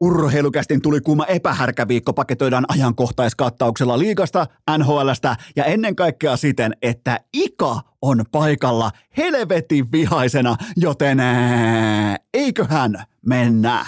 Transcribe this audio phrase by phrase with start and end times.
[0.00, 4.46] Urheilukästin tuli kuuma epähärkäviikko paketoidaan ajankohtaiskattauksella liigasta,
[4.78, 11.18] NHLstä ja ennen kaikkea siten, että Ika on paikalla helvetin vihaisena, joten
[12.34, 13.86] eiköhän mennä.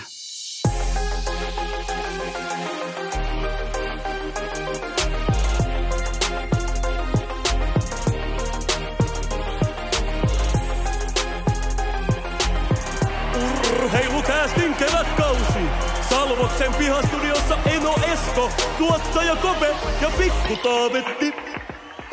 [16.59, 21.58] Salvoksen pihastudiossa Eno Esko, tuottaja Kope ja Pikku Taavetti.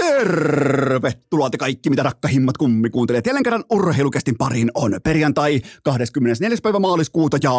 [0.05, 3.21] Tervetuloa te kaikki, mitä rakkahimmat kummi kuuntelee.
[3.25, 6.57] Jälleen kerran urheilukästin pariin on perjantai 24.
[6.63, 7.51] päivä maaliskuuta ja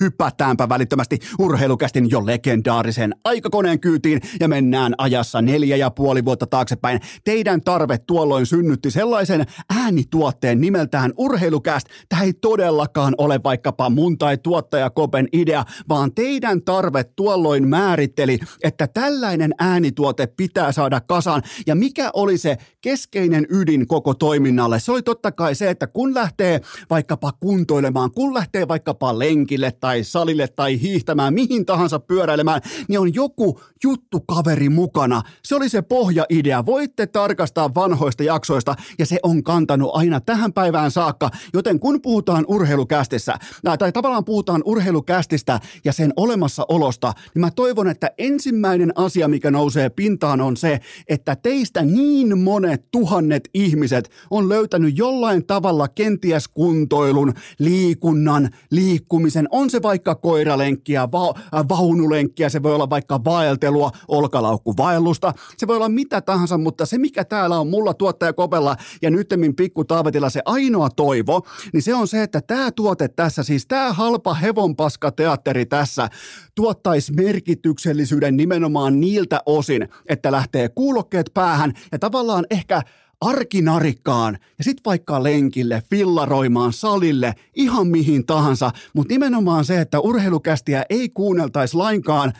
[0.00, 7.00] hypätäänpä välittömästi urheilukästin jo legendaarisen aikakoneen kyytiin ja mennään ajassa neljä ja puoli vuotta taaksepäin.
[7.24, 11.86] Teidän tarve tuolloin synnytti sellaisen äänituotteen nimeltään urheilukäst.
[12.08, 18.38] Tämä ei todellakaan ole vaikkapa mun tai tuottaja Kopen idea, vaan teidän tarve tuolloin määritteli,
[18.62, 21.42] että tällainen äänituote pitää saada kasaan.
[21.66, 24.80] Ja mikä oli se keskeinen ydin koko toiminnalle?
[24.80, 30.04] Se oli totta kai se, että kun lähtee vaikkapa kuntoilemaan, kun lähtee vaikkapa lenkille tai
[30.04, 35.22] salille tai hiihtämään, mihin tahansa pyöräilemään, niin on joku juttu kaveri mukana.
[35.44, 36.66] Se oli se pohjaidea.
[36.66, 41.30] Voitte tarkastaa vanhoista jaksoista ja se on kantanut aina tähän päivään saakka.
[41.54, 43.38] Joten kun puhutaan urheilukästissä,
[43.78, 49.90] tai tavallaan puhutaan urheilukästistä ja sen olemassaolosta, niin mä toivon, että ensimmäinen asia, mikä nousee
[49.90, 57.32] pintaan on se, että teistä niin monet tuhannet ihmiset on löytänyt jollain tavalla kenties kuntoilun,
[57.58, 59.48] liikunnan, liikkumisen.
[59.50, 65.76] On se vaikka koiralenkkiä, va- äh, vaunulenkkiä, se voi olla vaikka vaeltelua, olkalaukkuvaellusta, se voi
[65.76, 70.30] olla mitä tahansa, mutta se mikä täällä on mulla tuottaja Kopella ja nyttemmin pikku Taavetilla
[70.30, 75.12] se ainoa toivo, niin se on se, että tämä tuote tässä, siis tämä halpa hevonpaska
[75.12, 76.08] teatteri tässä
[76.54, 82.82] tuottaisi merkityksellisyyden nimenomaan niiltä osin, että lähtee kuulokkeet päähän ja tavallaan ehkä
[83.20, 90.84] arkinarikkaan ja sitten vaikka lenkille, fillaroimaan, salille, ihan mihin tahansa, mutta nimenomaan se, että urheilukästiä
[90.90, 92.32] ei kuunneltaisi lainkaan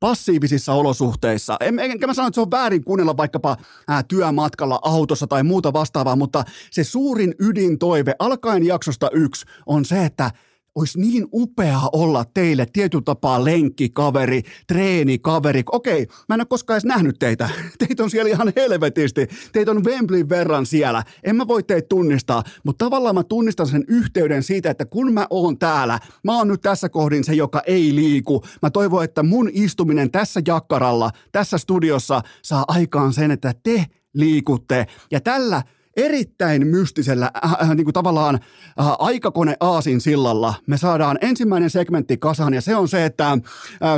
[0.00, 1.56] passiivisissa olosuhteissa.
[1.60, 3.56] En, enkä mä sano, että se on väärin kuunnella vaikkapa
[3.88, 10.04] ää, työmatkalla autossa tai muuta vastaavaa, mutta se suurin ydintoive alkaen jaksosta yksi on se,
[10.04, 10.30] että
[10.74, 15.62] olisi niin upeaa olla teille tietyllä tapaa lenkkikaveri, treenikaveri.
[15.72, 17.50] Okei, mä en ole koskaan edes nähnyt teitä.
[17.78, 19.26] Teitä on siellä ihan helvetisti.
[19.52, 21.02] Teitä on Wembleyn verran siellä.
[21.22, 25.26] En mä voi teitä tunnistaa, mutta tavallaan mä tunnistan sen yhteyden siitä, että kun mä
[25.30, 28.44] oon täällä, mä oon nyt tässä kohdin se, joka ei liiku.
[28.62, 34.86] Mä toivon, että mun istuminen tässä jakkaralla, tässä studiossa saa aikaan sen, että te liikutte.
[35.10, 35.62] Ja tällä
[35.96, 40.54] erittäin mystisellä äh, äh, niin kuin tavallaan äh, aikakone Aasin sillalla.
[40.66, 43.38] Me saadaan ensimmäinen segmentti kasaan ja se on se, että äh,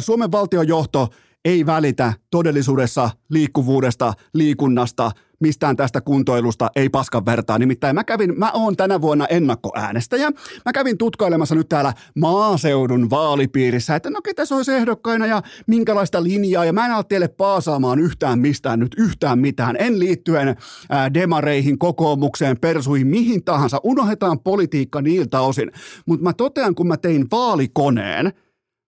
[0.01, 1.09] Suomen valtiojohto
[1.45, 5.11] ei välitä todellisuudessa liikkuvuudesta, liikunnasta,
[5.43, 7.59] mistään tästä kuntoilusta, ei paskan vertaa.
[7.59, 10.31] Nimittäin mä kävin, mä oon tänä vuonna ennakkoäänestäjä.
[10.65, 16.23] Mä kävin tutkailemassa nyt täällä maaseudun vaalipiirissä, että no ketä se olisi ehdokkaina ja minkälaista
[16.23, 16.65] linjaa.
[16.65, 19.77] Ja mä en ole teille paasaamaan yhtään mistään nyt yhtään mitään.
[19.79, 20.57] En liittyen
[20.91, 23.81] ää, demareihin, kokoomukseen, persuihin, mihin tahansa.
[23.85, 25.73] Unohdetaan politiikka niiltä osin.
[26.07, 28.33] Mutta mä totean, kun mä tein vaalikoneen,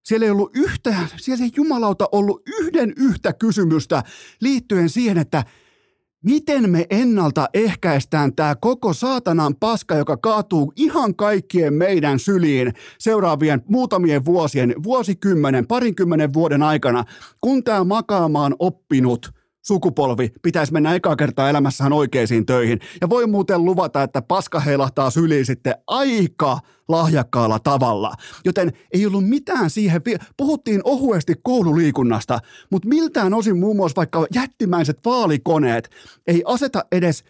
[0.04, 4.02] siellä ei ollut yhtään, siellä ei jumalauta ollut yhden yhtä kysymystä
[4.40, 5.44] liittyen siihen, että
[6.24, 13.62] miten me ennalta ehkäistään tämä koko saatanan paska, joka kaatuu ihan kaikkien meidän syliin seuraavien
[13.68, 17.04] muutamien vuosien, vuosikymmenen, parinkymmenen vuoden aikana,
[17.40, 19.30] kun tämä makaamaan oppinut–
[19.66, 22.78] sukupolvi pitäisi mennä ekaa kertaa elämässään oikeisiin töihin.
[23.00, 26.58] Ja voi muuten luvata, että paska heilahtaa syliin sitten aika
[26.88, 28.14] lahjakkaalla tavalla.
[28.44, 30.02] Joten ei ollut mitään siihen.
[30.36, 32.38] Puhuttiin ohuesti koululiikunnasta,
[32.70, 35.90] mutta miltään osin muun muassa vaikka jättimäiset vaalikoneet
[36.26, 37.24] ei aseta edes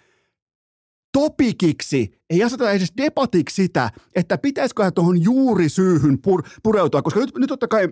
[1.12, 7.48] topikiksi, ei aseta edes debatiksi sitä, että pitäisikö tuohon juurisyyhyn pur- pureutua, koska nyt, nyt
[7.48, 7.88] totta kai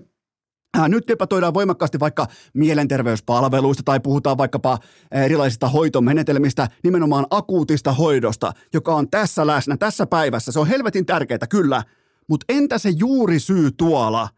[0.89, 8.95] nyt debatoidaan voimakkaasti vaikka mielenterveyspalveluista tai puhutaan vaikkapa äh, erilaisista hoitomenetelmistä, nimenomaan akuutista hoidosta, joka
[8.95, 10.53] on tässä läsnä, tässä päivässä.
[10.53, 11.83] Se on helvetin tärkeää, kyllä,
[12.29, 14.29] mutta entä se juuri syy tuolla?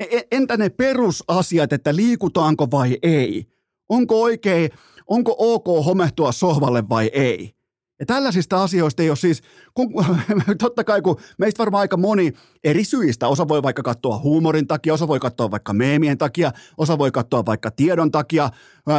[0.00, 3.46] E, e, entä ne perusasiat, että liikutaanko vai ei?
[3.88, 4.70] Onko oikein,
[5.06, 7.61] onko ok homehtua sohvalle vai ei?
[8.02, 9.42] Ja tällaisista asioista ei ole siis,
[9.74, 9.92] kun,
[10.58, 12.32] totta kai kun meistä varmaan aika moni
[12.64, 16.98] eri syistä, osa voi vaikka katsoa huumorin takia, osa voi katsoa vaikka meemien takia, osa
[16.98, 18.50] voi katsoa vaikka tiedon takia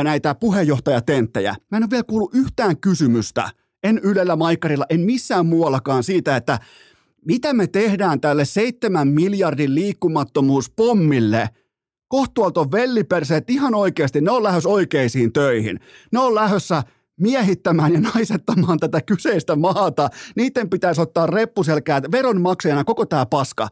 [0.03, 1.55] näitä puheenjohtajatenttejä.
[1.71, 3.50] Mä en ole vielä kuullut yhtään kysymystä,
[3.83, 6.59] en Ylellä, Maikarilla, en missään muuallakaan siitä, että
[7.25, 11.49] mitä me tehdään tälle seitsemän miljardin liikkumattomuuspommille?
[12.07, 15.79] Kohtuolta on velliperseet ihan oikeasti, ne on lähes oikeisiin töihin.
[16.11, 16.83] Ne on lähdössä
[17.19, 20.10] miehittämään ja naisettamaan tätä kyseistä maata.
[20.36, 23.68] Niiden pitäisi ottaa reppuselkää veronmaksajana koko tämä paska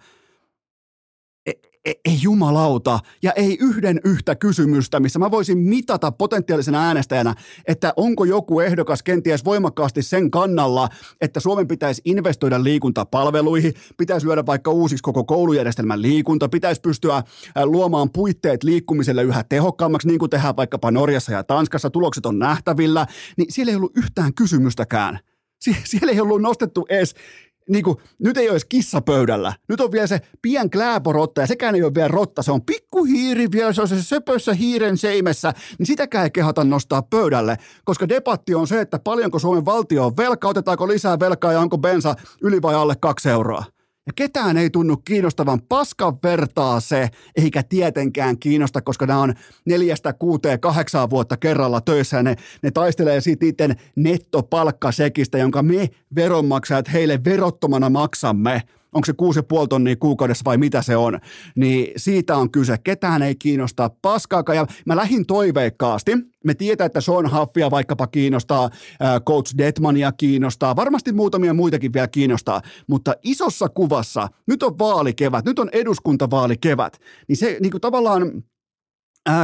[1.85, 7.35] ei jumalauta, ja ei yhden yhtä kysymystä, missä mä voisin mitata potentiaalisena äänestäjänä,
[7.67, 10.89] että onko joku ehdokas kenties voimakkaasti sen kannalla,
[11.21, 17.23] että Suomen pitäisi investoida liikuntapalveluihin, pitäisi lyödä vaikka uusiksi koko koulujärjestelmän liikunta, pitäisi pystyä
[17.63, 23.07] luomaan puitteet liikkumiselle yhä tehokkaammaksi, niin kuin tehdään vaikkapa Norjassa ja Tanskassa, tulokset on nähtävillä,
[23.37, 25.19] niin siellä ei ollut yhtään kysymystäkään.
[25.61, 27.15] Sie- siellä ei ollut nostettu edes
[27.69, 29.53] niin kuin, nyt ei ole edes kissa pöydällä.
[29.69, 32.43] Nyt on vielä se pien kläporotta ja sekään ei ole vielä rotta.
[32.43, 37.01] Se on pikkuhiiri vielä, se on se söpössä hiiren seimessä, niin sitäkään ei kehata nostaa
[37.01, 41.59] pöydälle, koska debatti on se, että paljonko Suomen valtio on velkaa, otetaanko lisää velkaa ja
[41.59, 43.63] onko bensa yli vai alle kaksi euroa.
[44.11, 49.33] Ja ketään ei tunnu kiinnostavan paskan vertaa se, eikä tietenkään kiinnosta, koska nämä on
[49.65, 52.17] neljästä, kuuteen, kahdeksaan vuotta kerralla töissä.
[52.17, 58.61] Ja ne, ne taistelee siitä itse nettopalkkasekistä, jonka me veronmaksajat heille verottomana maksamme–
[58.93, 59.11] onko se
[59.61, 61.19] 6,5 tonnia kuukaudessa vai mitä se on,
[61.55, 62.77] niin siitä on kyse.
[62.83, 64.55] Ketään ei kiinnostaa paskaakaan.
[64.55, 66.11] Ja mä lähdin toiveikkaasti.
[66.45, 68.69] Me tietää, että Sean Huffia vaikkapa kiinnostaa,
[69.25, 75.59] Coach Detmania kiinnostaa, varmasti muutamia muitakin vielä kiinnostaa, mutta isossa kuvassa, nyt on vaalikevät, nyt
[75.59, 76.97] on eduskuntavaalikevät,
[77.27, 78.43] niin se niin kuin tavallaan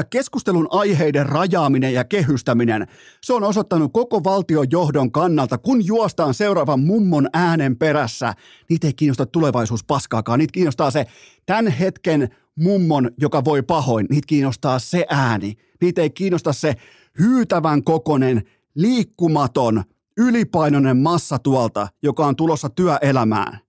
[0.10, 2.88] keskustelun aiheiden rajaaminen ja kehystäminen,
[3.22, 8.34] se on osoittanut koko valtion johdon kannalta, kun juostaan seuraavan mummon äänen perässä.
[8.70, 11.06] Niitä ei kiinnosta tulevaisuus paskaakaan, niitä kiinnostaa se
[11.46, 15.54] tämän hetken mummon, joka voi pahoin, niitä kiinnostaa se ääni.
[15.82, 16.76] Niitä ei kiinnosta se
[17.20, 18.44] hyytävän kokonen,
[18.76, 19.84] liikkumaton,
[20.18, 23.60] ylipainoinen massa tuolta, joka on tulossa työelämään.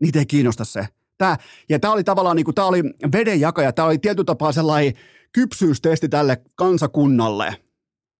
[0.00, 0.88] Niitä ei kiinnosta se.
[1.18, 1.36] Tää,
[1.68, 4.92] ja tämä oli tavallaan niin kuin, tämä oli vedenjakaja, tämä oli tietyllä tapaa sellainen
[5.34, 7.56] kypsyystesti tälle kansakunnalle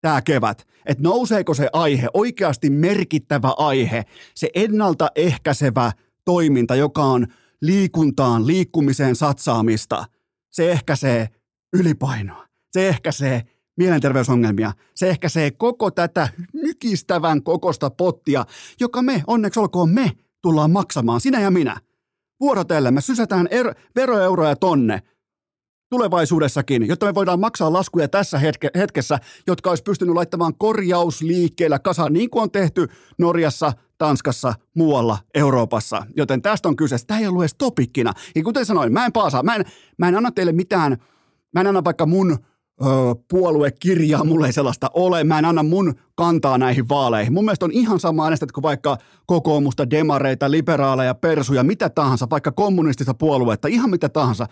[0.00, 5.92] tämä kevät, että nouseeko se aihe, oikeasti merkittävä aihe, se ennaltaehkäisevä
[6.24, 7.26] toiminta, joka on
[7.62, 10.04] liikuntaan, liikkumiseen satsaamista,
[10.50, 11.28] se ehkäisee
[11.72, 13.42] ylipainoa, se ehkäisee
[13.76, 18.44] mielenterveysongelmia, se ehkäisee koko tätä mykistävän kokosta pottia,
[18.80, 20.12] joka me, onneksi olkoon me,
[20.42, 21.80] tullaan maksamaan, sinä ja minä.
[22.40, 25.02] Vuorotellen me sysätään er, veroeuroja tonne–
[25.90, 32.12] tulevaisuudessakin, jotta me voidaan maksaa laskuja tässä hetke, hetkessä, jotka olisi pystynyt laittamaan korjausliikkeellä kasaan,
[32.12, 32.88] niin kuin on tehty
[33.18, 36.06] Norjassa, Tanskassa, muualla Euroopassa.
[36.16, 36.96] Joten tästä on kyse.
[37.06, 38.12] Tämä ei ollut edes topikkina.
[38.34, 39.64] Ja kuten sanoin, mä en paasaa, mä en,
[39.98, 40.96] mä en anna teille mitään,
[41.54, 42.38] mä en anna vaikka mun
[43.28, 45.24] puoluekirjaa, mulle ei sellaista ole.
[45.24, 47.32] Mä en anna mun kantaa näihin vaaleihin.
[47.32, 52.52] Mun mielestä on ihan sama äänestät kuin vaikka kokoomusta, demareita, liberaaleja, persuja, mitä tahansa, vaikka
[52.52, 54.46] kommunistista puoluetta, ihan mitä tahansa.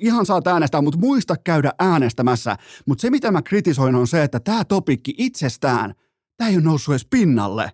[0.00, 2.56] Ihan saat äänestää, mutta muista käydä äänestämässä.
[2.86, 5.94] Mutta se, mitä mä kritisoin, on se, että tämä topikki itsestään,
[6.36, 7.72] tämä ei ole noussut edes pinnalle.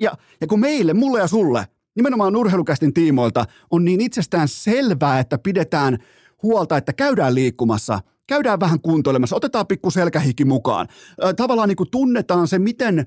[0.00, 1.66] Ja, ja kun meille, mulle ja sulle,
[1.96, 5.98] nimenomaan urheilukästin tiimoilta, on niin itsestään selvää, että pidetään
[6.42, 8.00] huolta, että käydään liikkumassa–
[8.32, 10.88] käydään vähän kuntoilemassa, otetaan pikku selkähiki mukaan.
[11.36, 13.06] Tavallaan niin kuin tunnetaan se, miten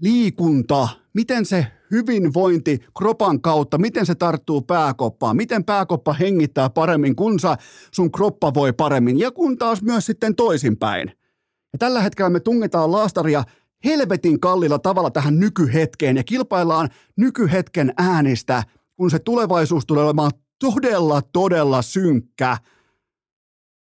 [0.00, 7.40] liikunta, miten se hyvinvointi kropan kautta, miten se tarttuu pääkoppaan, miten pääkoppa hengittää paremmin, kun
[7.40, 7.56] sä,
[7.94, 11.12] sun kroppa voi paremmin ja kun taas myös sitten toisinpäin.
[11.72, 13.44] Ja tällä hetkellä me tungetaan laastaria
[13.84, 18.62] helvetin kallilla tavalla tähän nykyhetkeen ja kilpaillaan nykyhetken äänistä,
[18.96, 22.56] kun se tulevaisuus tulee olemaan todella, todella synkkä–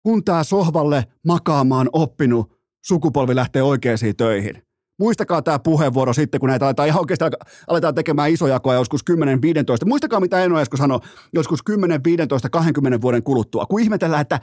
[0.03, 2.51] kun tämä sohvalle makaamaan oppinut
[2.86, 4.63] sukupolvi lähtee oikeisiin töihin.
[5.00, 7.25] Muistakaa tämä puheenvuoro sitten, kun näitä aletaan ihan oikeasti
[7.67, 9.86] aletaan tekemään isojakoa joskus 10, 15.
[9.86, 11.00] Muistakaa, mitä Eno Esko sanoi
[11.34, 14.39] joskus 10, 15, 20 vuoden kuluttua, kun ihmetellään, että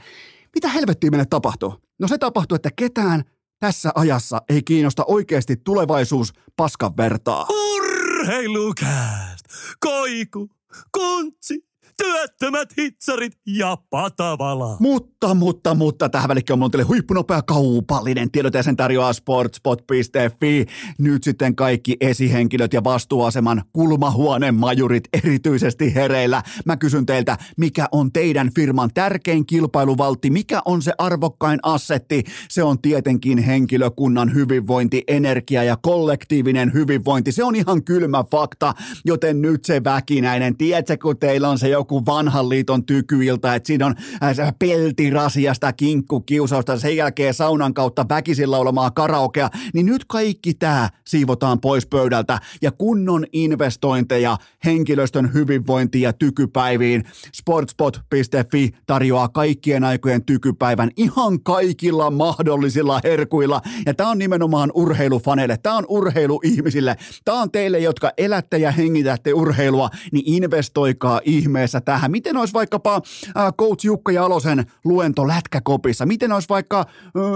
[0.55, 1.75] mitä helvettiä meille tapahtuu.
[1.99, 3.23] No se tapahtuu, että ketään
[3.59, 7.47] tässä ajassa ei kiinnosta oikeasti tulevaisuus paskan vertaa.
[7.75, 9.45] Urheilukääst!
[9.79, 10.49] Koiku!
[10.91, 11.68] Kontsi!
[12.03, 14.77] Työttömät hitsarit ja patavala.
[14.79, 20.65] Mutta, mutta, mutta tähän välikköön on teille huippunopea kaupallinen tiedot ja sen tarjoaa sportspot.fi.
[20.99, 26.43] Nyt sitten kaikki esihenkilöt ja vastuuaseman kulmahuoneen majurit erityisesti hereillä.
[26.65, 32.23] Mä kysyn teiltä, mikä on teidän firman tärkein kilpailuvaltti, mikä on se arvokkain assetti?
[32.49, 37.31] Se on tietenkin henkilökunnan hyvinvointi, energia ja kollektiivinen hyvinvointi.
[37.31, 38.73] Se on ihan kylmä fakta,
[39.05, 43.85] joten nyt se väkinäinen, tiedätkö kun teillä on se joku vanhan liiton tykyiltä, että siinä
[43.85, 50.89] on äh, peltirasiasta, kinkkukiusausta, sen jälkeen saunan kautta väkisin laulamaa karaokea, niin nyt kaikki tämä
[51.07, 57.03] siivotaan pois pöydältä ja kunnon investointeja henkilöstön hyvinvointiin ja tykypäiviin.
[57.33, 65.77] Sportspot.fi tarjoaa kaikkien aikojen tykypäivän ihan kaikilla mahdollisilla herkuilla ja tämä on nimenomaan urheilufaneille, tämä
[65.77, 72.11] on urheiluihmisille, tämä on teille, jotka elätte ja hengitätte urheilua, niin investoikaa ihmeessä tähän.
[72.11, 76.05] Miten olisi vaikkapa äh, coach Jukka Jalosen luento Lätkäkopissa?
[76.05, 76.85] Miten olisi vaikka äh,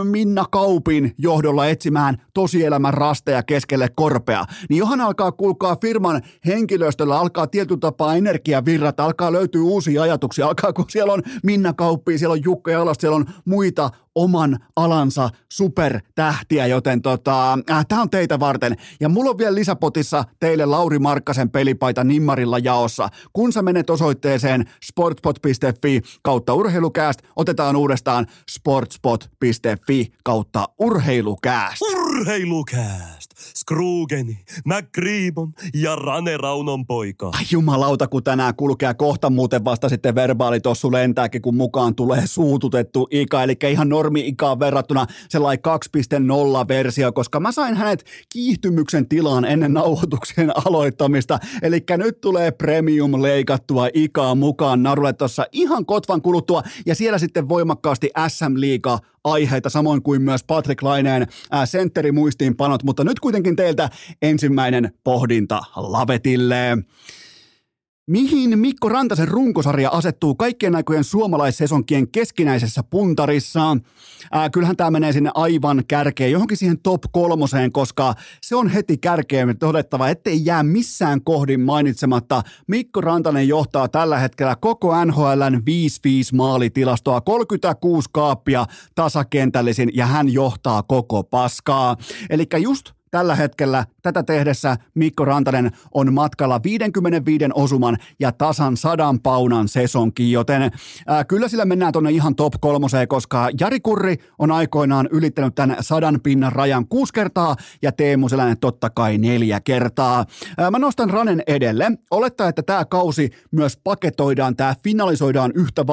[0.05, 4.45] Minna Kaupin johdolla etsimään tosielämän rasteja keskelle korpea?
[4.69, 10.73] Niin johan alkaa kuulkaa firman henkilöstöllä, alkaa tietyllä tapaa energiavirrat, alkaa löytyä uusia ajatuksia, alkaa
[10.73, 16.67] kun siellä on Minna Kauppi, siellä on Jukka Jalosta, siellä on muita oman alansa supertähtiä,
[16.67, 18.75] joten tota, äh, tämä on teitä varten.
[18.99, 23.09] Ja mulla on vielä lisäpotissa teille Lauri Markkasen pelipaita Nimmarilla jaossa.
[23.33, 24.32] Kun sä menet osoitteeseen
[24.83, 31.81] sportspot.fi kautta urheilukääst, otetaan uudestaan sportspot.fi kautta urheilukääst.
[31.81, 33.31] Urheilukääst!
[33.63, 37.27] Scroogeni, McGreebon ja Rane Raunon poika.
[37.33, 43.07] Ai jumalauta, kun tänään kulkee kohta muuten vasta sitten verbaalitossu lentääkin, kun mukaan tulee suututettu
[43.11, 50.51] ikä, eli ihan normi-ikaan verrattuna sellainen 2.0-versio, koska mä sain hänet kiihtymyksen tilaan ennen nauhoituksen
[50.67, 57.17] aloittamista, eli nyt tulee premium leikattua ikaa mukaan narulle tuossa ihan kotvan kuluttua, ja siellä
[57.17, 61.27] sitten voimakkaasti SM-liiga aiheita, samoin kuin myös Patrick Laineen
[61.65, 63.89] sentteri-muistiinpanot, mutta nyt kuitenkin teiltä
[64.21, 66.77] ensimmäinen pohdinta Lavetille.
[68.07, 73.77] Mihin Mikko Rantasen runkosarja asettuu kaikkien aikojen suomalaissesonkien keskinäisessä puntarissa?
[74.31, 78.97] Ää, kyllähän tämä menee sinne aivan kärkeen, johonkin siihen top kolmoseen, koska se on heti
[78.97, 82.41] kärkeen todettava, ettei jää missään kohdin mainitsematta.
[82.67, 85.61] Mikko Rantanen johtaa tällä hetkellä koko NHLn
[86.33, 91.97] 5-5 maalitilastoa, 36 kaappia tasakentällisin ja hän johtaa koko paskaa.
[92.29, 99.19] Eli just Tällä hetkellä tätä tehdessä Mikko Rantanen on matkalla 55 osuman ja tasan sadan
[99.19, 100.71] paunan sesonkin, joten
[101.07, 105.77] ää, kyllä sillä mennään tuonne ihan top kolmoseen, koska Jari Kurri on aikoinaan ylittänyt tämän
[105.79, 110.25] sadan pinnan rajan kuusi kertaa ja Teemu Selänen totta kai neljä kertaa.
[110.57, 111.91] Ää, mä nostan Ranen edelle.
[112.11, 115.87] Olettaa, että tämä kausi myös paketoidaan, tämä finalisoidaan yhtä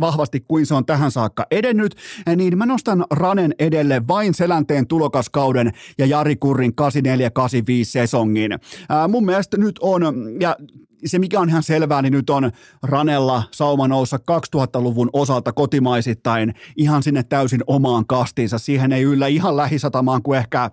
[0.00, 1.94] vahvasti, kuin se on tähän saakka edennyt,
[2.36, 8.58] niin mä nostan Ranen edelle vain Selänteen tulokaskauden ja Jari Kurri Curryn 84-85 sesongin.
[8.88, 10.02] Ää, mun mielestä nyt on,
[10.40, 10.56] ja
[11.04, 12.50] se mikä on ihan selvää, niin nyt on
[12.82, 18.58] Ranella sauma noussa 2000-luvun osalta kotimaisittain ihan sinne täysin omaan kastinsa.
[18.58, 20.70] Siihen ei yllä ihan lähisatamaan kuin ehkä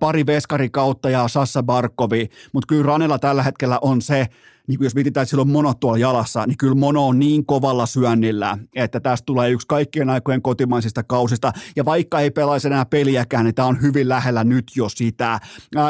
[0.00, 4.26] pari veskarikautta ja Sassa Barkovi, mutta kyllä Ranella tällä hetkellä on se,
[4.68, 7.86] niin jos mietitään, että sillä on mono tuolla jalassa, niin kyllä mono on niin kovalla
[7.86, 11.52] syönnillä, että tästä tulee yksi kaikkien aikojen kotimaisista kausista.
[11.76, 15.40] Ja vaikka ei pelaisi enää peliäkään, niin tämä on hyvin lähellä nyt jo sitä.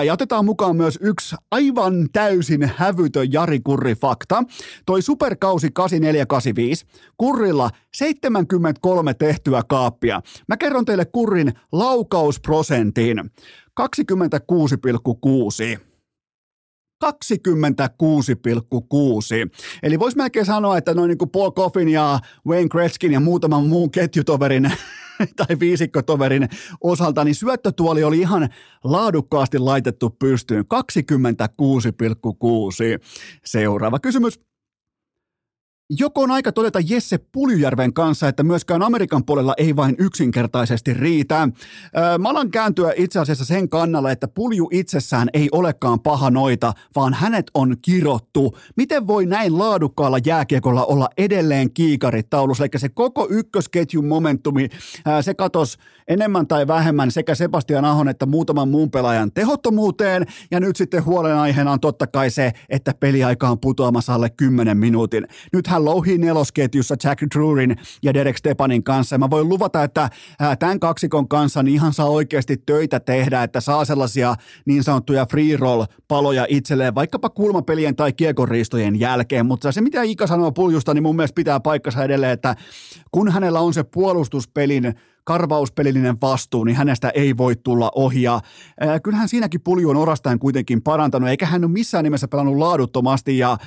[0.07, 4.43] Ja otetaan mukaan myös yksi aivan täysin hävytön Jari Kurri-fakta.
[4.87, 6.87] Toi superkausi 8485,
[7.17, 10.21] Kurrilla 73 tehtyä kaappia.
[10.49, 13.31] Mä kerron teille Kurrin laukausprosentin.
[13.81, 15.90] 26,6.
[17.05, 17.11] 26,6.
[19.83, 23.67] Eli voisi melkein sanoa, että noin niin kuin Paul Coffin ja Wayne Gretzkin ja muutaman
[23.67, 24.73] muun ketjutoverin
[25.37, 26.49] tai viisikkotoverin
[26.81, 28.49] osalta, niin syöttötuoli oli ihan
[28.85, 30.65] laadukkaasti laitettu pystyyn.
[30.65, 30.69] 26,6.
[33.45, 34.50] Seuraava kysymys.
[35.99, 41.49] Joko on aika todeta Jesse Puljujärven kanssa, että myöskään Amerikan puolella ei vain yksinkertaisesti riitä.
[42.19, 47.15] Mä alan kääntyä itse asiassa sen kannalla, että Pulju itsessään ei olekaan paha noita, vaan
[47.15, 48.59] hänet on kirottu.
[48.77, 52.65] Miten voi näin laadukkaalla jääkiekolla olla edelleen kiikarit taulussa?
[52.65, 54.69] Eli se koko ykkösketjun momentumi,
[55.21, 55.79] se katos
[56.09, 60.27] enemmän tai vähemmän sekä Sebastian Ahon että muutaman muun pelaajan tehottomuuteen.
[60.51, 65.27] Ja nyt sitten huolenaiheena on totta kai se, että peliaika on putoamassa alle 10 minuutin.
[65.53, 69.15] Nyt hän louhii nelosketjussa Jack Drewin ja Derek Stepanin kanssa.
[69.15, 70.11] Ja mä voin luvata, että
[70.59, 74.35] tämän kaksikon kanssa niin ihan saa oikeasti töitä tehdä, että saa sellaisia
[74.67, 79.47] niin sanottuja free roll paloja itselleen, vaikkapa kulmapelien tai kiekonriistojen jälkeen.
[79.47, 82.57] Mutta se, mitä Ika sanoo puljusta, niin mun mielestä pitää paikkansa edelleen, että
[83.11, 84.95] kun hänellä on se puolustuspelin
[85.25, 88.23] karvauspelillinen vastuu, niin hänestä ei voi tulla ohi.
[88.23, 88.41] Ja,
[89.03, 93.39] kyllähän siinäkin pulju on orastaan kuitenkin parantanut, eikä hän ole missään nimessä pelannut laaduttomasti.
[93.39, 93.59] Ja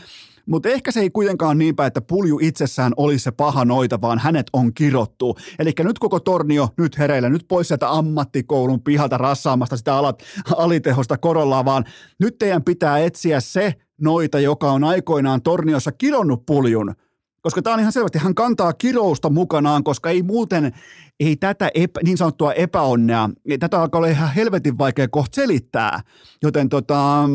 [0.47, 4.19] mutta ehkä se ei kuitenkaan niin päin, että pulju itsessään olisi se paha noita, vaan
[4.19, 5.37] hänet on kirottu.
[5.59, 10.23] Eli nyt koko tornio, nyt hereillä, nyt pois sieltä ammattikoulun pihalta rassaamasta sitä alat,
[10.57, 11.83] alitehosta korollaa, vaan
[12.19, 16.93] nyt teidän pitää etsiä se noita, joka on aikoinaan torniossa kironnut puljun.
[17.41, 20.71] Koska tämä on ihan selvästi, hän kantaa kirousta mukanaan, koska ei muuten,
[21.19, 26.01] ei tätä epä, niin sanottua epäonnea, tätä alkaa olla ihan helvetin vaikea kohta selittää.
[26.43, 27.29] Joten tota,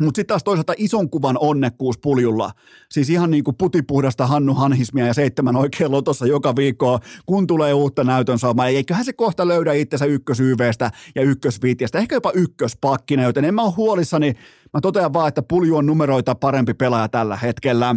[0.00, 2.50] mutta sitten taas toisaalta ison kuvan onnekkuus puljulla.
[2.90, 7.74] Siis ihan niin kuin putipuhdasta Hannu Hanhismia ja seitsemän oikein lotossa joka viikko, kun tulee
[7.74, 8.66] uutta näytön saamaa.
[8.66, 13.72] Eiköhän se kohta löydä itsensä ykkösyyveestä ja ykkösviitiästä, ehkä jopa ykköspakkina, joten en mä ole
[13.76, 14.34] huolissani.
[14.74, 17.96] Mä totean vaan, että pulju on numeroita parempi pelaaja tällä hetkellä.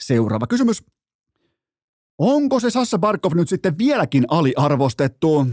[0.00, 0.95] Seuraava kysymys.
[2.18, 5.46] Onko se Sassa Barkov nyt sitten vieläkin aliarvostettu?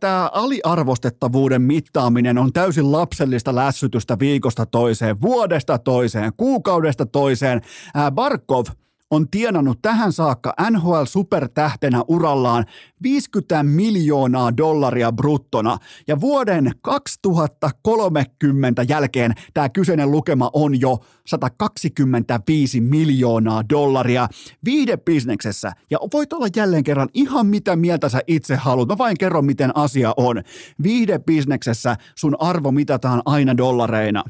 [0.00, 7.60] Tämä aliarvostettavuuden mittaaminen on täysin lapsellista lässytystä viikosta toiseen, vuodesta toiseen, kuukaudesta toiseen.
[7.94, 8.64] Ää, Barkov–
[9.10, 12.64] on tienannut tähän saakka NHL-supertähtenä urallaan
[13.02, 15.78] 50 miljoonaa dollaria bruttona.
[16.08, 24.28] Ja vuoden 2030 jälkeen tämä kyseinen lukema on jo 125 miljoonaa dollaria
[24.64, 25.72] viidebisneksessä.
[25.90, 28.88] Ja voit olla jälleen kerran ihan mitä mieltä sä itse haluat.
[28.88, 30.42] Mä vain kerron, miten asia on.
[30.82, 34.24] Viidebisneksessä sun arvo mitataan aina dollareina.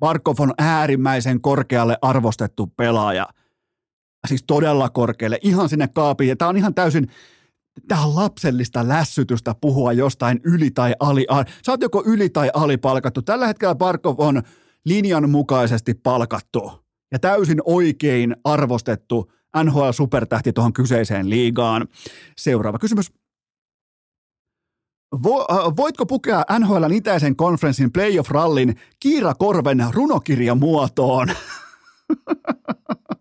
[0.00, 3.26] Barkov on äärimmäisen korkealle arvostettu pelaaja–
[4.28, 6.28] siis todella korkealle, ihan sinne kaapiin.
[6.28, 7.10] Ja tämä on ihan täysin,
[7.88, 11.26] tämä on lapsellista lässytystä puhua jostain yli- tai ali.
[11.66, 13.22] Sä oot joko yli- tai alipalkattu.
[13.22, 14.42] Tällä hetkellä Barkov on
[14.84, 16.72] linjan mukaisesti palkattu
[17.12, 21.88] ja täysin oikein arvostettu NHL-supertähti tuohon kyseiseen liigaan.
[22.36, 23.12] Seuraava kysymys.
[25.22, 31.28] Vo, äh, voitko pukea NHLn itäisen konferenssin playoff-rallin Kiira Korven runokirjamuotoon?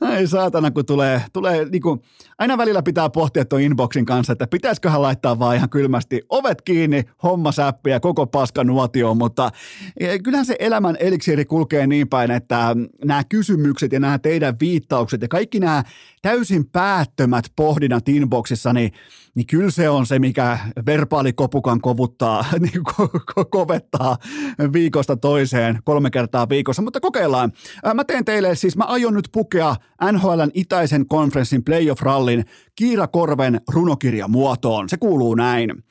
[0.00, 2.02] Ai saatana, kun tulee, tulee niin kuin,
[2.42, 7.02] aina välillä pitää pohtia tuon inboxin kanssa, että pitäisiköhän laittaa vaan ihan kylmästi ovet kiinni,
[7.22, 9.50] homma säppi ja koko paska nuotio, mutta
[10.00, 15.22] e, kyllähän se elämän eliksiiri kulkee niin päin, että nämä kysymykset ja nämä teidän viittaukset
[15.22, 15.82] ja kaikki nämä
[16.22, 18.92] täysin päättömät pohdinnat inboxissa, niin,
[19.34, 24.16] niin kyllä se on se, mikä verbaalikopukan kovuttaa, niin ko- ko- kovettaa
[24.72, 27.52] viikosta toiseen kolme kertaa viikossa, mutta kokeillaan.
[27.94, 29.76] Mä teen teille, siis mä aion nyt pukea
[30.12, 32.31] NHLn itäisen konferenssin playoff-rallin
[32.74, 34.88] Kiira Korven runokirja muotoon.
[34.88, 35.84] Se kuuluu näin.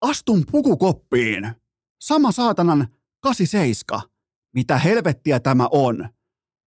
[0.00, 1.50] Astun pukukoppiin.
[2.00, 2.88] Sama saatanan
[3.20, 4.00] 87.
[4.54, 6.08] Mitä helvettiä tämä on?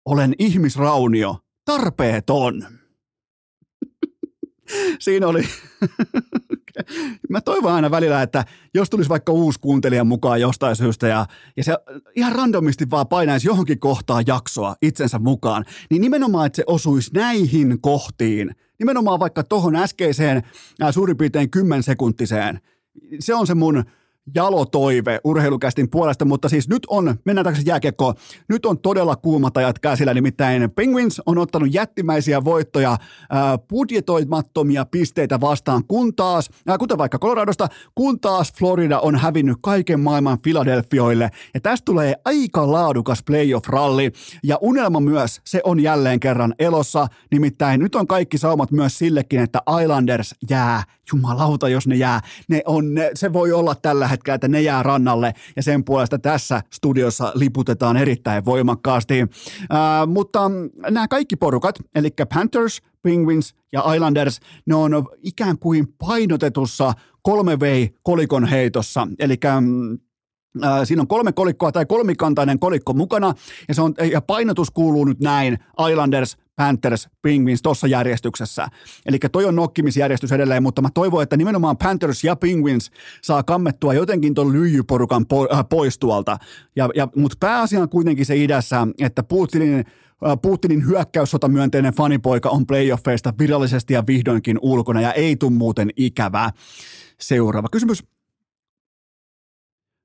[0.05, 2.66] Olen ihmisraunio, tarpeeton.
[4.98, 5.42] Siinä oli,
[7.28, 11.64] mä toivon aina välillä, että jos tulisi vaikka uusi kuuntelija mukaan jostain syystä ja, ja
[11.64, 11.76] se
[12.16, 17.80] ihan randomisti vaan painaisi johonkin kohtaan jaksoa itsensä mukaan, niin nimenomaan, että se osuisi näihin
[17.80, 20.42] kohtiin, nimenomaan vaikka tuohon äskeiseen
[20.90, 22.61] suurin piirtein kymmensekuntiseen,
[23.20, 23.85] se on se mun
[24.35, 28.14] jalotoive urheilukästin puolesta, mutta siis nyt on, mennään takaisin jääkiekkoon,
[28.48, 32.96] nyt on todella kuumat ajat käsillä, nimittäin Penguins on ottanut jättimäisiä voittoja,
[33.30, 39.56] ää, budjetoimattomia pisteitä vastaan, kun taas, ää, kuten vaikka Coloradosta, kun taas Florida on hävinnyt
[39.62, 46.20] kaiken maailman Philadelphioille, ja tästä tulee aika laadukas playoff-ralli, ja unelma myös, se on jälleen
[46.20, 50.82] kerran elossa, nimittäin nyt on kaikki saumat myös sillekin, että Islanders jää,
[51.12, 54.83] jumalauta jos ne jää, ne on, ne, se voi olla tällä hetkellä, että ne jää
[54.83, 59.14] rannalle ja sen puolesta tässä studiossa liputetaan erittäin voimakkaasti.
[59.70, 60.51] Ää, mutta
[60.90, 67.90] nämä kaikki porukat, eli Panthers, Penguins ja Islanders, ne on ikään kuin painotetussa kolme vei
[68.03, 69.37] kolikon heitossa, eli
[70.84, 73.34] Siinä on kolme kolikkoa tai kolmikantainen kolikko mukana
[73.68, 75.58] ja, se on, ja painotus kuuluu nyt näin
[75.90, 78.68] Islanders, Panthers, Penguins tuossa järjestyksessä.
[79.06, 82.90] Eli toi on nokkimisjärjestys edelleen, mutta mä toivon, että nimenomaan Panthers ja Penguins
[83.22, 86.38] saa kammettua jotenkin tuon lyijyporukan po- äh, pois tuolta.
[86.76, 89.84] Ja, ja, mutta pääasia on kuitenkin se idässä, että Putinin äh,
[90.42, 96.50] Putinin hyökkäyssotamyönteinen fanipoika on playoffeista virallisesti ja vihdoinkin ulkona ja ei tule muuten ikävää.
[97.20, 98.04] Seuraava kysymys.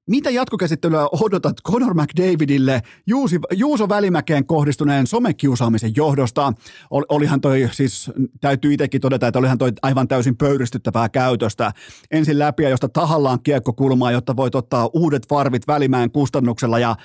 [0.08, 6.54] Mitä jatkokäsittelyä odotat Conor McDavidille Juusi, Juuso Välimäkeen kohdistuneen somekiusaamisen johdosta?
[6.90, 11.72] Ol, olihan toi, siis täytyy itsekin todeta, että olihan toi aivan täysin pöyristyttävää käytöstä.
[12.12, 16.96] Ensin läpi, josta tahallaan kiekko kulmaa, jotta voit ottaa uudet varvit Välimäen kustannuksella ja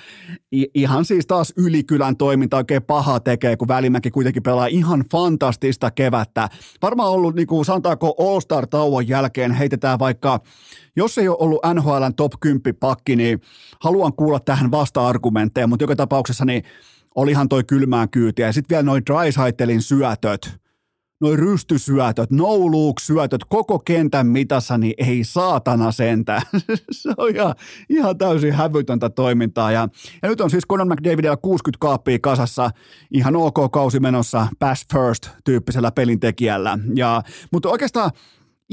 [0.73, 6.49] ihan siis taas ylikylän toiminta oikein paha tekee, kun Välimäki kuitenkin pelaa ihan fantastista kevättä.
[6.81, 10.39] Varmaan ollut, niin kuin sanotaanko All-Star-tauon jälkeen heitetään vaikka
[10.95, 13.41] jos ei ole ollut NHLn top 10 pakki, niin
[13.79, 16.63] haluan kuulla tähän vasta-argumentteja, mutta joka tapauksessa niin
[17.15, 18.45] olihan toi kylmään kyytiä.
[18.45, 20.59] Ja sitten vielä noin Drysaitelin syötöt,
[21.21, 22.47] noin rystysyötöt, no
[23.01, 26.41] syötöt koko kentän mitassa, niin ei saatana sentä.
[26.91, 27.55] se on ihan,
[27.89, 29.71] ihan täysin hävytöntä toimintaa.
[29.71, 29.87] Ja,
[30.21, 32.69] ja nyt on siis Conor McDavidilla 60 kaappia kasassa,
[33.11, 36.79] ihan ok kausi menossa, pass first tyyppisellä pelintekijällä.
[36.95, 38.11] Ja, mutta oikeastaan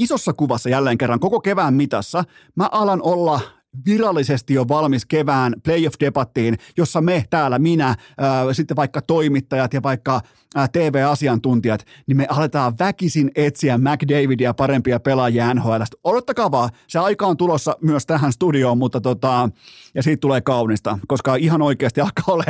[0.01, 2.23] isossa kuvassa jälleen kerran koko kevään mitassa
[2.55, 3.41] mä alan olla
[3.85, 10.21] virallisesti jo valmis kevään playoff-debattiin, jossa me täällä, minä, ää, sitten vaikka toimittajat ja vaikka
[10.55, 15.81] ää, TV-asiantuntijat, niin me aletaan väkisin etsiä McDavidia parempia pelaajia NHL.
[16.03, 19.49] Odottakaa vaan, se aika on tulossa myös tähän studioon, mutta tota,
[19.95, 22.45] ja siitä tulee kaunista, koska ihan oikeasti alkaa olla,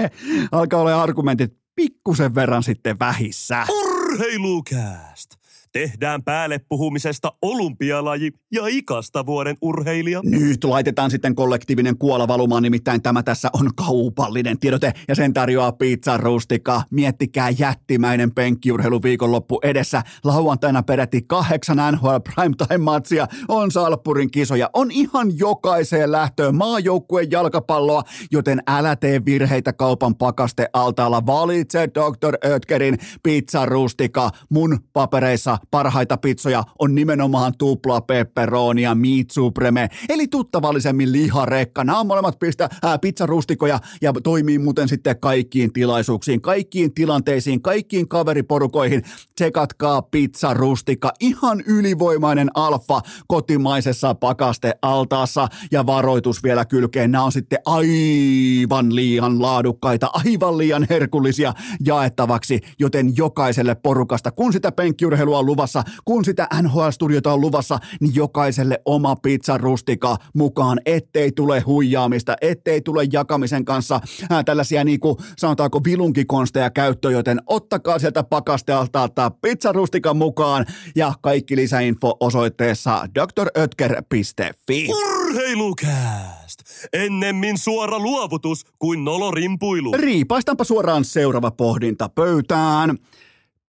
[0.51, 3.65] alkaa olla argumentit pikkusen verran sitten vähissä.
[3.69, 5.40] Urheilukääst!
[5.73, 10.21] Tehdään päälle puhumisesta olympialaji ja ikasta vuoden urheilija.
[10.23, 15.71] Nyt laitetaan sitten kollektiivinen kuola valumaan, nimittäin tämä tässä on kaupallinen tiedote ja sen tarjoaa
[15.71, 16.83] Pizza Rustika.
[16.89, 20.03] Miettikää jättimäinen penkkiurheilu viikonloppu edessä.
[20.23, 28.63] Lauantaina peräti kahdeksan NHL Primetime-matsia, on Salppurin kisoja, on ihan jokaiseen lähtöön maajoukkueen jalkapalloa, joten
[28.67, 31.25] älä tee virheitä kaupan pakaste altaalla.
[31.25, 32.37] Valitse Dr.
[32.45, 41.11] Ötkerin Pizza Rustika mun papereissa parhaita pizzoja on nimenomaan tupla pepperonia, meat supreme, eli tuttavallisemmin
[41.11, 41.83] liharekka.
[41.83, 48.07] Nämä on molemmat pistä, ää, pizzarustikoja ja toimii muuten sitten kaikkiin tilaisuuksiin, kaikkiin tilanteisiin, kaikkiin
[48.07, 49.03] kaveriporukoihin.
[49.35, 57.11] Tsekatkaa pizzarustika, ihan ylivoimainen alfa kotimaisessa pakastealtaassa ja varoitus vielä kylkeen.
[57.11, 61.53] Nämä on sitten aivan liian laadukkaita, aivan liian herkullisia
[61.85, 68.81] jaettavaksi, joten jokaiselle porukasta, kun sitä penkkiurheilua luvassa, kun sitä NHL-studiota on luvassa, niin jokaiselle
[68.85, 75.83] oma pizzarustika mukaan, ettei tule huijaamista, ettei tule jakamisen kanssa ää, tällaisia niin kuin sanotaanko
[75.83, 84.87] vilunkikonsteja käyttöön, joten ottakaa sieltä pakastealta pizzarustikan mukaan ja kaikki lisäinfo osoitteessa drötker.fi.
[84.89, 86.59] Urheilukääst!
[86.93, 89.91] Ennemmin suora luovutus kuin nolorimpuilu.
[89.91, 92.97] Riipaistaanpa suoraan seuraava pohdinta pöytään.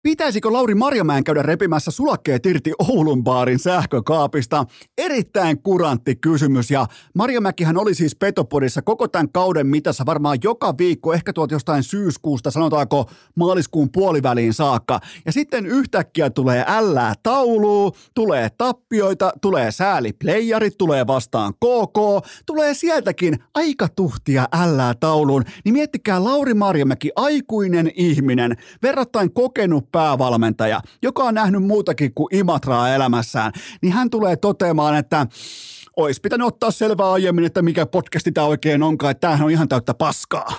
[0.02, 4.64] Pitäisikö Lauri Marjamäen käydä repimässä sulakkeet irti Oulun baarin sähkökaapista?
[4.98, 11.12] Erittäin kurantti kysymys ja Marjamäkihän oli siis Petopodissa koko tämän kauden mitassa varmaan joka viikko,
[11.12, 15.00] ehkä tuolta jostain syyskuusta, sanotaanko maaliskuun puoliväliin saakka.
[15.26, 23.38] Ja sitten yhtäkkiä tulee ällää tauluu, tulee tappioita, tulee sääliplayerit, tulee vastaan KK, tulee sieltäkin
[23.54, 25.44] aika tuhtia ällää tauluun.
[25.64, 32.94] Niin miettikää Lauri Marjamäki, aikuinen ihminen, verrattain kokenut päävalmentaja, joka on nähnyt muutakin kuin Imatraa
[32.94, 33.52] elämässään,
[33.82, 35.26] niin hän tulee toteamaan, että
[35.96, 39.68] olisi pitänyt ottaa selvää aiemmin, että mikä podcasti tämä oikein onkaan, että tämähän on ihan
[39.68, 40.52] täyttä paskaa.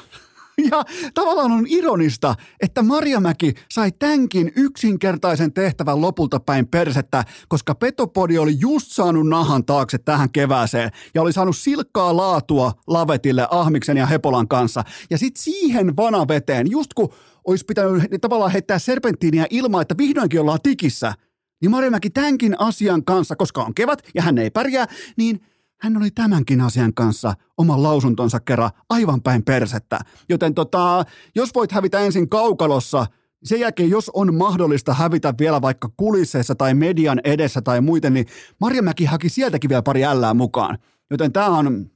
[0.72, 8.38] Ja tavallaan on ironista, että Marjamäki sai tämänkin yksinkertaisen tehtävän lopulta päin persettä, koska Petopodi
[8.38, 14.06] oli just saanut nahan taakse tähän kevääseen ja oli saanut silkkaa laatua lavetille Ahmiksen ja
[14.06, 14.84] Hepolan kanssa.
[15.10, 17.14] Ja sitten siihen vanaveteen, just kun
[17.48, 21.14] olisi pitänyt tavallaan heittää serpenttiiniä ilmaa, että vihdoinkin ollaan tikissä,
[21.62, 24.86] niin Marjamäki tämänkin asian kanssa, koska on kevät ja hän ei pärjää,
[25.18, 25.40] niin
[25.82, 30.00] hän oli tämänkin asian kanssa oman lausuntonsa kerran aivan päin persettä.
[30.30, 33.06] Joten tota, jos voit hävitä ensin kaukalossa,
[33.44, 38.26] sen jälkeen, jos on mahdollista hävitä vielä vaikka kulisseissa tai median edessä tai muuten, niin
[38.62, 40.78] Marjamäki haki sieltäkin vielä pari ällää mukaan.
[41.12, 41.90] Joten tämä on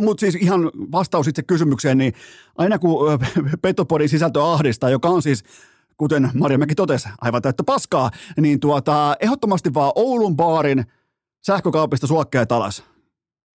[0.00, 2.12] mutta siis ihan vastaus itse kysymykseen, niin
[2.56, 3.18] aina kun
[3.62, 5.44] Petopodin sisältö ahdistaa, joka on siis
[5.96, 10.84] kuten Marjamäki totesi, aivan täyttä paskaa, niin tuota, ehdottomasti vaan Oulun baarin
[11.46, 12.84] sähkökaupista suokkeet alas.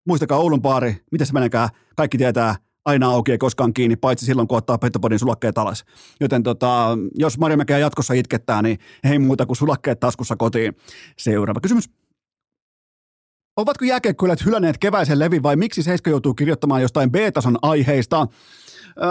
[0.07, 4.49] Muistakaa Oulun baari, miten se menekään, kaikki tietää, aina auki ja koskaan kiinni, paitsi silloin,
[4.49, 5.85] kun ottaa Petopodin sulakkeet alas.
[6.21, 10.77] Joten tota, jos Marjamäkeä jatkossa itkettää, niin ei muuta kuin sulakkeet taskussa kotiin.
[11.19, 12.02] Seuraava kysymys.
[13.57, 18.27] Ovatko jääkiekkoilijat hylänneet keväisen levin vai miksi Seiska joutuu kirjoittamaan jostain B-tason aiheista?
[18.87, 19.03] Ö,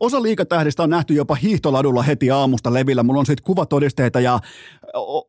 [0.00, 3.02] osa liikatähdistä on nähty jopa hiihtoladulla heti aamusta levillä.
[3.02, 4.38] Mulla on siitä kuvatodisteita ja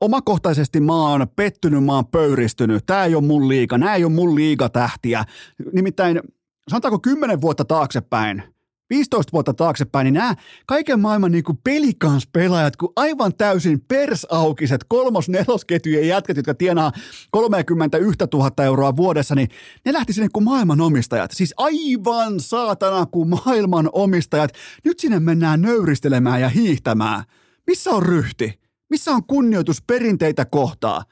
[0.01, 2.85] omakohtaisesti mä oon pettynyt, mä oon pöyristynyt.
[2.85, 5.25] Tää ei ole mun liika, nää ei ole mun liikatähtiä.
[5.73, 6.21] Nimittäin
[6.69, 8.43] sanotaanko kymmenen vuotta taaksepäin–
[8.91, 16.37] 15 vuotta taaksepäin, niin nämä kaiken maailman niin pelikansspelaajat, kun aivan täysin persaukiset kolmos-nelosketjujen jätkät,
[16.37, 16.91] jotka tienaa
[17.31, 19.49] 31 000 euroa vuodessa, niin
[19.85, 21.31] ne lähti sinne kuin maailmanomistajat.
[21.31, 24.51] Siis aivan saatana kuin maailmanomistajat.
[24.83, 27.23] Nyt sinne mennään nöyristelemään ja hiihtämään.
[27.67, 28.59] Missä on ryhti?
[28.89, 31.03] Missä on kunnioitus perinteitä kohtaa?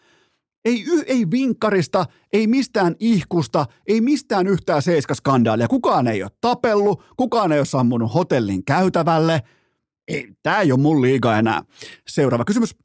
[0.65, 5.67] Ei, y- ei vinkkarista, ei mistään ihkusta, ei mistään yhtään seiskaskandaalia.
[5.67, 9.41] Kukaan ei ole tapellut, kukaan ei ole sammunut hotellin käytävälle.
[10.07, 11.63] Ei, tää ei ole mun liiga enää.
[12.07, 12.75] Seuraava kysymys.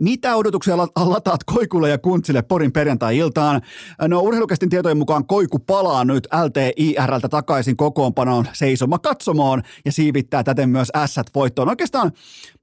[0.00, 3.60] Mitä odotuksia lataat Koikulle ja Kuntsille Porin perjantai-iltaan?
[4.08, 10.68] No urheilukästin tietojen mukaan Koiku palaa nyt LTIRltä takaisin kokoonpanoon seisoma katsomoon ja siivittää täten
[10.68, 11.68] myös ässät voittoon.
[11.68, 12.12] Oikeastaan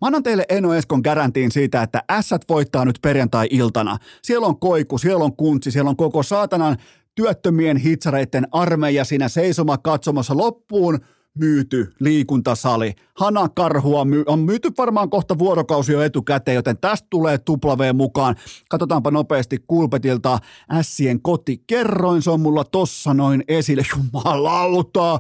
[0.02, 3.98] mä annan teille Eno Eskon garantiin siitä, että ässät voittaa nyt perjantai-iltana.
[4.22, 6.78] Siellä on Koiku, siellä on Kuntsi, siellä on koko saatanan
[7.16, 11.00] työttömien hitsareiden armeija siinä seisoma katsomassa loppuun–
[11.40, 12.94] myyty liikuntasali.
[13.16, 18.36] Hanakarhua my- on myyty varmaan kohta vuorokausi jo etukäteen, joten tästä tulee tupla mukaan.
[18.70, 20.40] Katsotaanpa nopeasti Kulpetilta
[20.72, 23.84] Ässien kotikerroin, se on mulla tossa noin esille.
[23.98, 25.20] Jumalauta!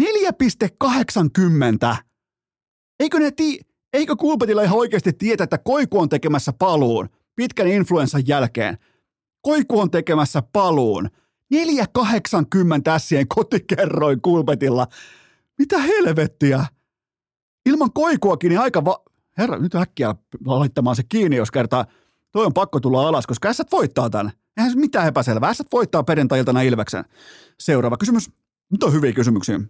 [0.00, 1.96] 4,80.
[3.00, 3.60] Eikö ne ti-
[3.92, 8.78] Eikö Kulpetilla ihan oikeasti tietä, että Koiku on tekemässä paluun pitkän influenssan jälkeen?
[9.42, 11.08] Koiku on tekemässä paluun.
[11.54, 14.86] 4,80 ässien kotikerroin Kulpetilla.
[15.62, 16.66] Mitä helvettiä?
[17.66, 19.02] Ilman koikuakin niin aika va...
[19.38, 20.14] Herra, nyt äkkiä
[20.46, 21.84] laittamaan se kiinni, jos kertaa
[22.32, 24.32] toi on pakko tulla alas, koska ässät voittaa tämän.
[24.56, 25.50] Eihän se mitään epäselvää.
[25.50, 27.04] Ässät voittaa perjantai-iltana Ilveksen.
[27.60, 28.30] Seuraava kysymys.
[28.72, 29.60] Nyt on hyviä kysymyksiä.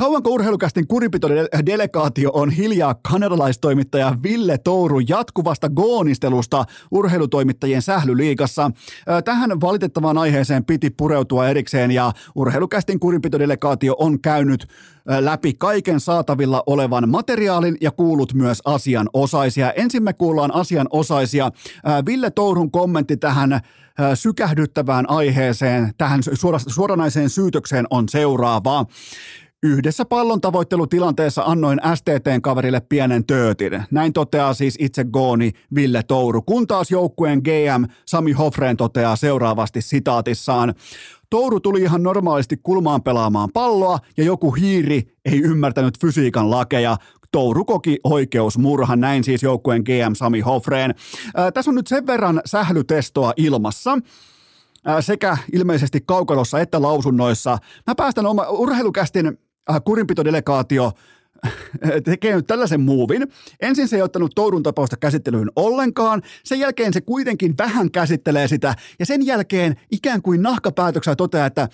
[0.00, 8.70] Kauanko urheilukästin kuripito-delegaatio on hiljaa kanadalaistoimittaja Ville Touru jatkuvasta goonistelusta urheilutoimittajien sählyliigassa?
[9.24, 14.66] Tähän valitettavaan aiheeseen piti pureutua erikseen ja urheilukästin kuripito-delegaatio on käynyt
[15.20, 19.72] läpi kaiken saatavilla olevan materiaalin ja kuulut myös asianosaisia.
[19.72, 21.50] Ensin me kuullaan asianosaisia.
[22.06, 23.60] Ville Tourun kommentti tähän
[24.14, 26.20] sykähdyttävään aiheeseen, tähän
[26.66, 28.86] suoranaiseen syytökseen on seuraava.
[29.62, 33.82] Yhdessä pallon tavoittelutilanteessa annoin STTn kaverille pienen töötin.
[33.90, 39.82] Näin toteaa siis itse Gooni Ville Touru, kun taas joukkueen GM Sami Hofreen toteaa seuraavasti
[39.82, 40.74] sitaatissaan.
[41.30, 46.96] Touru tuli ihan normaalisti kulmaan pelaamaan palloa ja joku hiiri ei ymmärtänyt fysiikan lakeja.
[47.32, 50.94] Touru koki oikeusmurhan, näin siis joukkueen GM Sami Hofreen.
[51.36, 53.98] Ää, tässä on nyt sen verran sählytestoa ilmassa,
[55.00, 57.58] sekä ilmeisesti kaukalossa että lausunnoissa.
[57.86, 59.38] Mä päästän oma urheilukästin
[59.70, 60.92] äh, kurinpitodelegaatio
[62.04, 63.28] tekee nyt tällaisen muuvin.
[63.60, 68.74] Ensin se ei ottanut Tourun tapausta käsittelyyn ollenkaan, sen jälkeen se kuitenkin vähän käsittelee sitä,
[68.98, 71.68] ja sen jälkeen ikään kuin nahkapäätöksellä toteaa, että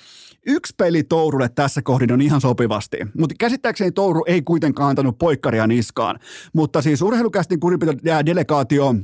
[0.47, 2.97] yksi peli Tourulle tässä kohdin on ihan sopivasti.
[3.19, 6.19] Mutta käsittääkseni Touru ei kuitenkaan antanut poikkaria niskaan.
[6.53, 8.95] Mutta siis urheilukästin kurinpitodelegaatio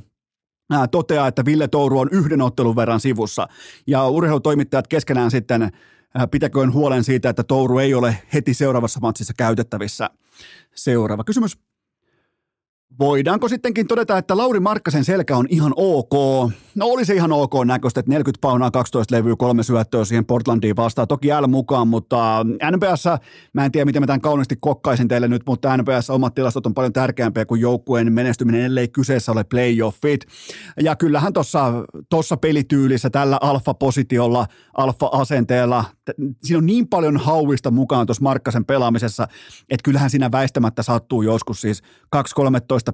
[0.91, 3.49] toteaa, että Ville Touru on yhden ottelun verran sivussa.
[3.87, 5.71] Ja urheilutoimittajat keskenään sitten
[6.31, 10.11] pitäköön huolen siitä, että Touru ei ole heti seuraavassa matsissa käytettävissä.
[10.75, 11.59] Seuraava kysymys.
[12.99, 16.13] Voidaanko sittenkin todeta, että Lauri Markkasen selkä on ihan ok?
[16.75, 20.77] No oli se ihan ok näköistä, että 40 paunaa, 12 levyä, kolme syöttöä siihen Portlandiin
[20.77, 21.09] vastaan.
[21.09, 23.05] Toki L mukaan, mutta NPS,
[23.53, 26.75] mä en tiedä miten mä tämän kauniisti kokkaisin teille nyt, mutta NPS omat tilastot on
[26.75, 30.21] paljon tärkeämpiä kuin joukkueen menestyminen, ellei kyseessä ole playoffit.
[30.81, 31.73] Ja kyllähän tuossa
[32.11, 35.85] tossa pelityylissä, tällä alfa-positiolla, alfa-asenteella,
[36.43, 39.29] siinä on niin paljon hauista mukaan tuossa Markkasen pelaamisessa,
[39.71, 41.83] että kyllähän siinä väistämättä sattuu joskus siis
[42.17, 42.19] 2-13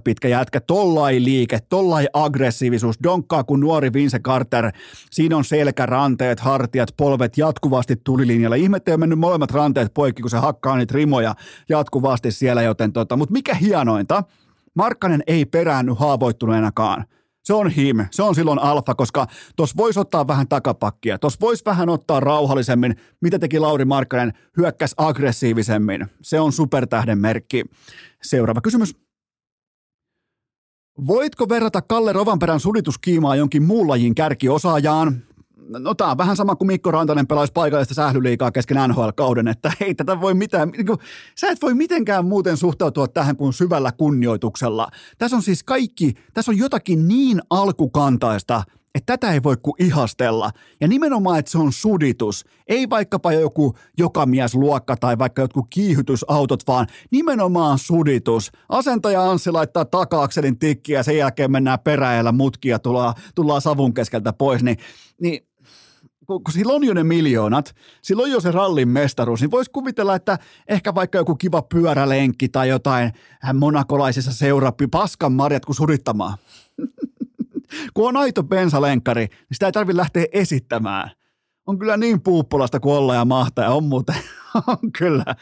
[0.03, 4.71] pitkä jätkä, tollai liike, tollai aggressiivisuus, donkkaa kuin nuori Vince Carter,
[5.11, 8.55] siinä on selkä, ranteet, hartiat, polvet jatkuvasti tulilinjalla.
[8.55, 11.35] Ihmettä on mennyt molemmat ranteet poikki, kun se hakkaa niitä rimoja
[11.69, 14.23] jatkuvasti siellä, joten tota, mutta mikä hienointa,
[14.75, 17.05] Markkanen ei peräänny haavoittuneenakaan.
[17.43, 21.65] Se on him, se on silloin alfa, koska tuossa voisi ottaa vähän takapakkia, tuossa voisi
[21.65, 26.07] vähän ottaa rauhallisemmin, mitä teki Lauri Markkanen, hyökkäs aggressiivisemmin.
[26.21, 27.65] Se on supertähden merkki.
[28.23, 29.08] Seuraava kysymys.
[31.07, 35.21] Voitko verrata Kalle Rovanperän sudituskiimaa jonkin muun lajin kärkiosaajaan?
[35.69, 39.95] No tämä on vähän sama kuin Mikko Rantanen pelaisi paikallista sählyliikaa kesken NHL-kauden, että ei
[39.95, 40.99] tätä voi mitään, niin kuin,
[41.35, 44.87] sä et voi mitenkään muuten suhtautua tähän kuin syvällä kunnioituksella.
[45.17, 48.63] Tässä on siis kaikki, tässä on jotakin niin alkukantaista,
[48.95, 50.51] että tätä ei voi kuin ihastella.
[50.81, 52.45] Ja nimenomaan, että se on suditus.
[52.67, 58.51] Ei vaikkapa joku jokamiesluokka tai vaikka jotkut kiihytysautot, vaan nimenomaan suditus.
[58.69, 64.33] Asentaja Anssi laittaa takaakselin tikkiä ja sen jälkeen mennään peräjällä mutkia, tullaan, tullaan savun keskeltä
[64.33, 64.77] pois, niin,
[65.21, 65.39] niin
[66.29, 69.71] kun, kun sillä on jo ne miljoonat, sillä on jo se rallin mestaruus, niin voisi
[69.71, 73.11] kuvitella, että ehkä vaikka joku kiva pyörälenkki tai jotain
[73.53, 76.37] monakolaisessa seurappi, paskan marjat kuin surittamaan.
[77.93, 81.11] kun on aito bensalenkkari, niin sitä ei tarvitse lähteä esittämään.
[81.67, 84.15] On kyllä niin puuppulasta kuin olla ja mahtaa ja on muuten,
[84.99, 85.35] Kyllä.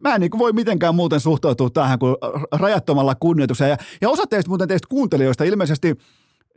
[0.00, 2.16] Mä en niin voi mitenkään muuten suhtautua tähän kuin
[2.52, 3.70] rajattomalla kunnioituksella.
[3.70, 5.94] Ja, ja osa teistä muuten teistä kuuntelijoista ilmeisesti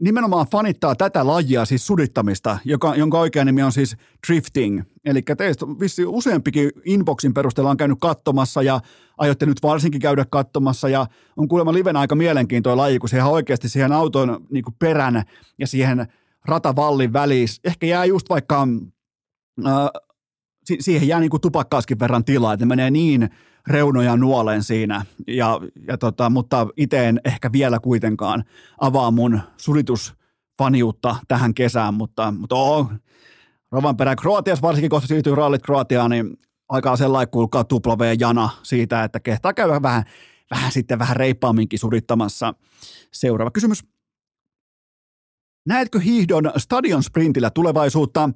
[0.01, 4.81] nimenomaan fanittaa tätä lajia, siis sudittamista, joka, jonka oikea nimi on siis drifting.
[5.05, 8.79] Eli teistä vissi useampikin inboxin perusteella on käynyt katsomassa ja
[9.17, 11.07] aiotte nyt varsinkin käydä katsomassa ja
[11.38, 15.23] on kuulemma livenä aika mielenkiintoinen laji, kun se ihan oikeasti siihen auton niin perän
[15.60, 16.07] ja siihen
[16.45, 18.67] ratavallin väliin ehkä jää just vaikka
[19.67, 19.73] äh,
[20.80, 23.30] siihen jää niin kuin tupakkaaskin verran tilaa, että ne menee niin
[23.67, 28.43] reunoja nuolen siinä, ja, ja tota, mutta itse en ehkä vielä kuitenkaan
[28.82, 32.91] avaa mun sulitusfaniutta tähän kesään, mutta, mutta oo,
[33.71, 36.38] Rovan perä Kroatias varsinkin kohta siirtyy rallit Kroatiaan, niin
[36.69, 40.03] aikaa sellainen kuulkaa tupla jana siitä, että kehtaa käydä vähän,
[40.51, 42.53] vähän sitten vähän reippaamminkin surittamassa.
[43.12, 43.84] Seuraava kysymys.
[45.67, 48.30] Näetkö hiihdon stadion sprintillä tulevaisuutta?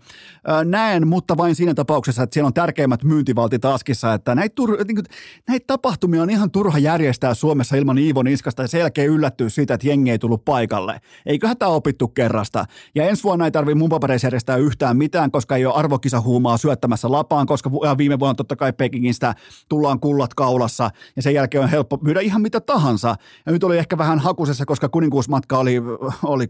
[0.66, 5.04] Näen, mutta vain siinä tapauksessa, että siellä on tärkeimmät myyntivaltit askissa, että näitä, tur- niin
[5.48, 9.74] näitä tapahtumia on ihan turha järjestää Suomessa ilman Iivon iskasta ja sen jälkeen yllättyä siitä,
[9.74, 11.02] että jengi ei tullut paikalle.
[11.26, 12.66] Eiköhän tämä opittu kerrasta.
[12.96, 17.12] Ja ensi vuonna ei tarvitse mun papereissa järjestää yhtään mitään, koska ei ole arvokisahuumaa syöttämässä
[17.12, 19.36] lapaan, koska viime vuonna totta kai Pekingistä
[19.70, 23.16] tullaan kullat kaulassa ja sen jälkeen on helppo myydä ihan mitä tahansa.
[23.46, 25.82] Ja nyt oli ehkä vähän hakusessa, koska kuninkuusmatka oli,
[26.24, 26.50] oli 6,5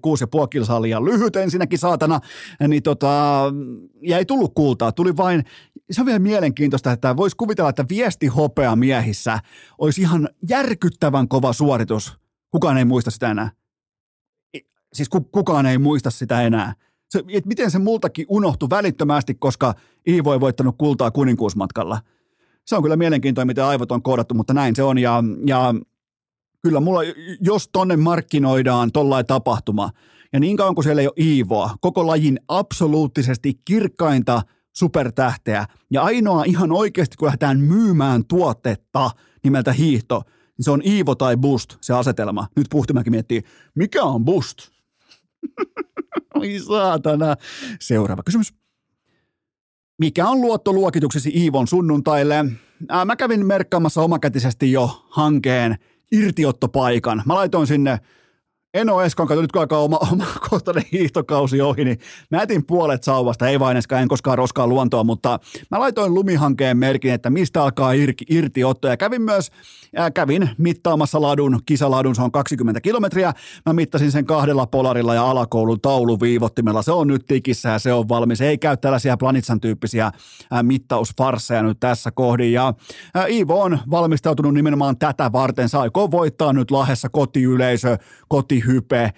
[0.49, 2.19] kilsaa kilsaa liian lyhyt ensinnäkin saatana,
[2.67, 3.07] niin tota,
[4.01, 5.43] ja ei tullut kultaa, tuli vain,
[5.91, 9.39] se on vielä mielenkiintoista, että voisi kuvitella, että viesti hopea miehissä
[9.77, 12.17] olisi ihan järkyttävän kova suoritus.
[12.51, 13.51] Kukaan ei muista sitä enää.
[14.93, 16.73] Siis kukaan ei muista sitä enää.
[17.09, 19.73] Se, et miten se multakin unohtui välittömästi, koska
[20.07, 22.01] Iivo ei voittanut kultaa kuninkuusmatkalla.
[22.65, 24.97] Se on kyllä mielenkiintoinen, miten aivot on koodattu, mutta näin se on.
[24.97, 25.73] Ja, ja
[26.61, 27.01] kyllä mulla,
[27.41, 29.91] jos tonne markkinoidaan tollain tapahtuma,
[30.33, 34.41] ja niin kauan kuin siellä ei ole Iivoa, koko lajin absoluuttisesti kirkkainta
[34.73, 39.11] supertähteä ja ainoa ihan oikeasti, kun lähdetään myymään tuotetta
[39.43, 40.21] nimeltä hiihto,
[40.57, 42.47] niin se on Iivo tai Boost, se asetelma.
[42.55, 43.41] Nyt Puhtimäki miettii,
[43.75, 44.57] mikä on Boost?
[46.39, 47.35] Oi saatana.
[47.79, 48.53] Seuraava kysymys.
[49.99, 52.45] Mikä on luottoluokituksesi Iivon sunnuntaille?
[52.89, 55.75] Ää, mä kävin merkkaamassa omakätisesti jo hankeen
[56.11, 57.23] irtiottopaikan.
[57.25, 57.99] Mä laitoin sinne
[58.73, 63.03] Eno Eskon, kato nyt kun alkaa oma, oma kohtainen hiihtokausi ohi, niin mä etin puolet
[63.03, 65.39] sauvasta, ei vain en koskaan roskaa luontoa, mutta
[65.71, 68.87] mä laitoin lumihankeen merkin, että mistä alkaa irti, irtiotto.
[68.87, 69.51] Ja kävin myös,
[69.93, 73.33] ja kävin mittaamassa ladun, kisaladun, se on 20 kilometriä,
[73.65, 78.09] mä mittasin sen kahdella polarilla ja alakoulun tauluviivottimella, se on nyt tikissä ja se on
[78.09, 80.11] valmis, ei käy tällaisia Planitsan tyyppisiä
[80.61, 82.53] mittausfarsseja nyt tässä kohdin.
[82.53, 82.73] Ja
[83.29, 89.11] Iivo on valmistautunut nimenomaan tätä varten, se aikoo voittaa nyt Lahessa kotiyleisö, koti hype.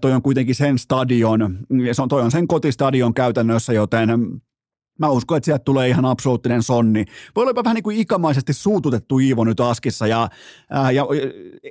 [0.00, 1.58] Toi on kuitenkin sen stadion,
[1.92, 4.10] se on, toi on sen kotistadion käytännössä, joten
[5.00, 7.04] Mä uskon, että sieltä tulee ihan absoluuttinen sonni.
[7.36, 10.28] Voi olla vähän niin kuin ikamaisesti suututettu Iivo nyt Askissa ja,
[10.70, 11.06] ää, ja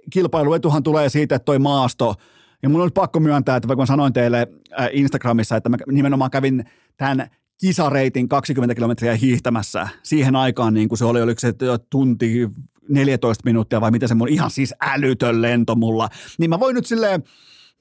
[0.10, 2.16] kilpailuetuhan tulee siitä, että toi maasto,
[2.64, 4.48] ja mun on pakko myöntää, että vaikka mä sanoin teille
[4.92, 6.66] Instagramissa, että mä nimenomaan kävin
[6.98, 11.54] tämän kisareitin 20 kilometriä hiihtämässä siihen aikaan, niin kuin se oli, oliko se
[11.90, 12.48] tunti
[12.90, 16.86] 14 minuuttia vai mitä se mun ihan siis älytön lento mulla, niin mä voin nyt
[16.86, 17.24] silleen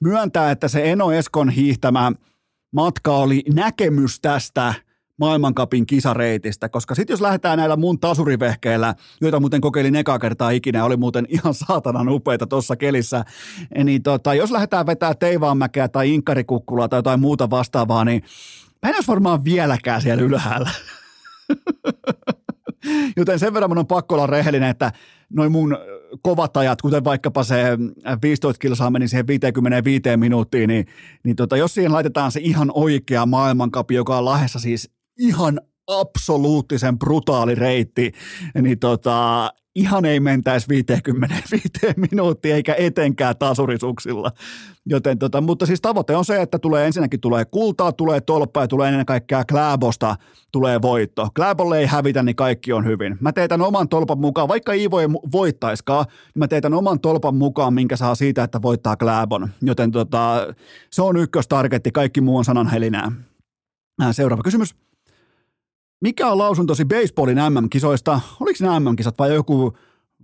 [0.03, 2.11] myöntää, että se Eno Eskon hiihtämä
[2.71, 4.73] matka oli näkemys tästä
[5.19, 10.85] maailmankapin kisareitistä, koska sitten jos lähdetään näillä mun tasurivehkeillä, joita muuten kokeilin eka kertaa ikinä,
[10.85, 13.25] oli muuten ihan saatanan upeita tuossa kelissä,
[13.83, 18.23] niin tota, jos lähdetään vetää Teivaanmäkeä tai Inkarikukkulaa tai jotain muuta vastaavaa, niin
[18.83, 20.69] mä en olisi varmaan vieläkään siellä ylhäällä.
[23.17, 24.91] Joten sen verran mun on pakko olla rehellinen, että
[25.29, 25.77] noin mun
[26.21, 27.63] kovat ajat, kuten vaikkapa se
[28.21, 30.85] 15 kilsaa meni siihen 55 minuuttiin, niin,
[31.23, 36.99] niin tota, jos siihen laitetaan se ihan oikea maailmankapi, joka on lahessa siis ihan absoluuttisen
[36.99, 38.11] brutaali reitti,
[38.61, 41.69] niin tota, ihan ei mentäisi 55
[42.11, 44.31] minuuttia eikä etenkään tasurisuksilla.
[44.85, 48.67] Joten tota, mutta siis tavoite on se, että tulee ensinnäkin tulee kultaa, tulee tolppaa ja
[48.67, 50.15] tulee ennen kaikkea Kläbosta
[50.51, 51.27] tulee voitto.
[51.35, 53.17] Kläbolle ei hävitä, niin kaikki on hyvin.
[53.19, 57.73] Mä teetän oman tolpan mukaan, vaikka Iivo ei voittaiskaan, niin mä teetän oman tolpan mukaan,
[57.73, 59.49] minkä saa siitä, että voittaa Kläbon.
[59.61, 60.53] Joten tota,
[60.91, 63.11] se on ykköstargetti, kaikki muu on sananhelinää.
[64.11, 64.88] Seuraava kysymys.
[66.01, 68.19] Mikä on lausuntosi baseballin MM-kisoista?
[68.39, 69.73] Oliko nämä MM-kisat vai joku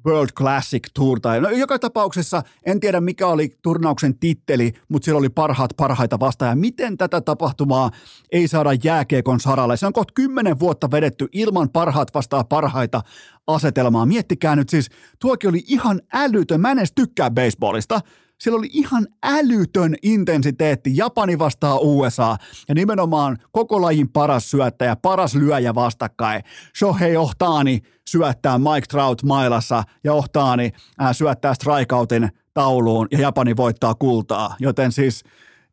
[0.06, 5.20] World Classic Tour tai no, joka tapauksessa en tiedä mikä oli turnauksen titteli, mutta siellä
[5.20, 6.56] oli parhaat parhaita vastaajia.
[6.56, 7.92] Miten tätä tapahtumaa
[8.32, 9.78] ei saada jääkeekon saralle?
[9.78, 13.02] Se on kohta kymmenen vuotta vedetty ilman parhaat vastaa parhaita
[13.48, 14.06] asetelmaa.
[14.06, 16.62] Miettikää nyt siis, tuokin oli ihan älytön.
[16.62, 18.02] Mä en edes tykkää baseballista.
[18.46, 20.98] Siellä oli ihan älytön intensiteetti.
[20.98, 26.44] Japani vastaa USA ja nimenomaan koko lajin paras syöttäjä, paras lyöjä vastakkain.
[26.78, 30.72] Shohei Ohtaani syöttää Mike Trout mailassa ja Ohtaani
[31.02, 34.56] äh, syöttää strikeoutin tauluun ja Japani voittaa kultaa.
[34.60, 35.24] Joten siis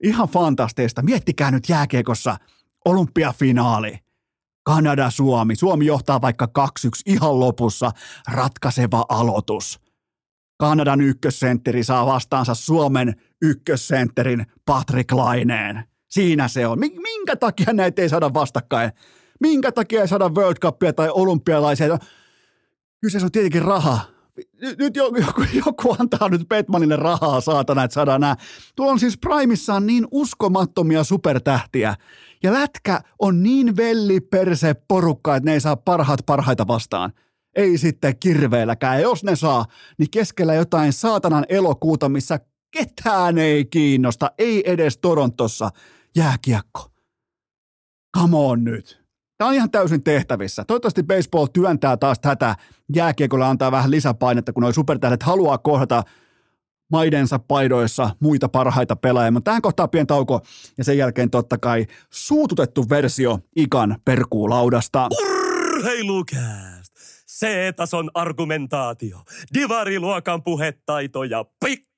[0.03, 1.03] ihan fantastista.
[1.03, 2.37] Miettikää nyt jääkiekossa
[2.85, 3.99] olympiafinaali.
[4.65, 5.57] Kanada-Suomi.
[5.57, 6.63] Suomi johtaa vaikka 2-1
[7.07, 7.91] ihan lopussa.
[8.29, 9.81] Ratkaiseva aloitus.
[10.63, 15.85] Kanadan ykkössentteri saa vastaansa Suomen ykkössentterin Patrick Laineen.
[16.09, 16.79] Siinä se on.
[16.79, 18.91] Minkä takia näitä ei saada vastakkain?
[19.41, 21.99] Minkä takia ei saada World Cupia tai olympialaisia?
[23.01, 24.01] Kyseessä on tietenkin raha.
[24.79, 25.21] Nyt joku,
[25.67, 28.37] joku antaa nyt Petmanille rahaa, saatana, että saadaan nämä.
[28.77, 31.95] Tuolla on siis Primissaan niin uskomattomia supertähtiä.
[32.43, 37.13] Ja lätkä on niin velli perse porukka, että ne ei saa parhaat parhaita vastaan.
[37.57, 38.95] Ei sitten kirveelläkään.
[38.97, 39.65] Ja jos ne saa,
[39.99, 42.41] niin keskellä jotain saatanan elokuuta, missä
[42.71, 45.71] ketään ei kiinnosta, ei edes Torontossa,
[46.17, 46.93] jääkiekko.
[48.19, 49.03] Come on nyt.
[49.39, 50.65] Tämä on ihan täysin tehtävissä.
[50.65, 52.57] Toivottavasti baseball työntää taas tätä.
[52.97, 56.03] Jääkiekolle antaa vähän lisäpainetta, kun nuo supertähdet haluaa kohdata
[56.93, 59.31] maidensa paidoissa muita parhaita pelaajia.
[59.31, 60.41] Mutta tähän kohtaa pieni tauko
[60.79, 65.09] ja sen jälkeen totta kai suututettu versio Ikan perkuulaudasta.
[65.23, 66.82] Urheilukää!
[67.43, 69.19] C-tason argumentaatio,
[69.55, 71.45] divariluokan puhetaito ja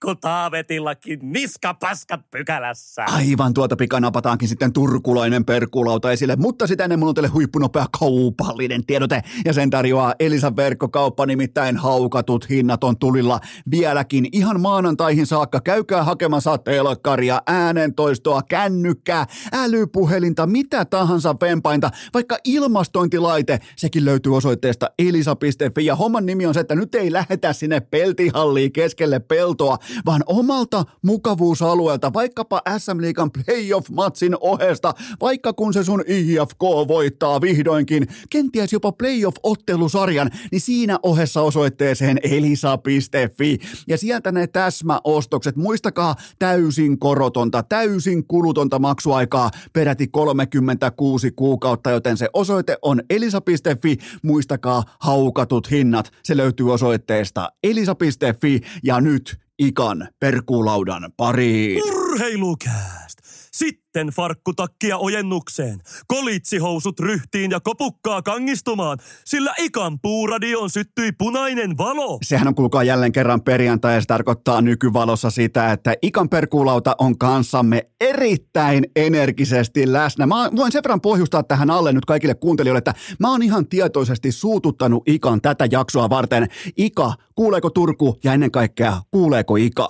[0.04, 3.04] pikku taavetillakin niskapaskat pykälässä.
[3.04, 8.86] Aivan tuota pikanapataankin sitten turkulainen perkulauta esille, mutta sitä ennen mulla on teille huippunopea kaupallinen
[8.86, 9.22] tiedote.
[9.44, 13.40] Ja sen tarjoaa Elisan verkkokauppa, nimittäin haukatut hinnat on tulilla
[13.70, 15.60] vieläkin ihan maanantaihin saakka.
[15.60, 25.36] Käykää hakemassa telkkaria, äänentoistoa, kännykkää, älypuhelinta, mitä tahansa vempainta, vaikka ilmastointilaite, sekin löytyy osoitteesta elisa
[25.42, 30.22] elisa.fi ja homman nimi on se, että nyt ei lähetä sinne peltihalliin keskelle peltoa, vaan
[30.26, 38.72] omalta mukavuusalueelta, vaikkapa SM Liigan playoff-matsin ohesta, vaikka kun se sun IFK voittaa vihdoinkin, kenties
[38.72, 48.26] jopa playoff-ottelusarjan, niin siinä ohessa osoitteeseen elisa.fi ja sieltä ne täsmäostokset, muistakaa täysin korotonta, täysin
[48.26, 56.10] kulutonta maksuaikaa, peräti 36 kuukautta, joten se osoite on elisa.fi, muistakaa haukatut hinnat.
[56.22, 61.82] Se löytyy osoitteesta elisa.fi ja nyt Ikan perkuulaudan pariin.
[61.82, 63.23] Urheilukääst!
[63.54, 72.18] Sitten farkkutakkia ojennukseen, kolitsihousut ryhtiin ja kopukkaa kangistumaan, sillä ikan puuradioon syttyi punainen valo.
[72.22, 77.18] Sehän on kuulkaa jälleen kerran perjantai ja se tarkoittaa nykyvalossa sitä, että ikan perkuulauta on
[77.18, 80.26] kanssamme erittäin energisesti läsnä.
[80.26, 84.32] Mä voin sen verran pohjustaa tähän alle nyt kaikille kuuntelijoille, että mä oon ihan tietoisesti
[84.32, 86.46] suututtanut ikan tätä jaksoa varten.
[86.76, 89.88] Ika, kuuleeko Turku ja ennen kaikkea kuuleeko Ika?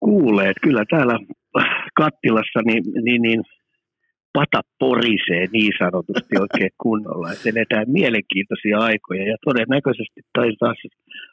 [0.00, 1.18] Kuulee, kyllä täällä
[1.96, 3.42] kattilassa, niin, niin, niin
[4.32, 7.32] pata porisee niin sanotusti oikein kunnolla.
[7.32, 10.78] Että eletään mielenkiintoisia aikoja ja todennäköisesti tai taas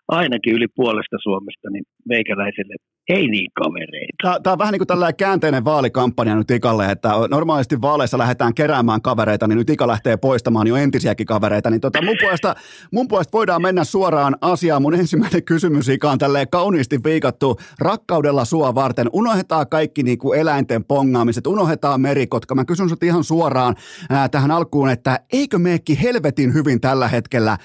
[0.08, 2.76] ainakin yli puolesta Suomesta niin meikäläiselle
[3.10, 4.40] ei niin kavereita.
[4.44, 9.02] Tämä on vähän niin kuin tällainen käänteinen vaalikampanja nyt Ikalle, että normaalisti vaaleissa lähdetään keräämään
[9.02, 11.70] kavereita, niin nyt Ika lähtee poistamaan jo entisiäkin kavereita.
[11.70, 12.56] Niin tota, mun, puolesta,
[12.92, 14.82] mun puolesta voidaan mennä suoraan asiaan.
[14.82, 19.10] Mun ensimmäinen kysymys Ika on tälleen kauniisti viikattu rakkaudella sua varten.
[19.14, 22.56] Unohdetaan kaikki niin kuin eläinten pongaamiset, unohdetaan merikotka.
[22.56, 23.76] Mä kysyn sut ihan suoraan
[24.10, 27.58] ää, tähän alkuun, että eikö meekki helvetin hyvin tällä hetkellä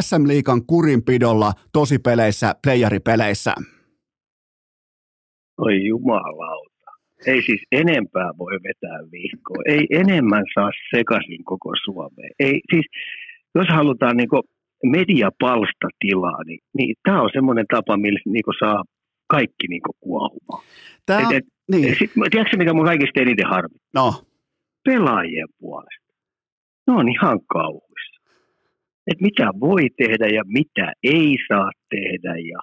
[0.00, 3.54] SM Liikan kurinpidolla tosipeleissä, playeripeleissä?
[5.66, 6.90] Oi jumalauta.
[7.26, 9.62] Ei siis enempää voi vetää viikkoa.
[9.66, 12.30] Ei enemmän saa sekaisin koko Suomeen.
[12.38, 12.86] Ei, siis,
[13.54, 14.28] jos halutaan niin
[14.84, 18.84] mediapalstatilaa, niin, niin tämä on semmoinen tapa, millä niin saa
[19.26, 20.64] kaikki niin kuohumaan.
[21.06, 21.96] Tämä, et, et, niin.
[21.98, 24.04] sit, tiedätkö mikä mun kaikista eniten harmittaa?
[24.04, 24.12] No.
[24.84, 26.14] Pelaajien puolesta.
[26.86, 28.20] Ne on ihan kauhuissa.
[29.06, 32.34] Et mitä voi tehdä ja mitä ei saa tehdä.
[32.38, 32.58] Ja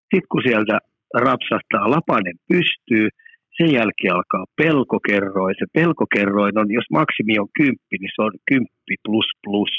[0.00, 0.78] sitten kun sieltä
[1.14, 3.08] rapsahtaa lapanen pystyy,
[3.56, 5.54] sen jälkeen alkaa pelkokerroin.
[5.58, 9.72] Se pelkokerroin on, jos maksimi on kymppi, niin se on kymppi plus plus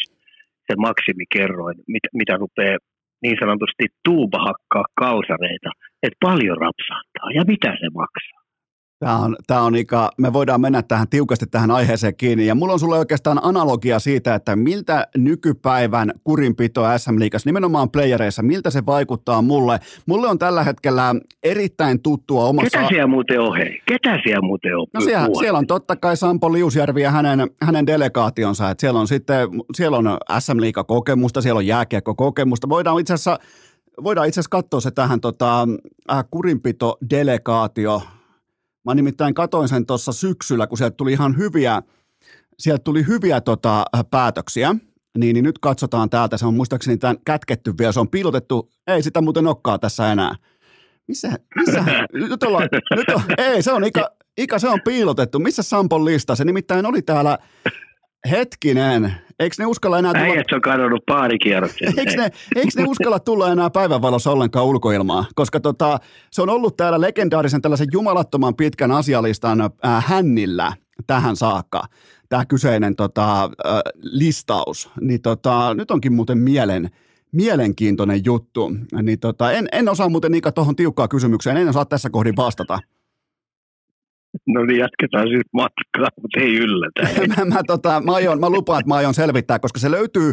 [0.68, 2.78] se maksimikerroin, mit, mitä rupeaa
[3.24, 5.70] niin sanotusti tuubahakkaa kalsareita,
[6.04, 8.39] että paljon rapsahtaa ja mitä se maksaa.
[9.00, 12.46] Tämä on, tämä on Ika, me voidaan mennä tähän tiukasti tähän aiheeseen kiinni.
[12.46, 18.70] Ja mulla on sulle oikeastaan analogia siitä, että miltä nykypäivän kurinpito SM-liigassa, nimenomaan playereissa, miltä
[18.70, 19.80] se vaikuttaa mulle.
[20.06, 22.78] Mulle on tällä hetkellä erittäin tuttua omassa...
[22.78, 23.82] Ketä siellä muuten on, hei?
[23.86, 24.88] Ketä siellä muuten on?
[24.94, 28.70] No siellä, siellä on totta kai Sampo Liusjärvi ja hänen, hänen delegaationsa.
[28.70, 32.70] Että siellä on sitten, siellä on SM-liiga kokemusta, siellä on jääkiekko kokemusta.
[32.70, 33.40] Voidaan itse asiassa
[34.04, 35.68] voidaan itse asiassa katsoa se tähän tota,
[36.12, 38.19] äh, kurinpito-delegaatio.
[38.90, 41.82] Mä nimittäin katoin sen tuossa syksyllä, kun sieltä tuli ihan hyviä,
[42.60, 44.76] sieltä tuli hyviä tota, äh, päätöksiä.
[45.18, 49.04] Niin, niin nyt katsotaan täältä, se on muistaakseni tämän kätketty vielä, se on piilotettu, ei
[49.04, 50.36] sitä muuten nokkaa tässä enää.
[51.08, 51.84] Missä, missä,
[52.30, 55.40] nyt ollaan, nyt on, ei se on Ika, Ika, se on piilotettu.
[55.40, 56.36] Missä Sampon lista?
[56.36, 57.38] Se nimittäin oli täällä,
[58.30, 60.26] hetkinen, eikö ne uskalla enää tulla...
[60.26, 61.94] Äijät on kadonnut paarikierroksen.
[61.98, 65.26] Eikö ne, eikö ne uskalla tulla enää päivänvalossa ollenkaan ulkoilmaa?
[65.36, 66.00] Koska tota,
[66.32, 70.74] se on ollut täällä legendaarisen tällaisen jumalattoman pitkän asialistan äh, hännillä
[71.08, 71.84] tähän saakka,
[72.30, 73.50] tämä kyseinen tota, äh,
[74.02, 74.90] listaus.
[75.02, 76.90] Niin tota, nyt onkin muuten mielen,
[77.32, 78.72] mielenkiintoinen juttu.
[79.02, 82.80] Niin tota, en, en osaa muuten Ika tuohon tiukkaan kysymykseen, en osaa tässä kohdin vastata.
[84.54, 87.02] No niin, jatketaan siis matkaa, mutta ei yllätä.
[87.38, 90.32] mä, mä, tota, mä, aion, mä lupaan, että mä aion selvittää, koska se löytyy,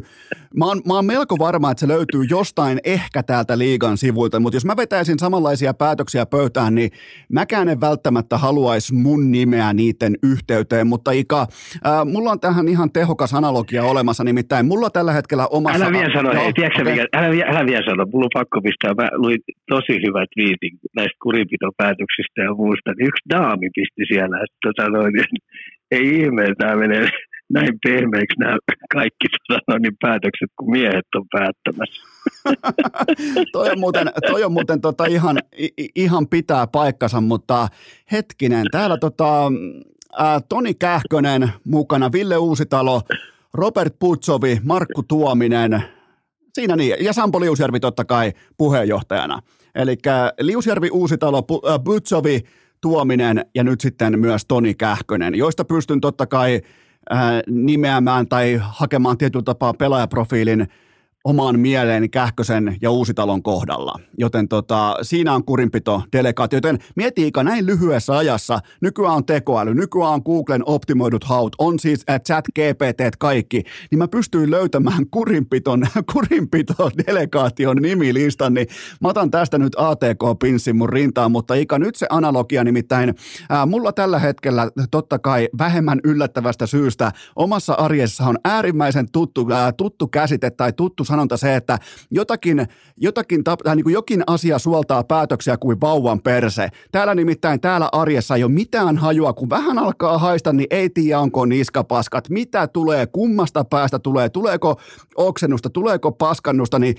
[0.57, 4.57] mä oon, mä oon melko varma, että se löytyy jostain ehkä täältä liigan sivuilta, mutta
[4.57, 6.91] jos mä vetäisin samanlaisia päätöksiä pöytään, niin
[7.33, 11.47] mäkään en välttämättä haluaisi mun nimeä niiden yhteyteen, mutta Ika,
[11.85, 15.85] ää, mulla on tähän ihan tehokas analogia olemassa, nimittäin mulla tällä hetkellä omassa...
[15.85, 19.09] Älä vielä sano, hei, tiedätkö, mikä, älä, älä vielä sano, mulla on pakko pistää, mä
[19.13, 19.39] luin
[19.69, 25.15] tosi hyvät viitin näistä kurinpitopäätöksistä ja muusta, niin yksi daami pisti siellä, että tota noin,
[25.91, 27.09] ei ihme, että nämä menee
[27.51, 28.57] näin pehmeiksi nämä
[28.93, 32.03] kaikki tota noin, niin päätökset, kun miehet on päättämässä.
[33.53, 37.69] toi on muuten, toi on muuten tota ihan, i- ihan pitää paikkansa, mutta
[38.13, 39.53] hetkinen, täällä tota,
[40.19, 43.03] ää, Toni Kähkönen mukana, Ville Uusitalo,
[43.55, 45.83] Robert Putsovi, Markku Tuominen,
[46.53, 49.43] siinä niin, ja Sampo Liusjärvi totta kai puheenjohtajana.
[49.75, 49.97] Eli
[50.41, 51.43] Liusjärvi, Uusitalo,
[51.85, 52.41] Putsovi,
[52.81, 56.61] Tuominen ja nyt sitten myös Toni Kähkönen, joista pystyn totta kai
[57.11, 60.67] ää, nimeämään tai hakemaan tietyllä tapaa pelaajaprofiilin
[61.27, 64.01] omaan mieleeni Kähkösen ja Uusitalon kohdalla.
[64.19, 66.57] Joten tota, siinä on kurinpito delegaatio.
[66.57, 68.59] Joten mieti Ika näin lyhyessä ajassa.
[68.81, 73.63] Nykyään on tekoäly, nykyään on Googlen optimoidut haut, on siis äh, chat GPT kaikki.
[73.91, 78.55] Niin mä pystyin löytämään kurinpiton, kurinpito delegaation nimilistan.
[78.55, 78.67] Niin
[79.01, 83.15] mä otan tästä nyt ATK-pinssin mun rintaan, mutta Ika nyt se analogia nimittäin.
[83.51, 89.73] Ää, mulla tällä hetkellä totta kai vähemmän yllättävästä syystä omassa arjessa on äärimmäisen tuttu, ää,
[89.73, 91.79] tuttu käsite tai tuttu sanonta se, että
[92.11, 96.69] jotakin, jotakin tai niin kuin jokin asia suoltaa päätöksiä kuin vauvan perse.
[96.93, 101.21] Täällä nimittäin täällä arjessa ei ole mitään hajua, kun vähän alkaa haista, niin ei tiedä
[101.21, 104.81] onko niskapaskat, mitä tulee, kummasta päästä tulee, tuleeko
[105.17, 106.97] oksennusta, tuleeko paskannusta, niin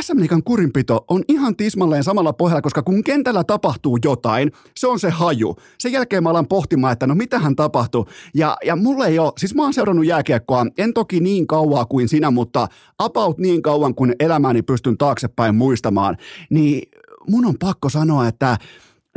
[0.00, 5.00] SM Liigan kurinpito on ihan tismalleen samalla pohjalla, koska kun kentällä tapahtuu jotain, se on
[5.00, 5.56] se haju.
[5.78, 8.08] Sen jälkeen mä alan pohtimaan, että no mitähän tapahtuu.
[8.34, 12.08] Ja, ja mulle ei ole, siis mä oon seurannut jääkiekkoa, en toki niin kauaa kuin
[12.08, 12.68] sinä, mutta
[12.98, 16.16] about niin kauan kuin elämäni pystyn taaksepäin muistamaan,
[16.50, 16.88] niin
[17.28, 18.58] mun on pakko sanoa, että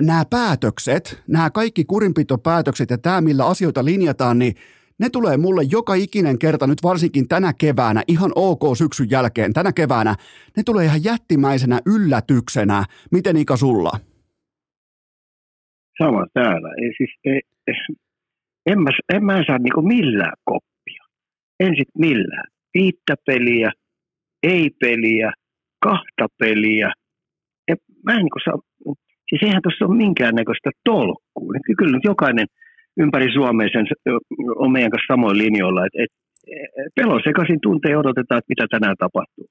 [0.02, 4.56] nämä päätökset, nämä kaikki kurinpitopäätökset ja tämä, millä asioita linjataan, niin
[5.04, 9.72] ne tulee mulle joka ikinen kerta, nyt varsinkin tänä keväänä, ihan ok syksyn jälkeen, tänä
[9.80, 10.16] keväänä,
[10.58, 12.84] ne tulee ihan jättimäisenä yllätyksenä.
[13.12, 13.92] Miten Ika sulla?
[15.98, 16.70] Sama täällä.
[16.82, 17.42] Ei, siis, ei,
[18.66, 21.04] en, mä, en mä saa niinku millään koppia.
[21.60, 22.48] En sit millään.
[22.74, 23.72] Viittä peliä,
[24.44, 25.32] ei peliä,
[25.84, 26.94] kahta peliä.
[27.68, 28.60] En, mä en niinku saa,
[29.30, 31.54] siis eihän tuossa ole minkäännäköistä tolkkua.
[31.78, 32.48] Kyllä nyt jokainen
[32.98, 33.86] ympäri Suomea sen
[34.56, 36.12] on meidän kanssa samoin linjoilla, että et,
[36.96, 39.48] pelon sekaisin tuntee odotetaan, että mitä tänään tapahtuu.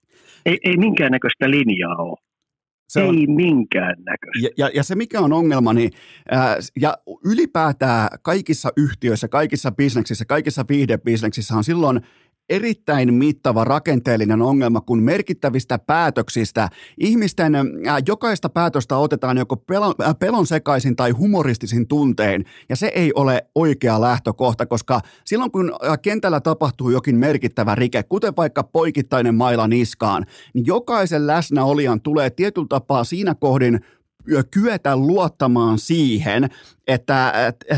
[0.47, 2.16] Ei, ei minkäännäköistä linjaa ole.
[2.88, 4.43] Se on, ei minkäännäköistä.
[4.43, 5.90] ja, ja, ja se mikä on ongelma, niin
[6.30, 6.95] ää, ja
[7.32, 12.01] ylipäätään kaikissa yhtiöissä, kaikissa bisneksissä, kaikissa viihdebisneksissä on silloin
[12.49, 16.68] erittäin mittava rakenteellinen ongelma, kun merkittävistä päätöksistä
[16.99, 17.62] ihmisten äh,
[18.09, 23.47] jokaista päätöstä otetaan joko pelon, äh, pelon sekaisin tai humoristisin tuntein, ja se ei ole
[23.55, 29.68] oikea lähtökohta, koska silloin kun äh, kentällä tapahtuu jokin merkittävä rike, kuten vaikka poikittainen maila
[29.68, 33.80] niskaan, niin jokaisen läsnäolijan tulee tietyllä tapaa siinä kohdin
[34.51, 36.49] kyetä luottamaan siihen,
[36.87, 37.33] että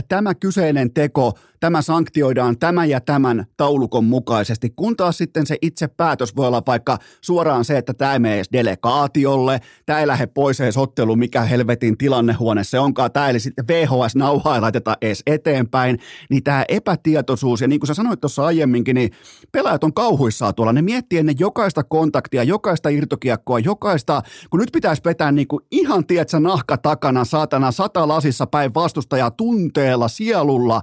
[0.09, 5.89] tämä kyseinen teko, tämä sanktioidaan tämän ja tämän taulukon mukaisesti, kun taas sitten se itse
[5.89, 10.27] päätös voi olla vaikka suoraan se, että tämä ei mene edes delegaatiolle, tämä ei lähde
[10.27, 15.23] pois edes ottelu, mikä helvetin tilannehuone se onkaan, tämä ei sitten VHS-nauhaa ei laiteta edes
[15.27, 15.99] eteenpäin,
[16.31, 19.11] niin tämä epätietoisuus, ja niin kuin sä sanoit tuossa aiemminkin, niin
[19.53, 25.03] pelaajat on kauhuissaan tuolla, ne miettii ennen jokaista kontaktia, jokaista irtokiekkoa, jokaista, kun nyt pitäisi
[25.05, 30.81] vetää niin kuin ihan, tiedätkö, nahka takana, saatana, sata lasissa päin vastaan, vastustajaa tunteella, sielulla,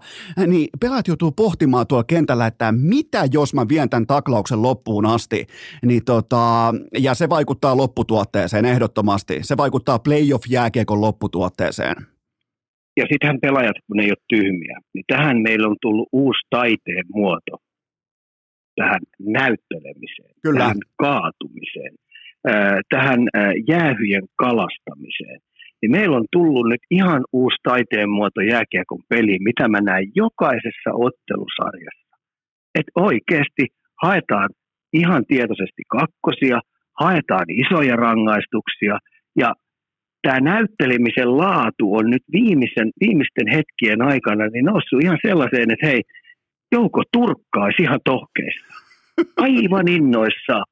[0.48, 5.46] niin pelaat joutuu pohtimaan tuolla kentällä, että mitä jos mä vien tämän taklauksen loppuun asti.
[5.86, 9.40] Niin tota, ja se vaikuttaa lopputuotteeseen ehdottomasti.
[9.42, 11.96] Se vaikuttaa playoff-jääkiekon lopputuotteeseen.
[12.98, 17.06] Ja sittenhän pelaajat, kun ne ei ole tyhmiä, niin tähän meillä on tullut uusi taiteen
[17.14, 17.58] muoto
[18.76, 20.60] tähän näyttelemiseen, Kyllä.
[20.60, 21.94] tähän kaatumiseen,
[22.90, 23.20] tähän
[23.68, 25.40] jäähyjen kalastamiseen.
[25.82, 30.92] Niin meillä on tullut nyt ihan uusi taiteen muoto jääkiekon peliin, mitä mä näen jokaisessa
[30.94, 32.16] ottelusarjassa.
[32.76, 33.66] Että oikeasti
[34.04, 34.50] haetaan
[34.94, 36.60] ihan tietoisesti kakkosia,
[37.00, 38.98] haetaan isoja rangaistuksia
[39.38, 39.54] ja
[40.22, 46.02] tämä näyttelemisen laatu on nyt viimeisen, viimeisten hetkien aikana niin noussut ihan sellaiseen, että hei,
[46.72, 48.66] Jouko turkkaisi ihan tohkeissa.
[49.46, 50.64] Aivan innoissa.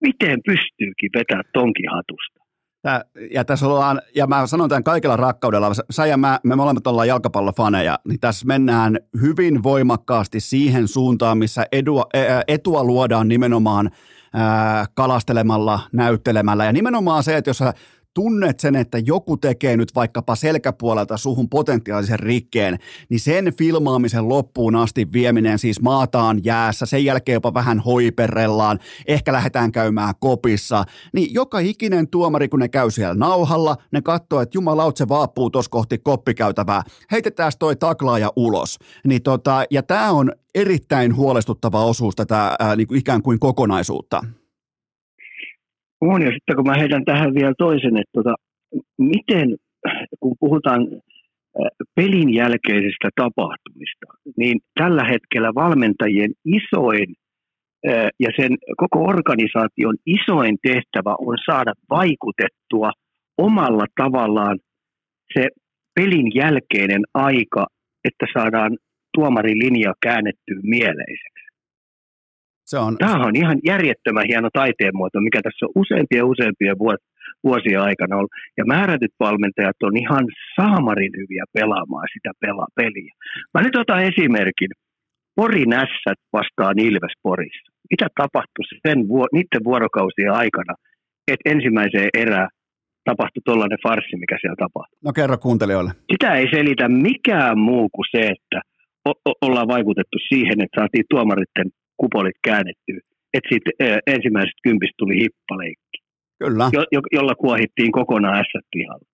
[0.00, 2.43] Miten pystyykin vetää tonkin hatusta?
[2.84, 6.86] Tää, ja tässä ollaan, ja mä sanon tämän kaikella rakkaudella, sä ja mä, me molemmat
[6.86, 12.06] ollaan jalkapallofaneja, niin tässä mennään hyvin voimakkaasti siihen suuntaan, missä edua,
[12.48, 13.90] etua luodaan nimenomaan
[14.94, 16.64] kalastelemalla, näyttelemällä.
[16.64, 17.74] Ja nimenomaan se, että jos sä
[18.14, 24.76] tunnet sen, että joku tekee nyt vaikkapa selkäpuolelta suhun potentiaalisen rikkeen, niin sen filmaamisen loppuun
[24.76, 31.34] asti vieminen siis maataan jäässä, sen jälkeen jopa vähän hoiperellaan, ehkä lähdetään käymään kopissa, niin
[31.34, 35.70] joka ikinen tuomari, kun ne käy siellä nauhalla, ne katsoo, että jumalaut se vaapuu tuossa
[35.70, 38.78] kohti koppikäytävää, heitetään toi taklaaja ulos.
[39.06, 44.24] Niin tota, ja tämä on erittäin huolestuttava osuus tätä ää, niin kuin ikään kuin kokonaisuutta.
[46.12, 48.34] On, ja sitten kun mä heitän tähän vielä toisen, että tota,
[48.98, 49.56] miten,
[50.20, 50.80] kun puhutaan
[51.96, 57.14] pelin jälkeisistä tapahtumista, niin tällä hetkellä valmentajien isoin
[58.20, 62.90] ja sen koko organisaation isoin tehtävä on saada vaikutettua
[63.38, 64.58] omalla tavallaan
[65.34, 65.48] se
[65.94, 67.66] pelin jälkeinen aika,
[68.04, 68.76] että saadaan
[69.14, 71.44] tuomarin linja käännettyä mieleiseksi.
[72.70, 72.96] Se on...
[72.98, 76.74] Tämä on ihan järjettömän hieno taiteen muoto, mikä tässä on useampia useampia
[77.44, 78.30] vuosia aikana ollut.
[78.58, 80.24] Ja määrätyt valmentajat on ihan
[80.56, 83.12] saamarin hyviä pelaamaan sitä pela peliä.
[83.54, 84.70] Mä nyt otan esimerkin.
[85.36, 87.72] Pori Nässät vastaan Ilves Porissa.
[87.90, 88.98] Mitä tapahtui sen,
[89.32, 90.74] niiden vuorokausien aikana,
[91.32, 92.48] että ensimmäiseen erään
[93.04, 94.98] tapahtui tuollainen farssi, mikä siellä tapahtui.
[95.04, 95.90] No kerro kuuntelijoille.
[96.12, 98.58] Sitä ei selitä mikään muu kuin se, että
[99.08, 103.00] o- o- ollaan vaikutettu siihen, että saatiin tuomaritten kupolit käännettyä.
[103.34, 103.72] Että sitten
[104.06, 105.98] ensimmäisestä kympistä tuli hippaleikki,
[106.38, 106.70] Kyllä.
[106.72, 109.06] Jo, jo, jolla kuohittiin kokonaan s pihalla.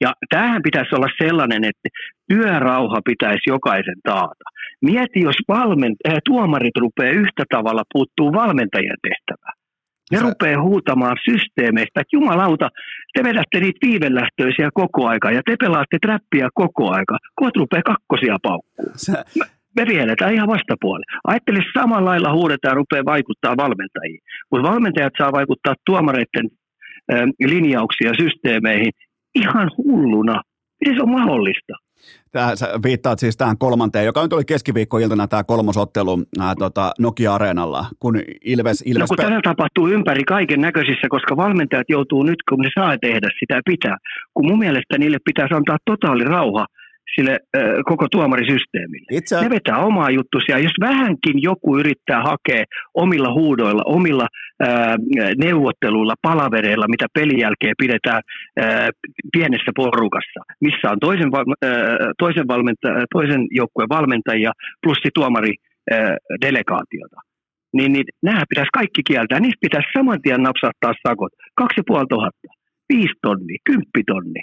[0.00, 1.88] Ja tämähän pitäisi olla sellainen, että
[2.28, 4.46] työrauha pitäisi jokaisen taata.
[4.82, 9.56] Mieti, jos valment, äh, tuomarit rupeaa yhtä tavalla puuttuu valmentajien tehtävään.
[10.12, 10.24] Ne Sä...
[10.24, 12.68] rupeaa huutamaan systeemeistä, että jumalauta,
[13.14, 17.18] te vedätte niitä viivelähtöisiä koko aika ja te pelaatte trappia koko aika.
[17.34, 18.90] Kohta rupeaa kakkosia paukkuu.
[18.96, 19.24] Sä
[19.76, 21.06] me viedetään ihan vastapuolelle.
[21.26, 24.20] Ajattele samalla lailla huudetaan rupeaa vaikuttaa valmentajiin.
[24.50, 26.46] Mutta valmentajat saa vaikuttaa tuomareiden
[27.12, 28.92] äh, linjauksia ja systeemeihin
[29.34, 30.42] ihan hulluna.
[30.80, 31.72] Miten se on mahdollista?
[32.32, 37.86] Tää, sä viittaat siis tähän kolmanteen, joka nyt oli keskiviikkoiltana tämä kolmosottelu ää, tota Nokia-areenalla,
[37.98, 38.82] kun Ilves...
[38.86, 42.70] Ilves no kun pe- tämä tapahtuu ympäri kaiken näköisissä, koska valmentajat joutuu nyt, kun ne
[42.74, 43.96] saa tehdä sitä pitää.
[44.34, 46.66] Kun mun mielestä niille pitäisi antaa totaali rauha–
[47.14, 49.06] sille äh, koko tuomarisysteemille.
[49.10, 49.40] Itse...
[49.40, 50.58] Ne vetää omaa juttusia.
[50.58, 54.26] Jos vähänkin joku yrittää hakea omilla huudoilla, omilla
[54.62, 54.94] äh,
[55.44, 58.22] neuvotteluilla, palavereilla, mitä pelin jälkeen pidetään
[58.60, 58.88] äh,
[59.32, 61.30] pienessä porukassa, missä on toisen,
[61.64, 61.70] äh,
[62.18, 64.52] toisen, valmenta- toisen joukkueen valmentajia
[64.82, 65.54] plus tuomari
[66.40, 67.16] delegaatiota.
[67.72, 69.40] Niin, niin nämä pitäisi kaikki kieltää.
[69.40, 71.32] Niistä pitäisi saman tien napsattaa sakot.
[71.54, 72.54] 2500,
[72.88, 74.42] 5 tonni, 10 tonni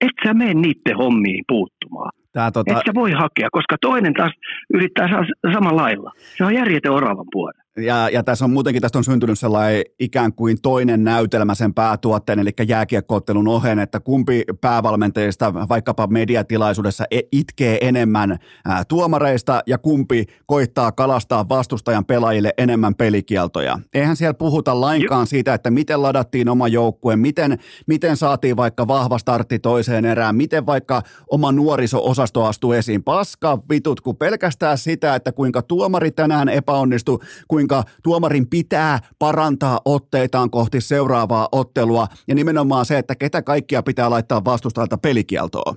[0.00, 2.12] et sä mene niiden hommiin puuttumaan.
[2.32, 2.72] Tää, tota...
[2.72, 4.32] Et sä voi hakea, koska toinen taas
[4.74, 5.08] yrittää
[5.52, 6.10] samalla lailla.
[6.36, 7.62] Se on järjetön oravan puolella.
[7.78, 12.38] Ja, ja tässä on muutenkin tästä on syntynyt sellainen ikään kuin toinen näytelmä sen päätuotteen,
[12.38, 20.26] eli jääkiekkoottelun ohen, että kumpi päävalmentajista vaikkapa mediatilaisuudessa e, itkee enemmän ää, tuomareista ja kumpi
[20.46, 23.78] koittaa kalastaa vastustajan pelaajille enemmän pelikieltoja.
[23.94, 29.18] Eihän siellä puhuta lainkaan siitä, että miten ladattiin oma joukkue, miten, miten saatiin vaikka vahva
[29.18, 33.02] startti toiseen erään, miten vaikka oma nuoriso-osasto astuu esiin.
[33.02, 37.18] Paska vitut, kun pelkästään sitä, että kuinka tuomari tänään epäonnistui,
[37.48, 43.82] kuinka kuinka tuomarin pitää parantaa otteitaan kohti seuraavaa ottelua ja nimenomaan se, että ketä kaikkia
[43.82, 45.74] pitää laittaa vastustajalta pelikieltoon.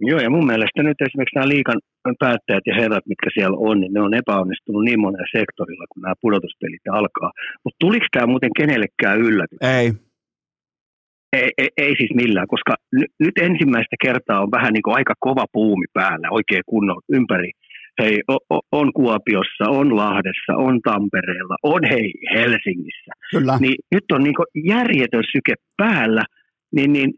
[0.00, 1.78] Joo, ja mun mielestä nyt esimerkiksi nämä liikan
[2.18, 6.14] päättäjät ja herrat, mitkä siellä on, niin ne on epäonnistunut niin monella sektorilla, kun nämä
[6.20, 7.30] pudotuspelit alkaa.
[7.64, 9.58] Mutta tuliko tämä muuten kenellekään yllätys?
[9.60, 9.92] Ei.
[11.32, 15.14] Ei, ei, ei siis millään, koska n- nyt ensimmäistä kertaa on vähän niin kuin aika
[15.20, 17.50] kova puumi päällä, oikein kunnon ympäri.
[18.02, 18.20] Hei,
[18.72, 23.12] on Kuopiossa, on Lahdessa, on Tampereella, on hei Helsingissä.
[23.30, 23.58] Kyllä.
[23.60, 26.22] Niin nyt on niin järjetön syke päällä,
[26.74, 27.14] niin, niin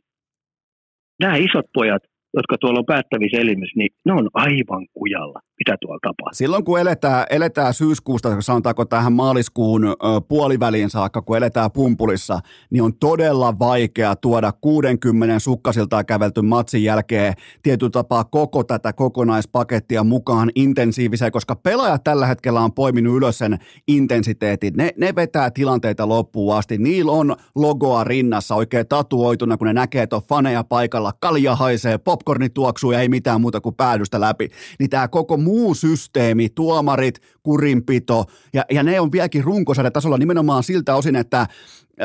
[1.20, 2.02] nämä isot pojat,
[2.38, 6.32] jotka tuolla on päättävissä elimissä, niin ne on aivan kujalla, mitä tuolla tapahtuu.
[6.32, 9.82] Silloin kun eletään, eletään syyskuusta, sanotaanko tähän maaliskuun
[10.28, 17.34] puoliväliin saakka, kun eletään pumpulissa, niin on todella vaikea tuoda 60 sukkasiltaan kävelty matsin jälkeen
[17.62, 23.58] tietyllä tapaa koko tätä kokonaispakettia mukaan intensiiviseen, koska pelaajat tällä hetkellä on poiminut ylös sen
[23.88, 24.74] intensiteetin.
[24.76, 26.78] Ne, ne vetää tilanteita loppuun asti.
[26.78, 31.98] Niillä on logoa rinnassa oikein tatuoituna, kun ne näkee, että on faneja paikalla, kalja haisee,
[32.28, 34.48] popcornit tuoksuu ja ei mitään muuta kuin päädystä läpi.
[34.78, 38.24] Niin tämä koko muu systeemi, tuomarit, kurinpito,
[38.54, 39.44] ja, ja ne on vieläkin
[39.92, 41.46] tasolla nimenomaan siltä osin, että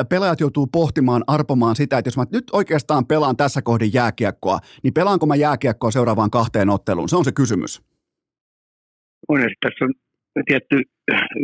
[0.10, 4.94] pelaajat joutuu pohtimaan, arpomaan sitä, että jos mä nyt oikeastaan pelaan tässä kohdin jääkiekkoa, niin
[4.94, 7.10] pelaanko mä jääkiekkoa seuraavaan kahteen otteluun?
[7.10, 7.82] Se on se kysymys.
[9.28, 9.94] On, tässä on
[10.48, 10.82] tietty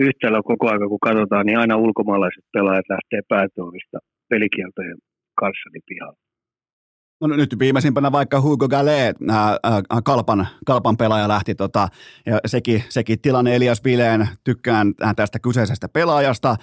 [0.07, 3.97] yhtälö koko ajan, kun katsotaan, niin aina ulkomaalaiset pelaajat lähtee päätuomista
[4.29, 4.97] pelikieltojen
[5.35, 6.28] kanssa niin pihalle.
[7.21, 11.87] No nyt viimeisimpänä vaikka Hugo Gallet, ää, ää, Kalpan, Kalpan pelaaja lähti, tota,
[12.25, 16.55] ja sekin, sekin tilanne Elias Vileen, tykkään tästä kyseisestä pelaajasta,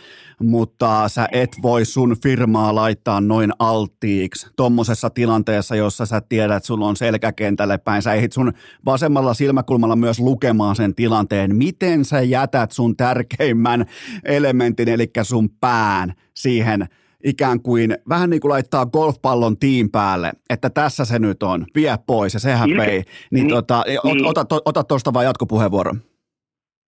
[0.43, 6.67] mutta sä et voi sun firmaa laittaa noin alttiiksi tuommoisessa tilanteessa, jossa sä tiedät, että
[6.67, 8.53] sulla on selkäkentälle päin, sä ehdit sun
[8.85, 13.87] vasemmalla silmäkulmalla myös lukemaan sen tilanteen, miten sä jätät sun tärkeimmän
[14.25, 16.89] elementin, eli sun pään siihen
[17.25, 21.97] ikään kuin vähän niin kuin laittaa golfpallon tiin päälle, että tässä se nyt on, vie
[22.07, 22.89] pois ja sehän Ilke- vei.
[22.89, 24.27] Niin, niin, tota, niin.
[24.27, 26.01] ota, ota, ota tuosta vaan jatkopuheenvuoron.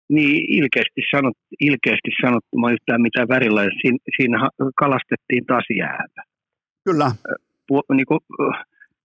[0.09, 3.61] Niin, ilkeästi, sanot, ilkeästi sanottu, yhtään mitä värillä.
[3.81, 6.21] Siin, siinä kalastettiin taas jäätä.
[6.83, 7.11] Kyllä.
[7.67, 8.19] Pu, niin kuin,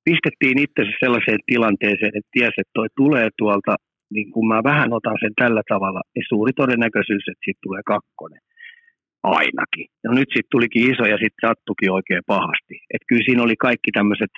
[0.05, 3.77] pistettiin itsensä sellaiseen tilanteeseen, että tiesi, että toi tulee tuolta,
[4.15, 8.41] niin kun mä vähän otan sen tällä tavalla, niin suuri todennäköisyys, että siitä tulee kakkonen
[9.23, 9.87] ainakin.
[10.05, 12.75] No nyt sitten tulikin iso ja sitten sattukin oikein pahasti.
[12.95, 14.33] Et kyllä siinä oli kaikki tämmöiset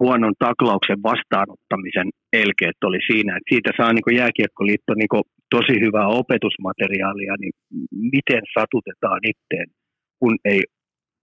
[0.00, 7.34] huonon taklauksen vastaanottamisen elkeet oli siinä, että siitä saa niin jääkiekkoliitto niin tosi hyvää opetusmateriaalia,
[7.40, 7.52] niin
[8.14, 9.66] miten satutetaan itteen,
[10.20, 10.62] kun ei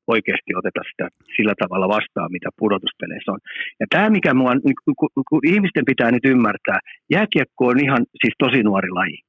[0.07, 3.39] oikeasti oteta sitä sillä tavalla vastaan, mitä pudotuspeleissä on.
[3.79, 4.51] Ja tämä, mikä mua,
[4.99, 6.79] kun, kun ihmisten pitää nyt ymmärtää,
[7.11, 9.19] jääkiekko on ihan siis tosi nuori laji.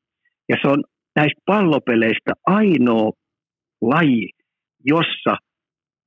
[0.48, 0.84] Ja se on
[1.16, 3.10] näistä pallopeleistä ainoa
[3.88, 4.30] laji,
[4.84, 5.34] jossa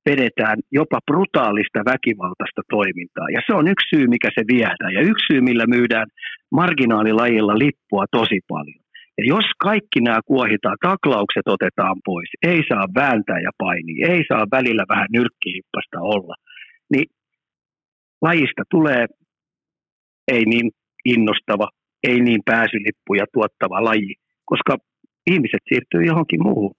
[0.08, 3.28] vedetään jopa brutaalista väkivaltaista toimintaa.
[3.34, 4.92] Ja se on yksi syy, mikä se viedään.
[4.94, 6.06] Ja yksi syy, millä myydään
[6.52, 8.82] marginaalilajilla lippua tosi paljon.
[9.18, 14.44] Ja jos kaikki nämä kuohitaan, taklaukset otetaan pois, ei saa vääntää ja painia, ei saa
[14.50, 16.34] välillä vähän nyrkkihippasta olla,
[16.92, 17.06] niin
[18.22, 19.06] lajista tulee
[20.32, 20.70] ei niin
[21.04, 21.68] innostava,
[22.02, 24.14] ei niin pääsylippuja tuottava laji,
[24.44, 24.76] koska
[25.26, 26.74] ihmiset siirtyy johonkin muuhun.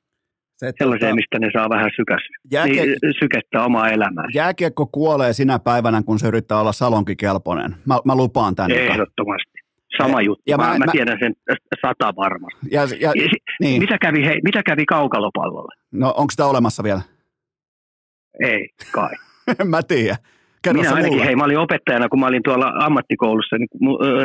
[0.62, 2.86] Se, sellaiseen, tota, mistä ne saa vähän sykäs, jääkie...
[2.86, 4.26] niin, sykättää omaa elämää.
[4.34, 7.76] Jääkiekko kuolee sinä päivänä, kun se yrittää olla salonkikelpoinen.
[7.86, 8.76] Mä, mä lupaan tänne.
[8.76, 9.52] Ehdottomasti.
[9.98, 10.44] Sama juttu.
[10.48, 11.34] Ja mä, mä, mä, tiedän sen
[11.82, 12.68] sata varmasti.
[12.72, 13.30] Ja, ja, ja,
[13.62, 13.82] niin.
[13.82, 15.76] mitä, kävi, hei, mitä kävi kaukalopallolle?
[15.92, 17.02] No onko sitä olemassa vielä?
[18.40, 19.12] Ei, kai.
[19.66, 20.16] mä tiedä.
[20.64, 21.26] Kerro Minä ainakin, mulle.
[21.26, 23.70] hei, mä olin opettajana, kun mä olin tuolla ammattikoulussa, niin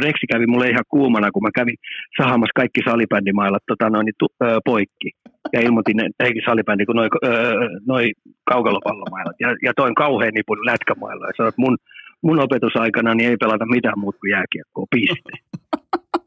[0.03, 1.76] Reksi kävi mulle ihan kuumana, kun mä kävin
[2.16, 5.11] sahamassa kaikki salibändimailat tota, noin, tu, ö, poikki.
[5.53, 7.11] Ja ilmoitin, että eikin salibändi kuin noin
[7.87, 8.12] noi
[8.51, 9.37] kaukalopallomailat.
[9.41, 11.76] Ja, ja toin kauhean nipun lätkämailla ja sanoin, että mun,
[12.22, 15.32] mun opetusaikana niin ei pelata mitään muuta kuin jääkiekkoa, piste.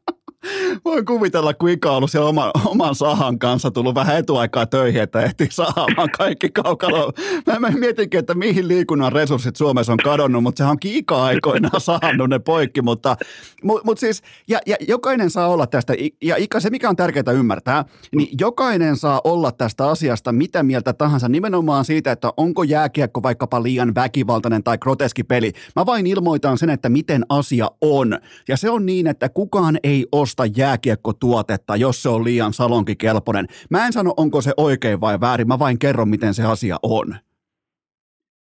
[0.84, 5.02] Voin kuvitella, kun Ika on ollut siellä oma, oman sahan kanssa tullut vähän etuaikaa töihin,
[5.02, 7.12] että ehti saamaan kaikki kaukalo.
[7.46, 12.28] Mä, mä mietinkin, että mihin liikunnan resurssit Suomessa on kadonnut, mutta sehän onkin Ika-aikoinaan saanut
[12.30, 12.82] ne poikki.
[12.82, 13.16] Mutta,
[13.62, 17.32] mutta, mutta siis, ja, ja jokainen saa olla tästä, ja Ika, se mikä on tärkeää
[17.32, 17.84] ymmärtää,
[18.16, 23.62] niin jokainen saa olla tästä asiasta mitä mieltä tahansa, nimenomaan siitä, että onko jääkiekko vaikkapa
[23.62, 25.52] liian väkivaltainen tai groteski peli.
[25.76, 28.18] Mä vain ilmoitan sen, että miten asia on.
[28.48, 33.46] Ja se on niin, että kukaan ei osta osta jääkiekkotuotetta, jos se on liian salonkikelpoinen.
[33.70, 37.16] Mä en sano, onko se oikein vai väärin, mä vain kerron, miten se asia on.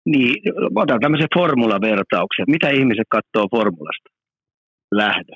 [0.07, 0.35] Niin,
[0.75, 2.47] otan tämmöisen formulavertauksen.
[2.49, 4.09] Mitä ihmiset katsoo formulasta?
[4.95, 5.35] Lähdö.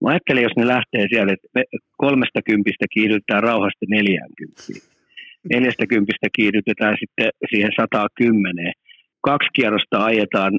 [0.00, 1.62] Mä ajattelin, jos ne lähtee siellä, että
[1.96, 4.82] kolmesta kympistä kiihdytetään rauhasta neljäänkymppiin.
[5.52, 8.72] Neljästä kympistä kiihdytetään sitten siihen 110
[9.30, 10.52] kaksi kierrosta ajetaan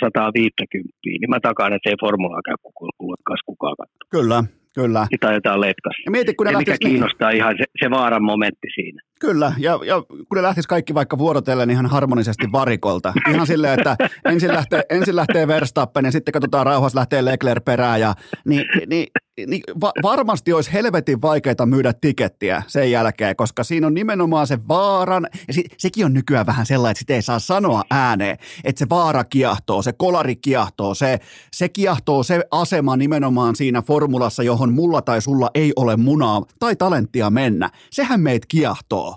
[0.00, 2.56] 150, äh, niin mä takaan, että ei formulaa käy
[2.98, 4.08] kulkas kukaan katsoa.
[4.16, 4.38] Kyllä,
[4.74, 5.06] Kyllä.
[5.12, 5.96] Sitä ajetaan letkas.
[6.04, 9.00] Ja, mieti, kun ne ja mikä kiinnostaa ihan se, se vaaran momentti siinä.
[9.24, 13.12] Kyllä, ja, ja kun ne lähtisi kaikki vaikka vuorotellen ihan harmonisesti varikolta.
[13.30, 18.00] Ihan silleen, että ensin lähtee, ensin lähtee Verstappen ja sitten katsotaan rauhassa lähtee Leclerc perään.
[18.00, 18.14] Ja,
[18.44, 19.06] niin, niin,
[19.46, 24.58] niin va- varmasti olisi helvetin vaikeaa myydä tikettiä sen jälkeen, koska siinä on nimenomaan se
[24.68, 28.78] vaaran, ja se, sekin on nykyään vähän sellainen, että sitä ei saa sanoa ääneen, että
[28.78, 31.18] se vaara kiehtoo, se kolari kiehtoo, se,
[31.52, 36.76] se kiehtoo se asema nimenomaan siinä formulassa, johon mulla tai sulla ei ole munaa tai
[36.76, 37.70] talenttia mennä.
[37.90, 39.13] Sehän meitä kiehtoo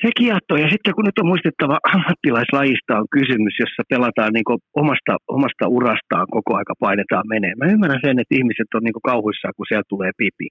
[0.00, 0.58] se kiehtoo.
[0.64, 6.26] Ja sitten kun nyt on muistettava ammattilaislajista on kysymys, jossa pelataan niin omasta, omasta urastaan
[6.36, 7.54] koko aika painetaan menee.
[7.54, 10.48] Mä ymmärrän sen, että ihmiset on niin kauhuissaan, kun siellä tulee pipi.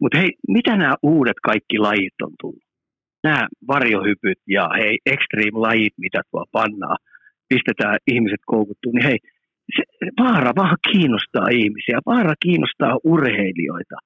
[0.00, 2.64] Mutta hei, mitä nämä uudet kaikki lajit on tullut?
[3.24, 6.96] Nämä varjohypyt ja hei, extreme-lajit, mitä tuo pannaa,
[7.48, 9.18] pistetään ihmiset koukuttuu, niin hei,
[9.76, 9.82] se,
[10.20, 13.96] vaara vaan kiinnostaa ihmisiä, vaara kiinnostaa urheilijoita.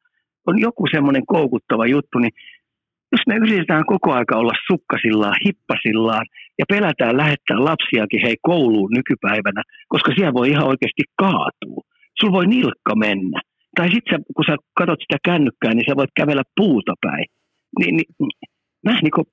[0.46, 2.32] On joku semmoinen koukuttava juttu, niin
[3.12, 6.26] jos me yritetään koko aika olla sukkasillaan, hippasillaan
[6.58, 11.80] ja pelätään lähettää lapsiakin hei kouluun nykypäivänä, koska siellä voi ihan oikeasti kaatua.
[12.20, 13.40] Sulla voi nilkka mennä.
[13.76, 17.26] Tai sitten kun sä katsot sitä kännykkää, niin sä voit kävellä puuta päin.
[17.78, 18.10] Niin, niin,
[18.84, 19.26] mä en niin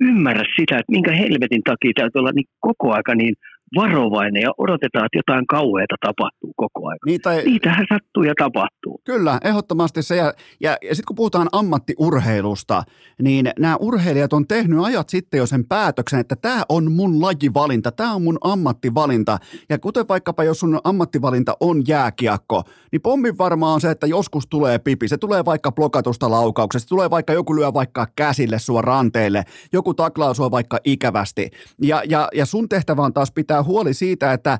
[0.00, 3.34] ymmärrä sitä, että minkä helvetin takia täytyy olla niin koko aika niin
[3.76, 6.98] varovainen ja odotetaan, että jotain kauheata tapahtuu koko ajan.
[7.06, 7.42] Niin, tai...
[7.44, 9.00] Niitähän sattuu ja tapahtuu.
[9.04, 10.16] Kyllä, ehdottomasti se.
[10.16, 12.82] Ja, ja, ja sitten kun puhutaan ammattiurheilusta,
[13.22, 17.92] niin nämä urheilijat on tehnyt ajat sitten jo sen päätöksen, että tämä on mun lajivalinta,
[17.92, 19.38] tämä on mun ammattivalinta.
[19.68, 22.62] Ja kuten vaikkapa jos sun ammattivalinta on jääkiekko,
[22.92, 25.08] niin pommin varmaan on se, että joskus tulee pipi.
[25.08, 29.94] Se tulee vaikka blokatusta laukauksesta, se tulee vaikka joku lyö vaikka käsille sua ranteille, joku
[29.94, 31.50] taklaa sua vaikka ikävästi.
[31.82, 34.58] Ja, ja, ja sun tehtävä on taas pitää huoli siitä, että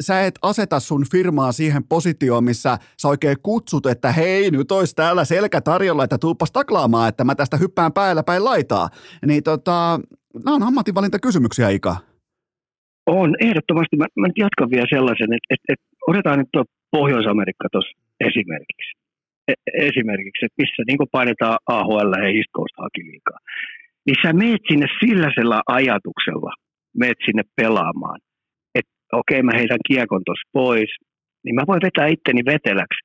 [0.00, 4.94] sä et aseta sun firmaa siihen positioon, missä sä oikein kutsut, että hei, nyt olisi
[4.96, 8.88] täällä selkä tarjolla, että tuuppas taklaamaan, että mä tästä hyppään päällä päin laitaa.
[9.26, 10.00] Niin tota,
[10.44, 11.96] nämä on ammatinvalintakysymyksiä, Ika.
[13.06, 13.96] On, ehdottomasti.
[13.96, 18.90] Mä, mä nyt jatkan vielä sellaisen, että, että, että otetaan nyt tuo Pohjois-Amerikka tuossa esimerkiksi.
[19.48, 19.52] E,
[19.88, 23.38] esimerkiksi, että missä niin painetaan AHL ja East Coast liikaa.
[24.06, 24.86] Niin sä meet sinne
[25.34, 26.52] sillä ajatuksella,
[26.96, 28.20] meet sinne pelaamaan,
[28.74, 30.90] että okei okay, mä heitän kiekon tuossa pois,
[31.44, 33.00] niin mä voin vetää itteni veteläksi,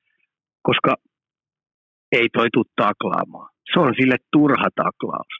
[0.62, 0.94] koska
[2.12, 3.50] ei toi tuu taklaamaan.
[3.72, 5.32] Se on sille turha taklaus.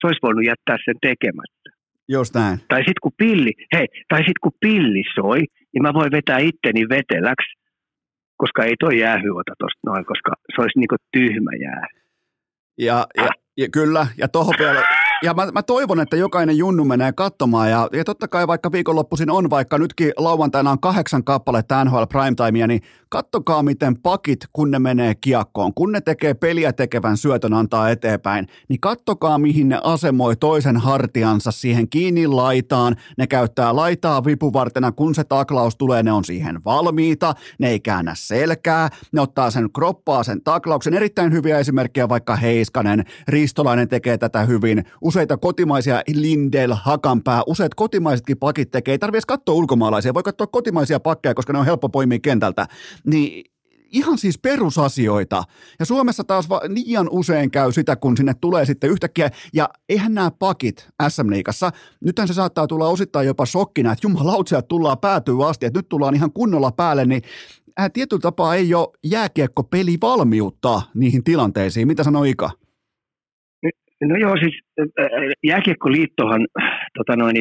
[0.00, 1.68] Se olisi voinut jättää sen tekemättä.
[2.08, 2.58] Just näin.
[2.68, 5.40] Tai sitten kun pilli, hei, tai sit kun pilli soi,
[5.72, 7.50] niin mä voin vetää itteni veteläksi,
[8.36, 11.86] koska ei toi jäähy ota tosta noin, koska se olisi niinku tyhmä jää.
[12.78, 14.82] Ja, ja, ja kyllä, ja tuohon vielä,
[15.22, 19.30] ja mä, mä toivon, että jokainen junnu menee katsomaan ja, ja totta kai vaikka viikonloppuisin
[19.30, 24.78] on, vaikka nytkin lauantaina on kahdeksan kappaletta NHL Primetimea, niin kattokaa miten pakit, kun ne
[24.78, 30.36] menee kiekkoon, kun ne tekee peliä tekevän syötön antaa eteenpäin, niin kattokaa mihin ne asemoi
[30.36, 36.24] toisen hartiansa siihen kiinni laitaan, ne käyttää laitaa vipuvartena, kun se taklaus tulee, ne on
[36.24, 42.08] siihen valmiita, ne ei käännä selkää, ne ottaa sen kroppaa sen taklauksen, erittäin hyviä esimerkkejä
[42.08, 48.92] vaikka Heiskanen, Ristolainen tekee tätä hyvin, useita kotimaisia Lindel, Hakanpää, useat kotimaisetkin pakit tekee.
[48.92, 52.66] Ei tarvitse katsoa ulkomaalaisia, voi katsoa kotimaisia pakkeja, koska ne on helppo poimia kentältä.
[53.06, 53.44] Niin
[53.92, 55.44] ihan siis perusasioita.
[55.78, 60.14] Ja Suomessa taas va- liian usein käy sitä, kun sinne tulee sitten yhtäkkiä, ja eihän
[60.14, 61.70] nämä pakit SM-liikassa,
[62.04, 66.14] nythän se saattaa tulla osittain jopa shokkina, että jumalautsia tullaan päätyy asti, että nyt tullaan
[66.14, 67.22] ihan kunnolla päälle, niin
[67.80, 71.86] äh, tietyllä tapaa ei ole jääkiekko peli valmiutta niihin tilanteisiin.
[71.88, 72.61] Mitä sanoo Ika?
[74.08, 74.54] No joo, siis
[75.44, 76.46] Jääkiekkoliittohan
[76.98, 77.36] tota noin,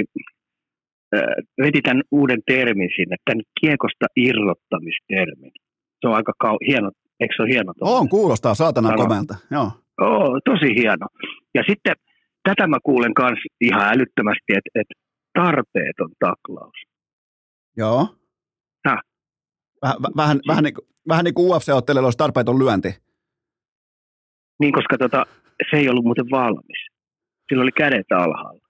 [1.62, 5.52] veti tämän uuden termin sinne, tämän kiekosta irrottamistermin.
[6.02, 7.74] Se on aika kau- hieno, eikö se ole hieno?
[7.82, 9.72] On, kuulostaa saatana komelta, joo.
[10.02, 11.08] Oo, tosi hieno.
[11.56, 11.96] Ja sitten
[12.44, 14.94] tätä mä kuulen myös ihan älyttömästi, että, että
[15.34, 16.78] tarpeeton taklaus.
[17.78, 18.08] Joo.
[18.88, 19.00] Häh?
[19.82, 20.74] Väh, vähän, vähän, niin,
[21.08, 22.96] vähän niin kuin UFC-ottelijalla olisi tarpeeton lyönti.
[24.60, 25.26] Niin, koska tota,
[25.70, 26.82] se ei ollut muuten valmis.
[27.48, 28.66] Sillä oli kädet alhaalla.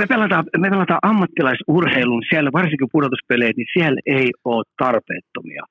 [0.00, 5.64] Me pelataan, me pelataan ammattilaisurheilun, siellä varsinkin pudotuspeleet, niin siellä ei ole tarpeettomia.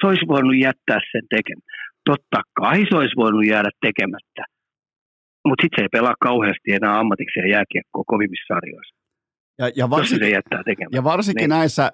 [0.00, 1.72] Se olisi voinut jättää sen tekemättä.
[2.04, 4.42] Totta kai se olisi voinut jäädä tekemättä.
[5.46, 9.05] Mutta sitten se ei pelaa kauheasti enää ammatikseen jääkiekkoa kovimmissa sarjoissa.
[9.58, 10.28] Ja, ja, varsinkin,
[10.92, 11.48] ja varsinkin niin.
[11.50, 11.92] näissä,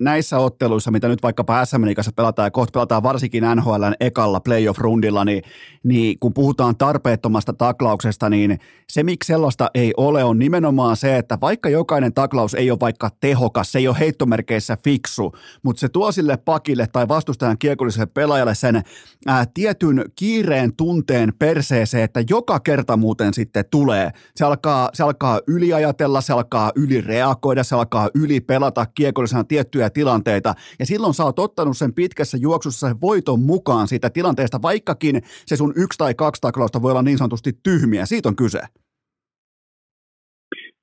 [0.00, 5.24] näissä otteluissa, mitä nyt vaikkapa SM kanssa pelataan ja kohta pelataan varsinkin NHLn ekalla playoff-rundilla,
[5.24, 5.42] niin,
[5.84, 8.58] niin kun puhutaan tarpeettomasta taklauksesta, niin
[8.88, 13.10] se miksi sellaista ei ole on nimenomaan se, että vaikka jokainen taklaus ei ole vaikka
[13.20, 18.54] tehokas, se ei ole heittomerkeissä fiksu, mutta se tuo sille pakille tai vastustajan kiekolliselle pelaajalle
[18.54, 18.82] sen
[19.26, 24.10] ää, tietyn kiireen tunteen perseeseen, että joka kerta muuten sitten tulee.
[24.36, 26.72] Se alkaa, se alkaa yliajatella, se alkaa
[27.04, 32.88] ylireagoida, se alkaa ylipelata kiekollisena tiettyjä tilanteita, ja silloin sä oot ottanut sen pitkässä juoksussa
[32.88, 37.18] sen voiton mukaan siitä tilanteesta, vaikkakin se sun yksi tai kaksi taklausta voi olla niin
[37.18, 38.06] sanotusti tyhmiä.
[38.06, 38.60] Siitä on kyse.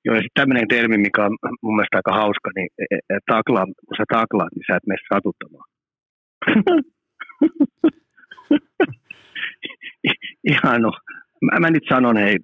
[0.05, 3.17] Joo, ja sitten tämmöinen termi, mikä on mun mielestä aika hauska, niin e, e, e,
[3.26, 5.67] taklaa, kun sä taklaat, niin sä et mene satuttamaan.
[10.51, 10.91] Ihan no.
[11.41, 12.38] Mä, mä nyt sanon, hei,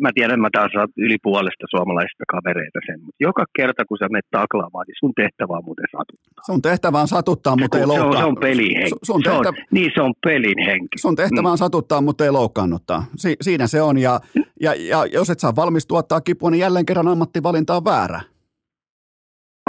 [0.00, 4.30] mä tiedän, mä taas yli puolesta suomalaisista kavereita sen, mutta joka kerta kun sä menet
[4.30, 6.42] taklaamaan, niin sun tehtävä on muuten satuttaa.
[6.50, 8.20] Sun tehtävä on satuttaa, mutta ei loukkaannuttaa.
[8.20, 9.06] Se on, se on pelin henki.
[9.06, 9.42] Sun tehtä...
[9.42, 10.98] se on, niin se on pelin henki.
[10.98, 11.64] Sun tehtävä on mm.
[11.64, 13.04] satuttaa, mutta ei loukkaannuttaa.
[13.16, 14.20] Si- siinä se on, ja,
[14.60, 18.20] ja, ja jos et saa valmis tuottaa kipua, niin jälleen kerran ammattivalinta on väärä.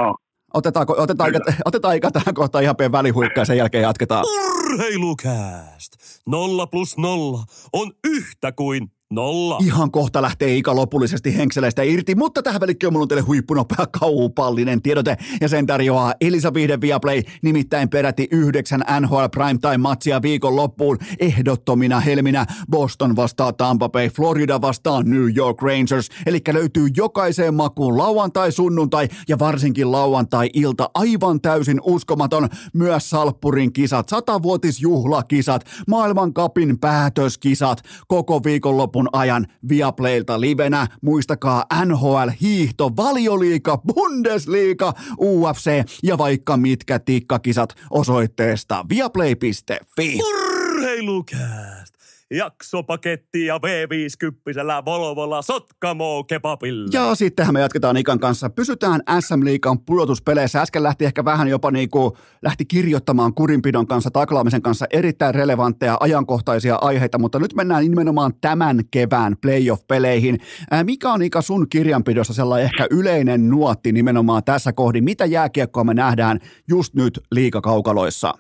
[0.02, 0.16] Oh.
[0.54, 4.24] Otetaanko, otetaan, aika, otetaan aika tähän kohtaan ihan pieni välihuikka ja sen jälkeen jatketaan.
[4.26, 5.92] Urheilukääst!
[6.28, 7.40] Nolla plus nolla
[7.74, 9.58] on yhtä kuin Nolla.
[9.62, 14.82] Ihan kohta lähtee Ika lopullisesti henkseleistä irti, mutta tähän välikköön mulla on teille huippunopea kaupallinen
[14.82, 20.98] tiedote ja sen tarjoaa Elisa Vihde Viaplay, nimittäin peräti yhdeksän NHL Primetime-matsia viikon loppuun.
[21.20, 27.98] Ehdottomina helminä Boston vastaa Tampa Bay, Florida vastaa New York Rangers, eli löytyy jokaiseen makuun
[27.98, 32.50] lauantai, sunnuntai ja varsinkin lauantai-ilta aivan täysin uskomaton.
[32.74, 40.88] Myös Salppurin kisat, satavuotisjuhlakisat, maailmankapin päätöskisat, koko viikonloppu viikonlopun ajan Viaplaylta livenä.
[41.02, 45.70] Muistakaa NHL, hiihto, valioliika, Bundesliga, UFC
[46.04, 50.20] ja vaikka mitkä tikkakisat osoitteesta viaplay.fi.
[50.22, 51.99] Urheilukääst!
[52.32, 56.90] Jaksopaketti ja V50 Volvolla Sotkamo kebabilla.
[56.94, 58.50] Ja sittenhän me jatketaan Ikan kanssa.
[58.50, 60.62] Pysytään SM Liikan pudotuspeleissä.
[60.62, 62.12] Äsken lähti ehkä vähän jopa niin kuin
[62.42, 68.80] lähti kirjoittamaan kurinpidon kanssa, taklaamisen kanssa erittäin relevantteja ajankohtaisia aiheita, mutta nyt mennään nimenomaan tämän
[68.92, 70.38] kevään playoff-peleihin.
[70.72, 75.04] Ää, mikä on Ika sun kirjanpidossa sellainen ehkä yleinen nuotti nimenomaan tässä kohdin?
[75.04, 78.34] Mitä jääkiekkoa me nähdään just nyt liikakaukaloissa?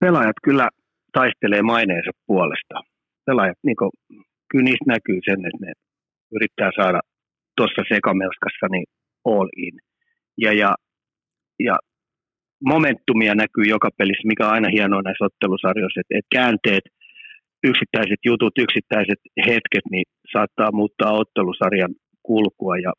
[0.00, 0.68] Pelaajat kyllä
[1.12, 2.76] taistelee maineensa puolesta.
[3.26, 3.90] Pelaajat, niin kuin,
[4.50, 5.72] kyllä niistä näkyy sen, että ne
[6.36, 7.00] yrittää saada
[7.56, 8.86] tuossa sekamelskassa niin
[9.24, 9.76] all in.
[10.38, 10.74] Ja, ja,
[11.68, 11.76] ja
[12.64, 16.84] momentumia näkyy joka pelissä, mikä on aina hienoa näissä ottelusarjoissa, että, että käänteet,
[17.64, 22.76] yksittäiset jutut, yksittäiset hetket, niin saattaa muuttaa ottelusarjan kulkua.
[22.76, 22.92] Ja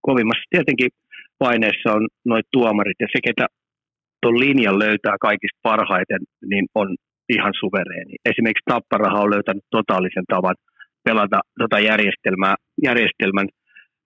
[0.00, 0.90] kovimmassa tietenkin
[1.38, 3.46] paineessa on noin tuomarit, ja se, ketä
[4.22, 6.96] tuon linjan löytää kaikista parhaiten, niin on
[7.28, 8.14] ihan suvereeni.
[8.30, 10.56] Esimerkiksi Tapparaha on löytänyt totaalisen tavan
[11.04, 12.54] pelata tota järjestelmää,
[12.88, 13.48] järjestelmän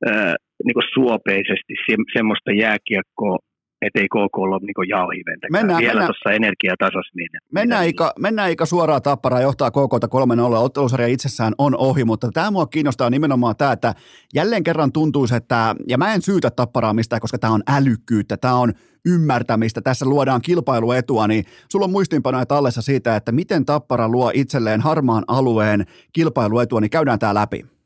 [0.06, 3.38] ää, niin suopeisesti se, semmoista jääkiekkoa,
[3.82, 5.52] ettei KK ole niin jauhiventäkään.
[5.52, 7.12] Mennään, Vielä tuossa energiatasossa.
[7.14, 10.56] Niin, mennään, Ika, mennään Ika suoraan Tapparaan, johtaa KK 3-0.
[10.56, 13.94] Ottelusarja itsessään on ohi, mutta tämä mua kiinnostaa nimenomaan tämä, että
[14.34, 18.54] jälleen kerran tuntuisi, että, ja mä en syytä Tapparaa mistään, koska tämä on älykkyyttä, tämä
[18.54, 18.72] on
[19.06, 24.80] ymmärtämistä, tässä luodaan kilpailuetua, niin sulla on muistiinpanoja tallessa siitä, että miten Tappara luo itselleen
[24.80, 27.77] harmaan alueen kilpailuetua, niin käydään tämä läpi.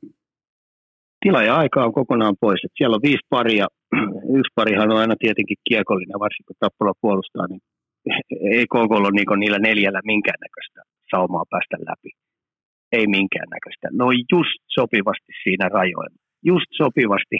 [1.22, 2.60] Tila ja aika on kokonaan pois.
[2.64, 3.66] Että siellä on viisi paria.
[4.38, 7.62] Yksi parihan on aina tietenkin kiekollinen, varsinkin kun Tappara puolustaa, niin
[8.56, 12.10] ei KK ole niin niillä neljällä minkäännäköistä saumaa päästä läpi.
[12.92, 13.88] Ei minkäännäköistä.
[13.92, 16.18] Ne on just sopivasti siinä rajoilla.
[16.44, 17.36] Just sopivasti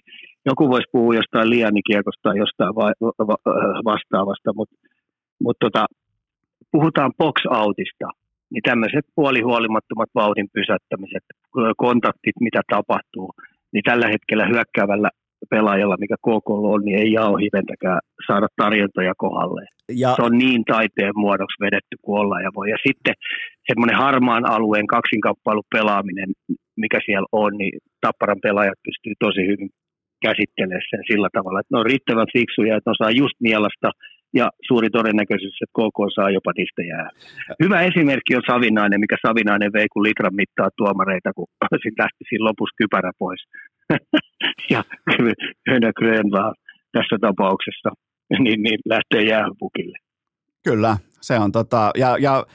[0.47, 3.45] joku voisi puhua jostain lianikiekosta tai jostain va- va-
[3.91, 4.76] vastaavasta, mutta
[5.45, 5.87] mut tota,
[6.72, 8.09] puhutaan box-outista,
[8.51, 11.24] niin tämmöiset puolihuolimattomat vauhdin pysäyttämiset,
[11.76, 13.28] kontaktit, mitä tapahtuu,
[13.73, 15.11] niin tällä hetkellä hyökkäävällä
[15.51, 19.64] pelaajalla, mikä KK on, niin ei jao hiventäkään saada tarjontoja kohdalle.
[20.03, 20.14] Ja...
[20.16, 22.70] Se on niin taiteen muodoksi vedetty kuin olla ja voi.
[22.70, 23.14] Ja sitten
[23.68, 26.29] semmoinen harmaan alueen kaksinkamppailu pelaaminen,
[26.77, 29.70] mikä siellä on, niin Tapparan pelaajat pystyy tosi hyvin
[30.27, 33.89] käsittelee sen sillä tavalla, että ne on riittävän fiksuja, että ne osaa just mielasta
[34.35, 37.09] ja suuri todennäköisyys, että KK saa jopa niistä jää.
[37.62, 41.47] Hyvä esimerkki on Savinainen, mikä Savinainen vei, kun litran mittaa tuomareita, kun
[41.83, 43.43] sitten lähti siinä lopussa kypärä pois.
[44.72, 44.85] ja
[45.68, 46.55] Hönö Grönvall
[46.93, 47.91] tässä tapauksessa
[48.45, 49.99] niin, niin lähtee jäähupukille.
[50.64, 52.47] Kyllä, Se on tota, ja, ja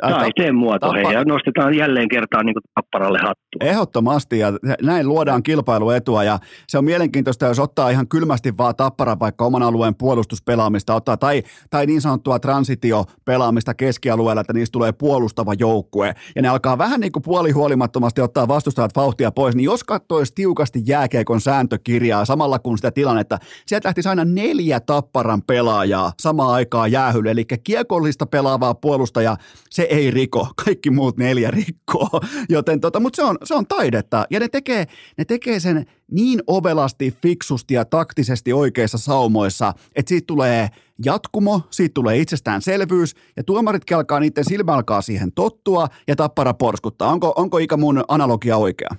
[0.00, 0.94] Taiteen muoto, tappa...
[0.94, 3.58] hei, ja nostetaan jälleen kertaan niin tapparalle hattu.
[3.60, 6.38] Ehdottomasti, ja näin luodaan kilpailuetua, ja
[6.68, 11.42] se on mielenkiintoista, jos ottaa ihan kylmästi vaan tappara vaikka oman alueen puolustuspelaamista, ottaa, tai,
[11.70, 17.12] tai niin sanottua transitiopelaamista keskialueella, että niistä tulee puolustava joukkue, ja ne alkaa vähän niin
[17.12, 22.90] kuin puolihuolimattomasti ottaa vastustajat vauhtia pois, niin jos katsoisi tiukasti jääkeekon sääntökirjaa samalla kun sitä
[22.90, 29.36] tilannetta, sieltä lähtisi aina neljä tapparan pelaajaa samaan aikaan jäähylle, eli kiekollista pelaavaa puolustajaa,
[29.82, 34.26] se ei riko, kaikki muut neljä rikkoo, joten tota, mutta se on, se on taidetta
[34.30, 34.86] ja ne tekee,
[35.18, 40.68] ne tekee sen niin ovelasti, fiksusti ja taktisesti oikeissa saumoissa, että siitä tulee
[41.04, 47.12] jatkumo, siitä tulee itsestäänselvyys ja tuomarit kelkaa niiden silmä alkaa siihen tottua ja tappara porskuttaa.
[47.12, 48.90] Onko, onko ikä mun analogia oikea?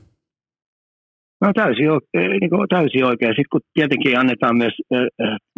[1.43, 1.89] No täysin,
[2.39, 3.35] niin kuin täysin oikein.
[3.37, 4.75] Sitten kun tietenkin annetaan myös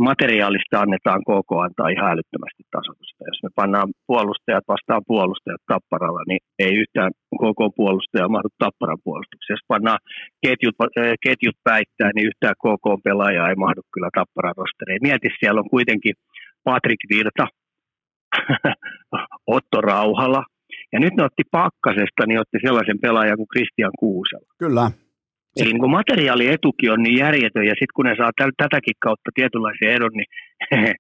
[0.08, 3.28] materiaalista annetaan koko antaa ihan älyttömästi tasotusta.
[3.30, 7.12] Jos me pannaan puolustajat vastaan puolustajat tapparalla, niin ei yhtään
[7.44, 9.56] koko puolustaja mahdu tapparan puolustukseen.
[9.56, 10.00] Jos pannaan
[10.46, 10.76] ketjut,
[11.26, 15.04] ketjut päittää, niin yhtään koko pelaajaa ei mahdu kyllä tapparan rosteriin.
[15.08, 16.16] Mieti, siellä on kuitenkin
[16.64, 17.46] Patrik Virta,
[19.56, 20.44] Otto Rauhala,
[20.94, 24.50] ja nyt ne otti pakkasesta, niin otti sellaisen pelaajan kuin Christian Kuusela.
[24.60, 25.05] Kyllä.
[25.60, 29.94] Eli niin materiaalietukin on niin järjetön, ja sitten kun ne saa täl, tätäkin kautta tietynlaisia
[29.98, 30.30] edon, niin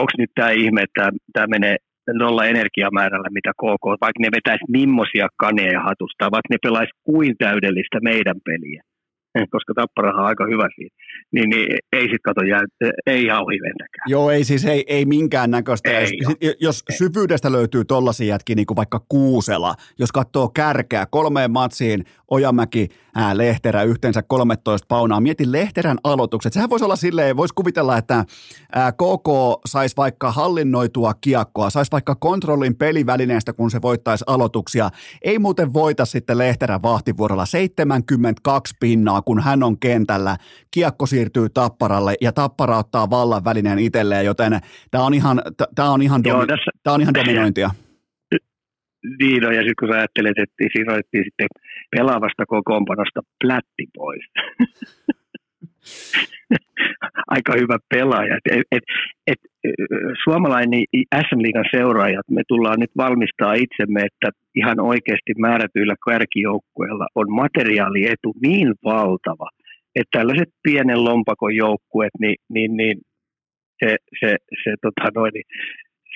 [0.00, 1.76] onko nyt tämä ihme, että tämä menee
[2.12, 7.98] nolla energiamäärällä, mitä KK, vaikka ne vetäisi mimmosia kaneja hatusta, vaikka ne pelaisi kuin täydellistä
[8.02, 8.82] meidän peliä.
[9.54, 10.94] koska Tapparahan on aika hyvä siinä,
[11.32, 12.60] niin, niin ei sitten kato jää,
[13.06, 14.06] ei ihan hiventäkään.
[14.06, 15.90] Joo, ei siis ei, ei minkään näköistä.
[15.90, 16.96] Ei, jos, jos ei.
[16.96, 23.36] syvyydestä löytyy tollaisia jätkiä, niin kuin vaikka Kuusela, jos katsoo kärkeä kolmeen matsiin, Ojamäki, ää,
[23.36, 25.20] Lehterä, yhteensä 13 paunaa.
[25.20, 26.52] Mieti Lehterän aloitukset.
[26.52, 28.24] Sehän voisi olla silleen, voisi kuvitella, että
[28.72, 29.28] ää, KK
[29.66, 34.90] saisi vaikka hallinnoitua kiekkoa, saisi vaikka kontrollin pelivälineestä, kun se voittaisi aloituksia.
[35.22, 40.36] Ei muuten voita sitten Lehterän vahtivuorolla 72 pinnaa, kun hän on kentällä.
[40.70, 44.60] Kiekko siirtyy Tapparalle ja Tappara ottaa vallan välineen itselleen, joten
[44.90, 45.42] tämä on ihan,
[45.74, 47.70] tää on ihan, domi- Joo, tässä, tää on ihan dominointia.
[49.20, 51.48] Niin, no, ja sitten kun sä ajattelet, että siinä otettiin sitten
[51.96, 54.24] pelaavasta kokoonpanosta plätti pois.
[57.34, 58.38] Aika hyvä pelaaja.
[58.50, 58.82] Et, et,
[59.26, 59.38] et,
[60.24, 60.84] suomalainen
[61.26, 68.74] SM-liigan seuraajat, me tullaan nyt valmistaa itsemme, että ihan oikeasti määrätyillä kärkijoukkueilla on materiaalietu niin
[68.84, 69.48] valtava,
[69.94, 72.98] että tällaiset pienen lompakon joukkueet, niin, niin, niin
[73.84, 75.44] se, se, se tota noin, niin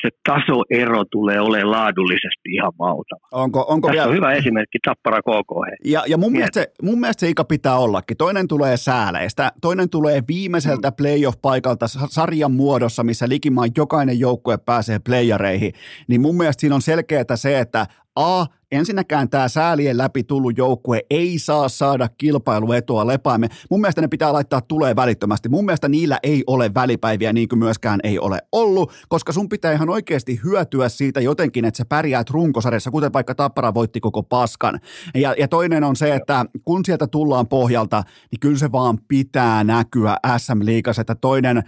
[0.03, 3.29] se tasoero tulee olemaan laadullisesti ihan valtava.
[3.33, 4.09] Onko, onko Tässä vielä...
[4.09, 5.53] on hyvä esimerkki Tappara KK.
[5.67, 5.93] Hei.
[5.93, 8.17] Ja, ja mun, mielestä se, mun mielestä se ikä pitää ollakin.
[8.17, 10.95] Toinen tulee sääleistä, toinen tulee viimeiseltä mm.
[10.97, 15.73] playoff-paikalta sarjan muodossa, missä likimaan jokainen joukkue pääsee playareihin.
[16.09, 17.87] Niin mun mielestä siinä on selkeää se, että
[18.17, 23.49] A, ensinnäkään tämä säälien läpi tullut joukkue ei saa saada kilpailuetua lepäämme.
[23.71, 25.49] Mun mielestä ne pitää laittaa tulee välittömästi.
[25.49, 29.73] Mun mielestä niillä ei ole välipäiviä niin kuin myöskään ei ole ollut, koska sun pitää
[29.73, 34.81] ihan oikeasti hyötyä siitä jotenkin, että sä pärjäät runkosarjassa, kuten vaikka Tappara voitti koko paskan.
[35.15, 39.65] Ja, ja toinen on se, että kun sieltä tullaan pohjalta, niin kyllä se vaan pitää
[39.65, 41.65] näkyä SM-liigassa, että toinen äh,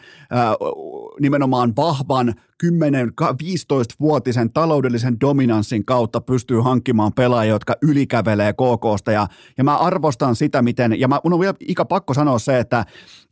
[1.21, 2.35] nimenomaan vahvan
[2.65, 9.27] 10-15-vuotisen taloudellisen dominanssin kautta pystyy hankkimaan pelaajia, jotka ylikävelee KKsta ja,
[9.59, 12.85] ja mä arvostan sitä, miten, ja mä, mun on vielä ikä pakko sanoa se, että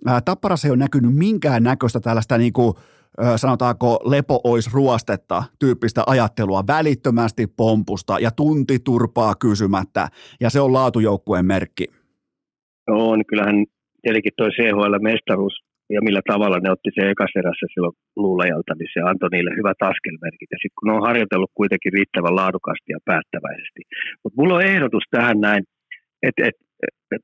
[0.06, 2.78] ää, Tapparassa ei ole näkynyt minkään näköistä tällaista niinku,
[3.36, 10.08] sanotaanko lepo ois ruostetta tyyppistä ajattelua välittömästi pompusta ja tunti turpaa kysymättä.
[10.40, 11.86] Ja se on laatujoukkueen merkki.
[12.90, 13.64] On, niin kyllähän
[14.02, 19.30] tietenkin toi CHL-mestaruus ja millä tavalla ne otti se ekaserässä silloin luulajalta, niin se antoi
[19.32, 20.50] niille hyvät askelmerkit.
[20.54, 23.80] Ja sitten kun ne on harjoitellut kuitenkin riittävän laadukasti ja päättäväisesti.
[24.22, 25.62] Mutta mulla on ehdotus tähän näin,
[26.26, 26.56] että et,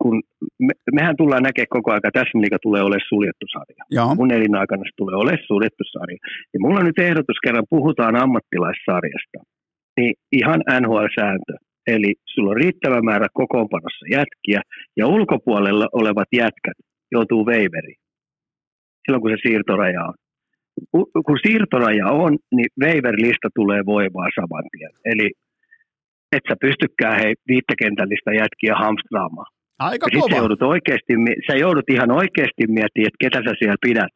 [0.02, 0.14] kun
[0.66, 3.82] me, mehän tullaan näkemään koko ajan, tässä liiga tulee olemaan suljettu sarja.
[3.96, 4.14] Joo.
[4.18, 6.18] Mun elinaikana se tulee olemaan suljettu sarja.
[6.52, 9.38] Ja mulla on nyt ehdotus, kerran puhutaan ammattilaissarjasta,
[9.98, 11.54] niin ihan NHL-sääntö.
[11.94, 14.60] Eli sulla on riittävä määrä kokoonpanossa jätkiä,
[14.96, 16.78] ja ulkopuolella olevat jätkät
[17.12, 18.00] joutuu veiveriin
[19.08, 20.14] silloin kun se siirtoraja on.
[21.26, 24.92] Kun siirtoraja on, niin waiver-lista tulee voimaan saman tien.
[25.12, 25.28] Eli
[26.36, 29.50] et sä pystykään hei viittäkentällistä jätkiä hamstraamaan.
[29.78, 30.34] Aika ja kova.
[30.34, 31.12] Sä joudut, oikeasti,
[31.46, 34.12] sä joudut ihan oikeasti miettimään, että ketä sä siellä pidät.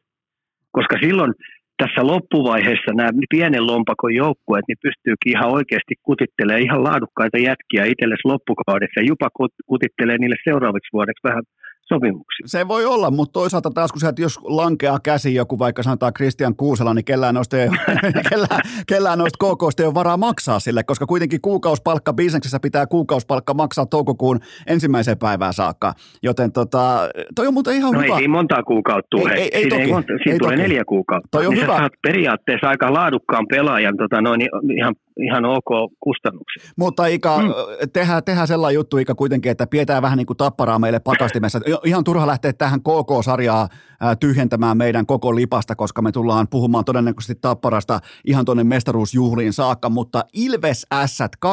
[0.71, 1.33] Koska silloin
[1.81, 8.25] tässä loppuvaiheessa nämä pienen lompakon joukkueet niin pystyykin ihan oikeasti kutittelemaan ihan laadukkaita jätkiä itsellesi
[8.31, 9.27] loppukaudessa ja jopa
[9.71, 11.43] kutittelee niille seuraaviksi vuodeksi vähän
[11.87, 12.43] sopimuksia.
[12.47, 16.55] Se voi olla, mutta toisaalta taas kun sieltä jos lankeaa käsi joku, vaikka sanotaan Christian
[16.55, 17.69] Kuusela, niin kellään noista, ei,
[18.29, 23.53] kellään, kellään noista KKista ei ole varaa maksaa sille, koska kuitenkin kuukausipalkka bisneksessä pitää kuukausipalkka
[23.53, 25.93] maksaa toukokuun ensimmäiseen päivään saakka.
[26.23, 28.13] Joten tota, toi on muuten ihan no hyvä.
[28.13, 29.31] ei siinä montaa kuukautta tule.
[29.33, 30.61] Ei- ei- ei Siinä toki, monta, siinä ei tulee toki.
[30.69, 31.27] neljä kuukautta.
[31.31, 31.73] Toi on niin hyvä.
[31.73, 34.41] Sä saat periaatteessa aika laadukkaan pelaajan tota, noin,
[34.77, 36.71] ihan, ihan ok kustannuksia.
[36.77, 37.49] Mutta Ika, mm.
[37.93, 41.59] tehdään, tehdään sellainen juttu Ika kuitenkin, että pidetään vähän niin kuin tapparaa meille pakastimessa.
[41.85, 43.67] Ihan turha lähteä tähän KK-sarjaa
[43.99, 49.89] ää, tyhjentämään meidän koko lipasta, koska me tullaan puhumaan todennäköisesti tapparasta ihan tuonne mestaruusjuhliin saakka,
[49.89, 51.49] mutta Ilves S 2-1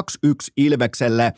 [0.57, 1.33] Ilvekselle.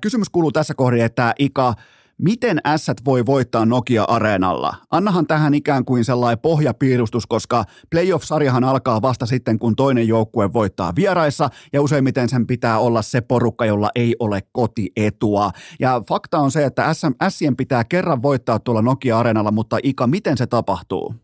[0.00, 1.74] Kysymys kuuluu tässä kohdin, että Ika,
[2.18, 4.74] Miten ässät voi voittaa Nokia-areenalla?
[4.90, 10.92] Annahan tähän ikään kuin sellainen pohjapiirustus, koska playoff-sarjahan alkaa vasta sitten, kun toinen joukkue voittaa
[10.96, 15.50] vieraissa, ja useimmiten sen pitää olla se porukka, jolla ei ole kotietua.
[15.80, 16.92] Ja fakta on se, että
[17.22, 21.14] Ässien pitää kerran voittaa tuolla Nokia-areenalla, mutta Ika, miten se tapahtuu?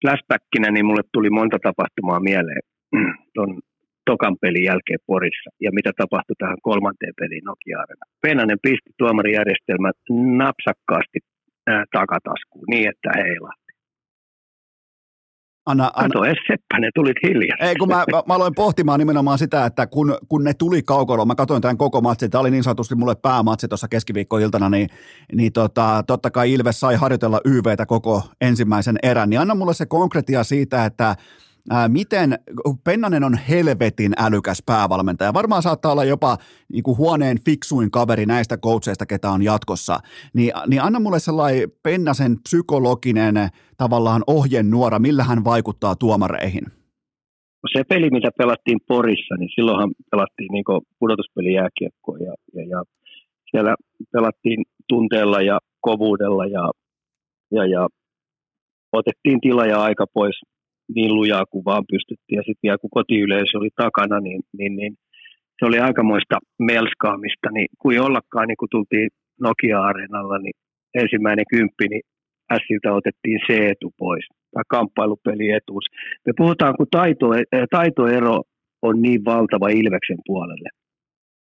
[0.00, 2.62] Flashbackinä niin mulle tuli monta tapahtumaa mieleen
[3.34, 3.60] tuon
[4.12, 8.04] tokan pelin jälkeen Porissa ja mitä tapahtui tähän kolmanteen peliin nokia -arena.
[8.24, 9.98] Penanen pisti tuomarijärjestelmät
[10.42, 11.18] napsakkaasti
[11.66, 13.68] ää, takataskuun niin, että heilahti.
[15.70, 17.56] Anna, anna, Kato, edes Seppänen, tulit hiljaa.
[17.60, 21.28] Ei, kun mä, mä, mä aloin pohtimaan nimenomaan sitä, että kun, kun ne tuli kaukoloon,
[21.28, 24.88] mä katsoin tämän koko matsin, tämä oli niin sanotusti mulle päämatsi tuossa keskiviikkoiltana, niin,
[25.32, 29.86] niin tota, totta kai Ilves sai harjoitella YVtä koko ensimmäisen erän, niin anna mulle se
[29.86, 31.16] konkretia siitä, että
[31.70, 32.38] ää, miten
[32.84, 35.34] Pennanen on helvetin älykäs päävalmentaja.
[35.34, 36.36] Varmaan saattaa olla jopa
[36.72, 39.98] niin kuin huoneen fiksuin kaveri näistä coacheista, ketä on jatkossa.
[40.34, 43.34] Niin, niin anna mulle sellainen Pennasen psykologinen
[43.76, 46.64] tavallaan ohjenuora, millä hän vaikuttaa tuomareihin.
[47.72, 50.64] se peli, mitä pelattiin Porissa, niin silloinhan pelattiin niin
[50.98, 52.82] pudotuspeli ja, ja, ja,
[53.50, 53.74] siellä
[54.12, 56.70] pelattiin tunteella ja kovuudella ja,
[57.50, 57.88] ja, ja
[58.92, 60.40] otettiin tila ja aika pois
[60.94, 64.92] niin lujaa kuin vaan pystyttiin ja sitten vielä kun kotiyleisö oli takana, niin, niin, niin
[65.58, 69.08] se oli aikamoista melskaamista, niin kuin ollakaan, niin kun tultiin
[69.40, 70.56] Nokia-areenalla, niin
[70.94, 72.02] ensimmäinen kymppi, niin
[72.66, 75.84] Siltä otettiin C-etu pois, tai kamppailupelietuus.
[76.26, 77.26] Me puhutaan, kun taito,
[77.70, 78.42] taitoero
[78.82, 80.68] on niin valtava Ilveksen puolelle.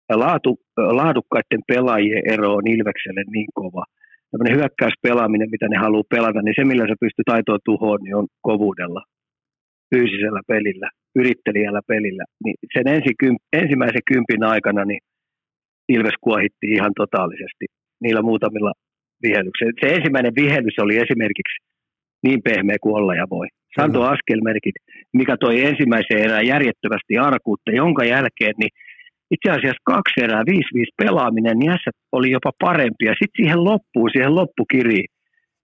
[0.10, 3.84] Ja laatu, laadukkaiden pelaajien ero on Ilvekselle niin kova.
[4.32, 8.28] Tämmöinen hyökkäyspelaaminen, mitä ne haluaa pelata, niin se, millä se pystyy taitoa tuhoon, niin on
[8.42, 9.02] kovuudella,
[9.94, 12.24] fyysisellä pelillä, yrittelijällä pelillä.
[12.44, 13.10] Niin sen ensi,
[13.54, 15.04] ensimmäisen kympin aikana niin
[15.90, 17.66] Ilves kuohitti ihan totaalisesti
[18.04, 18.72] niillä muutamilla
[19.24, 19.74] vihelyksillä.
[19.82, 21.58] Se ensimmäinen vihellys oli esimerkiksi
[22.24, 23.48] niin pehmeä kuin olla ja voi.
[23.80, 24.06] Santo mm.
[24.06, 24.76] askelmerkit,
[25.14, 28.74] mikä toi ensimmäisen erään järjettömästi arkuutta, jonka jälkeen niin
[29.36, 30.46] itse asiassa kaksi erää, 5-5
[31.04, 33.06] pelaaminen, niin S oli jopa parempi.
[33.06, 35.08] Ja sitten siihen loppuun, siihen loppukiriin,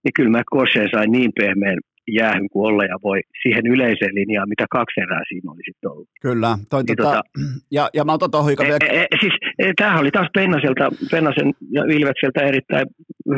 [0.02, 1.78] niin kyllä mä Koseen sain niin pehmeän
[2.14, 6.08] jäähyn kuin olla ja voi siihen yleiseen linjaan, mitä kaksi erää siinä oli sitten ollut.
[6.20, 6.58] Kyllä.
[6.70, 7.22] Toi, niin tota, tota,
[7.70, 11.82] ja, ja mä otan tuohon e, e, siis e, tämähän oli taas Pennaselta, Pennasen ja
[11.84, 12.86] Ilvekseltä erittäin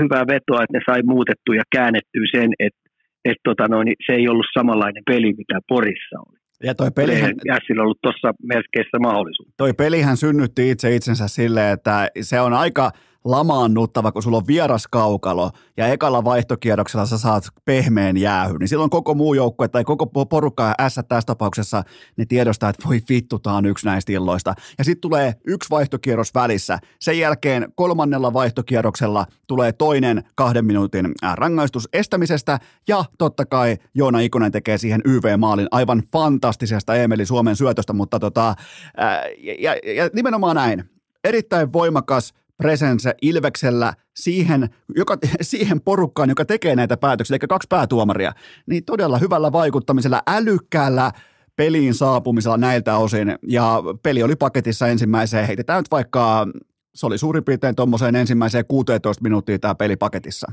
[0.02, 2.82] hyvää vetoa, että ne sai muutettu ja käännettyä sen, että
[3.24, 6.38] et tota noin, se ei ollut samanlainen peli, mitä Porissa oli.
[6.62, 9.48] Ja toi pelihän, ja sillä ollut tuossa merkeissä mahdollisuus.
[9.56, 12.90] Toi pelihän synnytti itse itsensä silleen, että se on aika
[13.24, 18.90] lamaannuttava, kun sulla on vieras kaukalo ja ekalla vaihtokierroksella sä saat pehmeän jäähy, niin silloin
[18.90, 21.82] koko muu joukkue tai koko porukka S tässä tapauksessa
[22.16, 24.54] ne tiedostaa, että voi vittu, tää on yksi näistä illoista.
[24.78, 26.78] Ja sitten tulee yksi vaihtokierros välissä.
[27.00, 32.58] Sen jälkeen kolmannella vaihtokierroksella tulee toinen kahden minuutin rangaistus estämisestä
[32.88, 38.54] ja totta kai Joona Ikonen tekee siihen YV-maalin aivan fantastisesta Emeli Suomen syötöstä, mutta tota,
[38.96, 40.84] ää, ja, ja, ja nimenomaan näin.
[41.24, 48.32] Erittäin voimakas presence Ilveksellä siihen, joka, siihen porukkaan, joka tekee näitä päätöksiä, eli kaksi päätuomaria,
[48.66, 51.10] niin todella hyvällä vaikuttamisella, älykkäällä
[51.56, 56.46] peliin saapumisella näiltä osin, ja peli oli paketissa ensimmäiseen, heitetään nyt vaikka,
[56.94, 60.52] se oli suurin piirtein tuommoiseen ensimmäiseen 16 minuuttia tämä peli paketissa.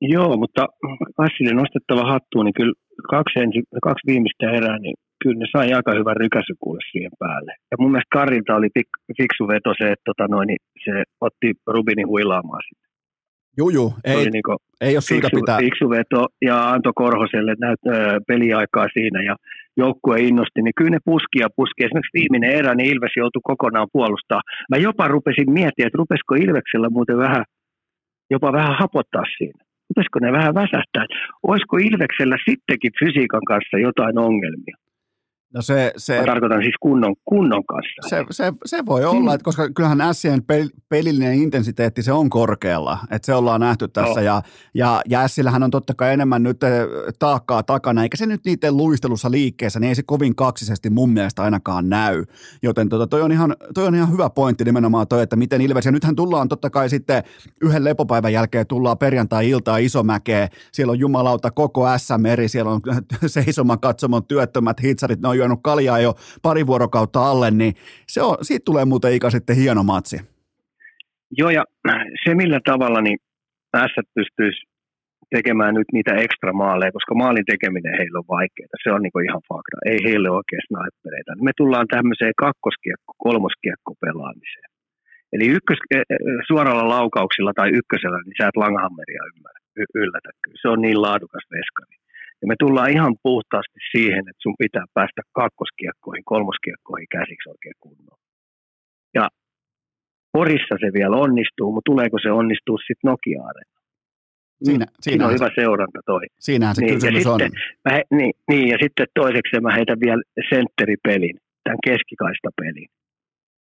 [0.00, 0.66] Joo, mutta
[1.18, 2.72] Assille nostettava hattuun, niin kyllä
[3.10, 7.52] kaksi, ensi, kaksi viimeistä erää, niin kyllä ne sai aika hyvän rykäsykuule siihen päälle.
[7.70, 8.68] Ja mun mielestä Karilta oli
[9.18, 12.92] fiksu veto se, että tota noin, niin se otti Rubinin huilaamaan sitten.
[13.58, 14.42] Juu, juu, ei, niin
[14.80, 15.58] ei ole syytä fiksu, pitää.
[15.58, 19.36] Fiksu veto ja antoi Korhoselle näyt, äh, peliaikaa siinä ja
[19.76, 21.84] joukkue innosti, niin kyllä ne puski ja puski.
[21.84, 24.40] Esimerkiksi viimeinen erä, niin Ilves joutui kokonaan puolustaa.
[24.70, 27.44] Mä jopa rupesin miettimään, että rupesiko Ilveksellä muuten vähän,
[28.30, 29.60] jopa vähän hapottaa siinä.
[29.90, 31.04] Rupesiko ne vähän väsähtää,
[31.42, 34.76] olisiko Ilveksellä sittenkin fysiikan kanssa jotain ongelmia?
[35.54, 38.08] No se, se, Mä tarkoitan siis kunnon, kunnon kanssa.
[38.08, 39.34] Se, se, se voi olla, mm.
[39.34, 44.20] että koska kyllähän Sien pel, pelillinen intensiteetti se on korkealla, että se ollaan nähty tässä
[44.20, 44.26] no.
[44.26, 44.42] ja,
[44.74, 46.70] ja, ja Sillähän on totta kai enemmän nyt eh,
[47.18, 51.42] taakkaa takana, eikä se nyt niiden luistelussa liikkeessä, niin ei se kovin kaksisesti mun mielestä
[51.42, 52.24] ainakaan näy,
[52.62, 55.84] joten tota, toi, on ihan, toi on ihan hyvä pointti nimenomaan toi, että miten Ilves,
[55.84, 57.22] ja nythän tullaan totta kai sitten
[57.62, 62.80] yhden lepopäivän jälkeen tullaan perjantai-iltaa Isomäkeen, siellä on jumalauta koko S-meri, siellä on
[63.26, 67.74] seisoman katsomon työttömät hitsarit, ne on juonut kaljaa jo pari vuorokautta alle, niin
[68.08, 70.16] se on, siitä tulee muuten Ika sitten hieno matsi.
[71.38, 71.64] Joo, ja
[72.24, 73.18] se millä tavalla niin
[73.92, 74.60] S pystyisi
[75.36, 78.82] tekemään nyt niitä ekstra maaleja, koska maalin tekeminen heillä on vaikeaa.
[78.84, 79.76] Se on niin ihan fakta.
[79.90, 81.42] Ei heille oikein snipereita.
[81.46, 84.68] Me tullaan tämmöiseen kakkoskiekko, kolmoskiekko pelaamiseen.
[85.34, 86.16] Eli ykkös, e, e,
[86.48, 89.60] suoralla laukauksilla tai ykkösellä, niin sä et Langhammeria ymmärrä,
[90.02, 90.28] yllätä.
[90.62, 91.96] Se on niin laadukas veskari.
[92.42, 98.22] Ja me tullaan ihan puhtaasti siihen, että sun pitää päästä kakkoskiekkoihin, kolmoskiekkoihin käsiksi oikein kunnolla.
[99.14, 99.28] Ja
[100.32, 103.66] Porissa se vielä onnistuu, mutta tuleeko se onnistua sitten nokia Siinä,
[104.64, 106.24] siinä, siinä on hyvä seuranta toi.
[106.38, 107.40] Siinähän se niin, kysymys ja on.
[107.40, 112.88] Sitten, mä, niin, niin, ja sitten toiseksi mä heitän vielä sentteripelin, tämän keskikaistapelin.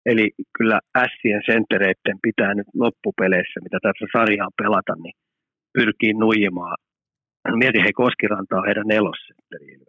[0.05, 5.15] Eli kyllä ässien senttereiden pitää nyt loppupeleissä, mitä tässä sarjaa pelata, niin
[5.73, 6.77] pyrkii nuijimaan
[7.53, 9.85] Mietin, hei Koskiranta on heidän nelosentteri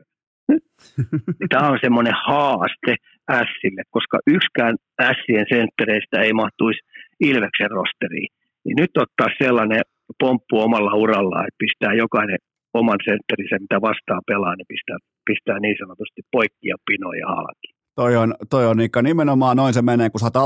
[1.51, 2.93] Tämä on semmoinen haaste
[3.31, 6.81] Ässille, koska yksikään Ässien senttereistä ei mahtuisi
[7.21, 8.29] Ilveksen rosteriin.
[8.65, 9.83] Niin nyt ottaa sellainen
[10.21, 12.39] pomppu omalla urallaan, että pistää jokainen
[12.75, 17.76] oman sentterisen, mitä vastaan pelaa, niin pistää, pistää niin sanotusti poikki ja pinoja halki.
[17.97, 20.37] Toi on, toi on Ika, nimenomaan noin se menee, kun sä oot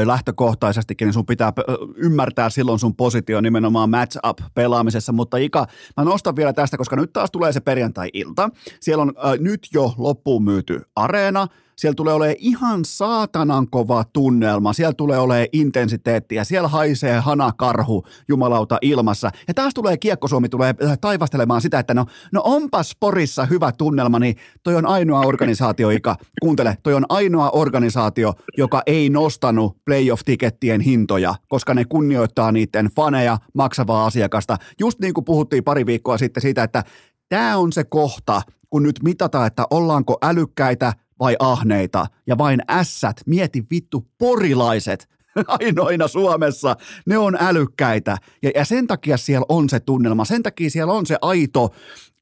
[0.00, 1.52] jo lähtökohtaisestikin, niin sun pitää
[1.96, 5.66] ymmärtää silloin sun positio nimenomaan match up pelaamisessa, mutta Ika,
[5.96, 8.50] mä nostan vielä tästä, koska nyt taas tulee se perjantai-ilta.
[8.80, 11.46] Siellä on äh, nyt jo loppuun myyty areena,
[11.78, 18.78] siellä tulee olemaan ihan saatanan kova tunnelma, siellä tulee olemaan intensiteettiä, siellä haisee hanakarhu jumalauta
[18.82, 19.30] ilmassa.
[19.48, 24.18] Ja taas tulee Kiekkosuomi tulee äh, taivastelemaan sitä, että no, no onpas Porissa hyvä tunnelma,
[24.18, 30.80] niin toi on ainoa organisaatio, Ika, kuuntele, toi on ainoa organisaatio, joka ei nostanut playoff-tikettien
[30.80, 34.56] hintoja, koska ne kunnioittaa niiden faneja, maksavaa asiakasta.
[34.80, 36.84] Just niin kuin puhuttiin pari viikkoa sitten siitä, että
[37.28, 43.16] tämä on se kohta, kun nyt mitataan, että ollaanko älykkäitä vai ahneita ja vain ässät,
[43.26, 45.08] mieti vittu porilaiset,
[45.60, 46.76] ainoina Suomessa,
[47.06, 51.06] ne on älykkäitä ja, ja sen takia siellä on se tunnelma, sen takia siellä on
[51.06, 51.70] se aito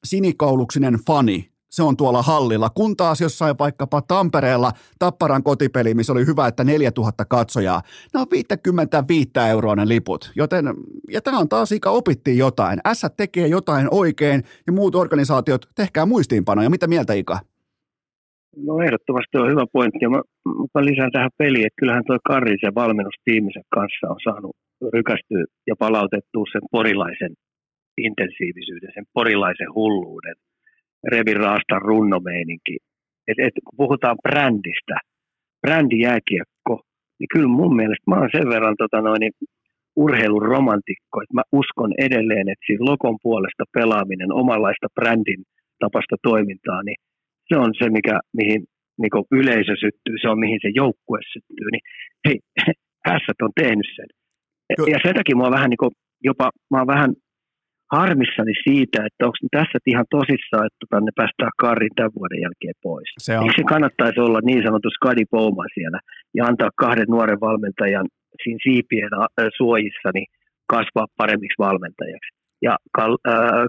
[0.05, 6.27] sinikouluksinen fani, se on tuolla hallilla, kun taas jossain vaikkapa Tampereella Tapparan kotipeli, missä oli
[6.27, 7.83] hyvä, että 4000 katsojaa,
[8.15, 10.75] ne on 55 euroa ne liput, joten,
[11.11, 16.07] ja tämä on taas ikä opittiin jotain, S tekee jotain oikein ja muut organisaatiot, tehkää
[16.07, 17.39] muistiinpanoja, mitä mieltä Ika?
[18.57, 19.99] No ehdottomasti on hyvä pointti.
[20.03, 20.21] Ja mä,
[20.75, 24.57] mä lisään tähän peliin, että kyllähän tuo Karrisen valmennustiimisen kanssa on saanut
[24.93, 27.33] rykästyä ja palautettua sen porilaisen
[27.97, 30.35] intensiivisyyden, sen porilaisen hulluuden,
[31.13, 32.77] Revin Raastan runnomeininki.
[33.29, 34.97] Et, et, kun puhutaan brändistä,
[35.63, 36.75] brändijääkiekko,
[37.19, 39.33] niin kyllä mun mielestä mä oon sen verran tota noin, niin
[39.97, 45.43] urheilun romantikko, että mä uskon edelleen, että siinä Lokon puolesta pelaaminen, omanlaista brändin
[45.79, 46.99] tapasta toimintaa, niin
[47.49, 48.61] se on se, mikä, mihin
[49.01, 51.85] niin yleisö syttyy, se on mihin se joukkue syttyy, niin
[52.27, 52.39] hei,
[53.09, 54.09] hässät on tehnyt sen.
[54.93, 55.91] Ja sen takia mua vähän niin kuin,
[56.25, 57.11] jopa, mä oon vähän
[57.93, 62.77] harmissani siitä, että onko tässä ihan tosissaan, että tota, ne päästään Karin tämän vuoden jälkeen
[62.83, 63.09] pois.
[63.19, 63.51] Se, on...
[63.57, 66.01] se kannattaisi olla niin sanottu Skadi Pouma siellä
[66.35, 68.07] ja antaa kahden nuoren valmentajan
[68.43, 69.11] siinä siipien
[69.57, 70.29] suojissa niin
[70.75, 72.77] kasvaa paremmiksi valmentajaksi ja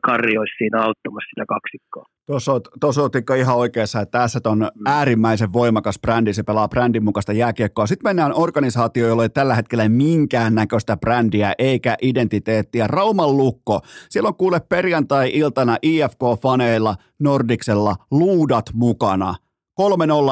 [0.03, 2.05] Karri olisi siinä auttamassa sitä kaksikkoa.
[2.25, 4.67] Tuossa olet, tuossa olet ihan oikeassa, että tässä on mm.
[4.85, 7.87] äärimmäisen voimakas brändi, se pelaa brändin mukaista jääkiekkoa.
[7.87, 12.87] Sitten mennään organisaatioon, jolla ei tällä hetkellä minkäännäköistä brändiä eikä identiteettiä.
[12.87, 13.79] Rauman lukko.
[14.09, 19.35] Siellä on kuule perjantai-iltana IFK-faneilla Nordiksella luudat mukana.
[19.81, 19.83] 3-0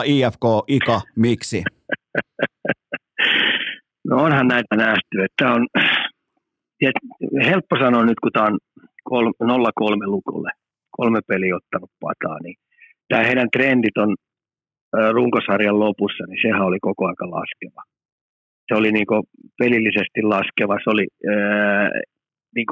[0.06, 1.64] IFK, Ika, miksi?
[4.08, 5.68] No onhan näitä nähty, että on
[6.86, 6.92] ja
[7.46, 8.58] helppo sanoa nyt, kun tämä on
[9.44, 10.52] 0-3 lukulle,
[10.92, 12.56] kolme peli ottanut pataa, niin
[13.08, 14.16] tämä heidän trendit on
[15.12, 17.84] runkosarjan lopussa, niin sehän oli koko aika laskeva.
[18.68, 19.06] Se oli niin
[19.60, 21.90] pelillisesti laskeva, se oli ää,
[22.56, 22.66] niin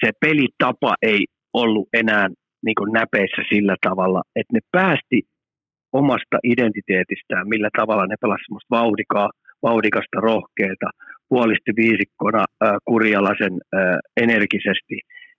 [0.00, 2.28] se pelitapa ei ollut enää
[2.64, 5.22] niin näpeissä sillä tavalla, että ne päästi
[5.92, 9.30] omasta identiteetistään, millä tavalla ne pelasivat semmoista vauhdikaa,
[9.62, 10.90] vauhdikasta, rohkeita,
[11.34, 14.96] puolisti viisikkona äh, Kurjalaisen äh, energisesti,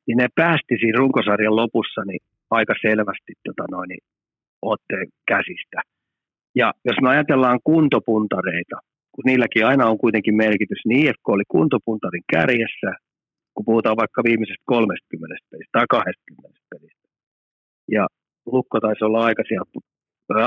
[0.08, 2.24] niin ne päästi siinä runkosarjan lopussa niin
[2.60, 4.04] aika selvästi tota noin, niin
[4.62, 5.80] otteen käsistä.
[6.56, 8.78] Ja jos me ajatellaan kuntopuntareita,
[9.14, 12.92] kun niilläkin aina on kuitenkin merkitys, niin IFK oli kuntopuntarin kärjessä,
[13.54, 17.08] kun puhutaan vaikka viimeisestä 30 pelistä tai 20 pelistä.
[17.92, 18.08] Ja
[18.46, 19.66] Lukko taisi olla aika, siellä,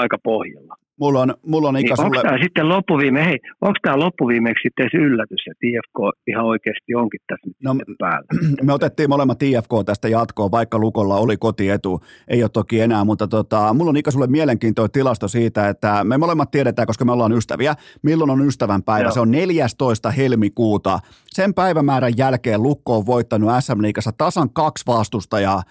[0.04, 0.74] aika pohjalla.
[1.00, 2.22] Mulla on, mulla on niin ikä onko sulle...
[2.22, 7.20] tämä sitten loppuviime, hei, onko tämä loppuviimeksi sitten edes yllätys, että IFK ihan oikeasti onkin
[7.26, 8.26] tässä nyt No, päällä?
[8.66, 12.00] Me otettiin molemmat IFK tästä jatkoon, vaikka Lukolla oli kotietu.
[12.28, 16.18] Ei ole toki enää, mutta tota, mulla on Ika sulle mielenkiintoinen tilasto siitä, että me
[16.18, 19.04] molemmat tiedetään, koska me ollaan ystäviä, milloin on ystävänpäivä.
[19.04, 19.12] Joo.
[19.12, 20.10] Se on 14.
[20.10, 20.98] helmikuuta.
[21.26, 25.62] Sen päivämäärän jälkeen Lukko on voittanut SM Liigassa tasan kaksi vastustajaa.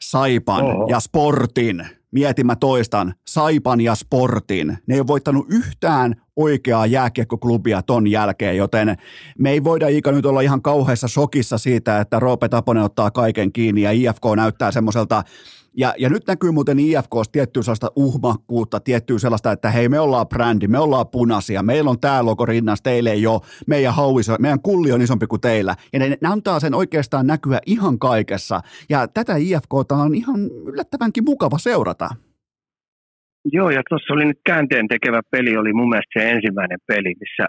[0.00, 0.86] Saipan Oho.
[0.90, 1.99] ja Sportin.
[2.12, 3.14] Mietin mä toistan.
[3.26, 4.78] Saipan ja Sportin.
[4.86, 8.96] Ne ei ole voittanut yhtään oikeaa jääkiekkoklubia ton jälkeen, joten
[9.38, 13.52] me ei voida Iika nyt olla ihan kauheassa shokissa siitä, että Roope Taponen ottaa kaiken
[13.52, 15.22] kiinni ja IFK näyttää semmoiselta
[15.76, 20.28] ja, ja nyt näkyy muuten IFKssa tiettyä sellaista uhmakkuutta, tiettyä sellaista, että hei me ollaan
[20.28, 24.36] brändi, me ollaan punaisia, meillä on tämä logo rinnassa, teille ei ole, meidän hauis, on-
[24.40, 25.76] meidän kulli on isompi kuin teillä.
[25.92, 28.60] Ja ne, ne antaa sen oikeastaan näkyä ihan kaikessa.
[28.88, 32.08] Ja tätä IFKta on ihan yllättävänkin mukava seurata.
[33.52, 37.46] Joo, ja tuossa oli nyt käänteen tekevä peli, oli mun mielestä se ensimmäinen peli, missä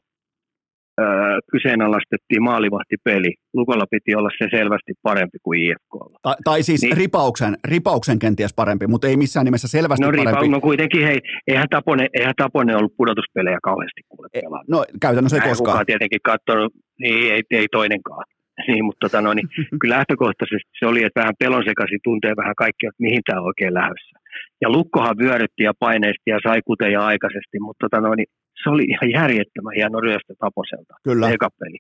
[1.01, 3.33] öö, kyseenalaistettiin maalivahtipeli.
[3.53, 6.19] Lukolla piti olla se selvästi parempi kuin IFKlla.
[6.21, 6.97] Tai, tai siis niin.
[6.97, 10.41] Ripauksen, ripauksen kenties parempi, mutta ei missään nimessä selvästi No, parempi.
[10.41, 14.67] ripa, no kuitenkin, hei, eihän Tapone, eihän Tapone ollut pudotuspelejä kauheasti kuule E- pelannut.
[14.69, 15.57] No käytännössä ei koskaan.
[15.71, 18.23] kukaan tietenkin katsonut, niin ei, ei toinenkaan.
[18.67, 19.47] Niin, mutta tota, no, niin,
[19.81, 23.47] kyllä lähtökohtaisesti se oli, että vähän pelon sekaisin tuntee vähän kaikkea, että mihin tämä on
[23.47, 24.15] oikein lähdössä.
[24.61, 28.29] Ja Lukkohan vyörytti ja paineisti ja sai kuteja aikaisesti, mutta tota, no, niin,
[28.63, 31.29] se oli ihan järjettömän hieno ryöstö Taposelta, Kyllä.
[31.29, 31.77] eka peli.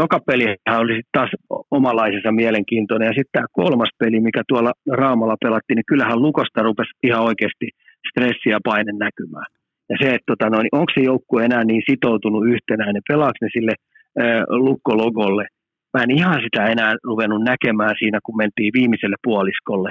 [0.00, 1.30] Toka pelihän oli taas
[1.70, 3.06] omalaisensa mielenkiintoinen.
[3.06, 7.68] Ja sitten tämä kolmas peli, mikä tuolla Raamalla pelattiin, niin kyllähän Lukosta rupesi ihan oikeasti
[8.08, 9.46] stressi ja paine näkymään.
[9.90, 13.48] Ja se, että tota, no, niin onko se joukkue enää niin sitoutunut yhtenäinen, pelaako ne
[13.52, 15.46] sille äh, lukkologolle.
[15.94, 19.90] Mä en ihan sitä enää ruvennut näkemään siinä, kun mentiin viimeiselle puoliskolle.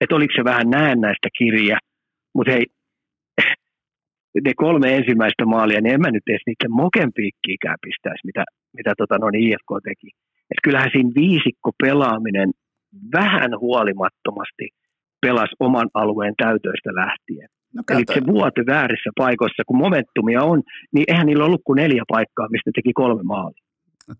[0.00, 1.78] Että oliko se vähän näennäistä kirja,
[2.34, 2.66] mutta hei,
[4.44, 8.44] ne kolme ensimmäistä maalia, niin en mä nyt edes niiden mokenpiikkiikään pistäisi, mitä,
[8.76, 10.08] mitä tota, no, niin IFK teki.
[10.50, 12.50] Et kyllähän siinä viisikko pelaaminen
[13.12, 14.68] vähän huolimattomasti
[15.20, 17.48] pelasi oman alueen täytöistä lähtien.
[17.74, 20.62] No, Eli se vuote väärissä paikoissa, kun momentumia on,
[20.94, 23.62] niin eihän niillä ollut kuin neljä paikkaa, mistä teki kolme maalia.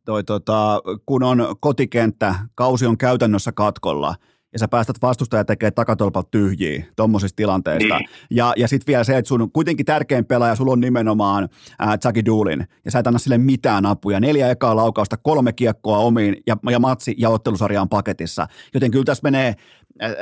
[0.04, 4.14] toi, tota, kun on kotikenttä, kausi on käytännössä katkolla,
[4.52, 7.98] ja sä päästät vastustaja tekee takatolpalta tyhjiä tuommoisista tilanteista.
[7.98, 8.08] Niin.
[8.30, 11.48] Ja, ja sitten vielä se, että sun kuitenkin tärkein pelaaja, sulla on nimenomaan
[11.78, 14.20] ää, Jackie Doolin, ja sä et anna sille mitään apuja.
[14.20, 18.46] Neljä ekaa laukausta, kolme kiekkoa omiin, ja, ja matsi ja ottelusarja on paketissa.
[18.74, 19.54] Joten kyllä tässä menee,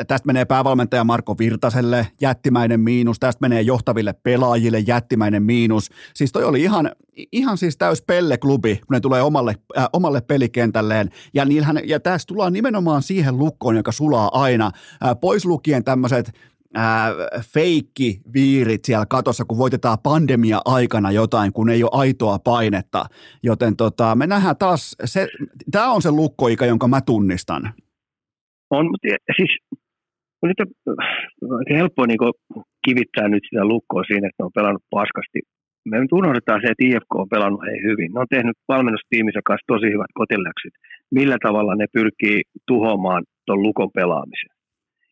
[0.09, 5.91] tästä menee päävalmentaja Marko Virtaselle jättimäinen miinus, tästä menee johtaville pelaajille jättimäinen miinus.
[6.15, 6.91] Siis toi oli ihan,
[7.33, 11.11] ihan siis täys pelleklubi, kun ne tulee omalle, äh, omalle pelikentälleen.
[11.35, 14.71] Ja, niillähän, ja tässä tullaan nimenomaan siihen lukkoon, joka sulaa aina.
[15.05, 16.33] Äh, pois lukien tämmöiset
[16.77, 16.83] äh,
[17.41, 23.07] feikkiviirit siellä katossa, kun voitetaan pandemia aikana jotain, kun ei ole aitoa painetta.
[23.43, 24.97] Joten tota, me nähdään taas,
[25.71, 27.75] tämä on se lukkoika, jonka mä tunnistan.
[28.71, 29.53] On, mutta siis
[30.43, 32.19] on nyt aika helppoa niin
[32.87, 35.41] kivittää nyt sitä lukkoa siinä, että ne on pelannut paskasti.
[35.91, 38.13] Me nyt unohdetaan se, että IFK on pelannut hei hyvin.
[38.13, 40.75] Ne on tehnyt valmennustiiminsä kanssa tosi hyvät kotiläksyt.
[41.11, 44.53] Millä tavalla ne pyrkii tuhoamaan tuon lukon pelaamisen.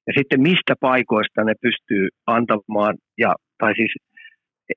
[0.06, 3.93] Ja sitten mistä paikoista ne pystyy antamaan, ja, tai siis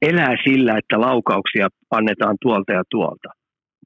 [0.01, 3.29] elää sillä, että laukauksia annetaan tuolta ja tuolta.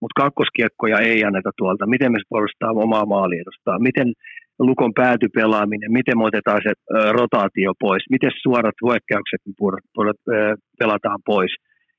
[0.02, 1.88] Mutta kakkoskiekkoja ei anneta tuolta.
[1.88, 3.80] Miten me puolustaa omaa maaliedustaa?
[3.80, 4.14] Miten
[4.60, 6.74] lukon päätypelaaminen, miten me otetaan se
[7.12, 9.42] rotaatio pois, miten suorat hyökkäykset
[10.80, 11.56] pelataan pois.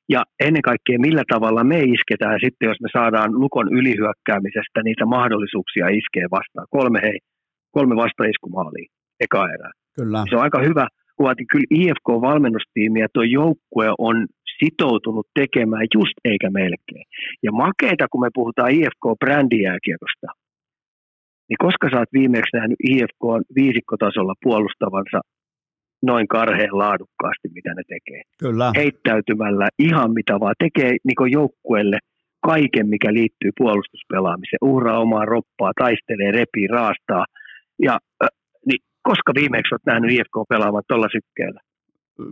[0.09, 5.89] Ja ennen kaikkea, millä tavalla me isketään sitten, jos me saadaan lukon ylihyökkäämisestä niitä mahdollisuuksia
[5.89, 6.67] iskeä vastaan.
[6.71, 7.19] Kolme, hei,
[7.71, 8.89] kolme vastaiskumaalia
[9.21, 9.73] eka erää.
[9.99, 10.25] Kyllä.
[10.29, 14.27] Se on aika hyvä kuva, että kyllä IFK-valmennustiimi ja tuo joukkue on
[14.59, 17.07] sitoutunut tekemään just eikä melkein.
[17.43, 20.29] Ja makeita, kun me puhutaan IFK-brändijääkiekosta,
[21.49, 23.23] niin koska sä oot viimeksi nähnyt IFK
[23.55, 25.21] viisikkotasolla puolustavansa
[26.03, 28.23] noin karheen laadukkaasti, mitä ne tekee.
[28.39, 28.73] Kyllä.
[28.77, 31.99] Heittäytymällä ihan mitä vaan, tekee niin joukkueelle
[32.47, 34.59] kaiken, mikä liittyy puolustuspelaamiseen.
[34.63, 37.25] Uhraa omaa roppaa, taistelee, repii, raastaa.
[37.83, 38.29] Ja äh,
[38.67, 41.61] niin koska viimeksi olet nähnyt IFK pelaamaan tuolla sykkeellä?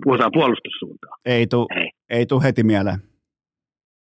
[0.04, 1.18] Puhutaan puolustussuuntaan.
[1.24, 1.90] Ei tu, Ei.
[2.10, 2.98] ei heti mieleen.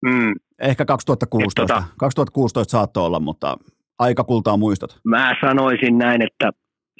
[0.06, 0.34] Mm.
[0.62, 1.78] Ehkä 2016.
[1.78, 3.58] Et tota- 2016 saattoi olla, mutta
[4.00, 5.00] aika kultaa muistot.
[5.04, 6.52] Mä sanoisin näin, että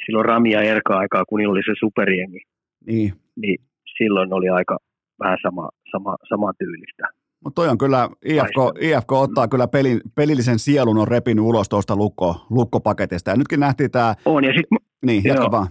[0.06, 2.40] silloin Rami ja Erka aikaa, kun niillä oli se superjengi.
[2.88, 3.58] Niin, niin
[3.98, 4.78] silloin oli aika
[5.20, 7.04] vähän sama, sama, sama tyylistä.
[7.44, 11.96] Mutta toi on kyllä, IFK, IFK ottaa kyllä pelin, pelillisen sielun on repinyt ulos tuosta
[11.96, 13.32] lukko, lukkopaketista.
[13.32, 14.16] Ja nytkin nähtiin tämä...
[14.26, 14.78] On, ja sitten...
[15.06, 15.52] Niin, jatka joo.
[15.52, 15.68] vaan.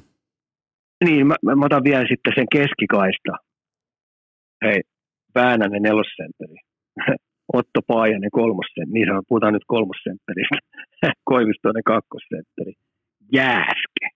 [1.04, 3.32] Niin, mä, mä, otan vielä sitten sen keskikaista.
[4.64, 4.80] Hei,
[5.34, 6.56] Väänänen nelosentteri.
[7.52, 10.58] Otto Paajanen kolmosen, niin sanoo, puhutaan nyt kolmosentteristä.
[11.30, 12.72] Koivistoinen kakkosentteri.
[13.32, 14.06] Jääske.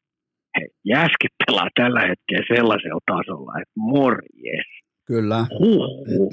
[0.56, 4.68] Hei, Jääske pelaa tällä hetkellä sellaisella tasolla, että morjes.
[5.06, 5.46] Kyllä.
[5.60, 6.32] Huhhuh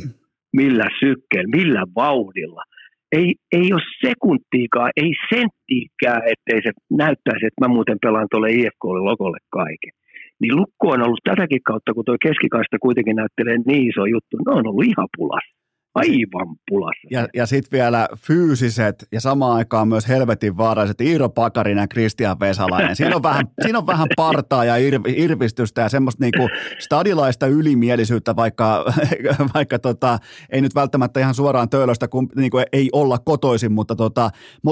[0.59, 2.63] millä sykkeellä, millä vauhdilla.
[3.11, 6.71] Ei, ei ole sekuntiikaan, ei senttiikään, ettei se
[7.03, 9.93] näyttäisi, että mä muuten pelaan tuolle IFK-logolle kaiken.
[10.41, 14.51] Niin Lukko on ollut tätäkin kautta, kun tuo keskikaista kuitenkin näyttelee niin iso juttu, ne
[14.57, 15.54] on ollut ihan pulassa
[15.95, 17.07] aivan pulassa.
[17.11, 22.39] Ja, ja sitten vielä fyysiset ja samaan aikaan myös helvetin vaaraiset Iiro Pakarinen ja Kristian
[22.39, 22.95] Vesalainen.
[22.95, 26.49] Siinä on vähän, siinä on vähän partaa ja ir, irvistystä ja semmoista niinku
[26.79, 28.85] stadilaista ylimielisyyttä, vaikka,
[29.53, 30.19] vaikka tota,
[30.49, 34.29] ei nyt välttämättä ihan suoraan töölöstä kum, niinku ei olla kotoisin, mutta tota,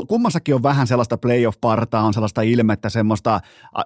[0.07, 3.39] kummassakin on vähän sellaista playoff-partaa, on sellaista ilmettä, semmoista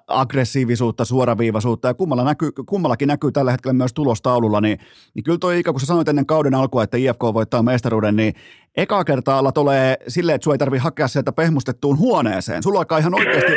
[0.08, 4.80] aggressiivisuutta, suoraviivaisuutta ja kummalla näkyy, kummallakin näkyy tällä hetkellä myös tulostaululla, niin,
[5.14, 8.34] niin kyllä toi Ika, kun sä sanoit ennen kauden alkua, että IFK voittaa mestaruuden, niin
[8.78, 12.64] eka kertaa tulee silleen, että sinua ei tarvitse hakea sieltä pehmustettuun huoneeseen.
[12.64, 13.54] Sulla alkaa ihan oikeasti,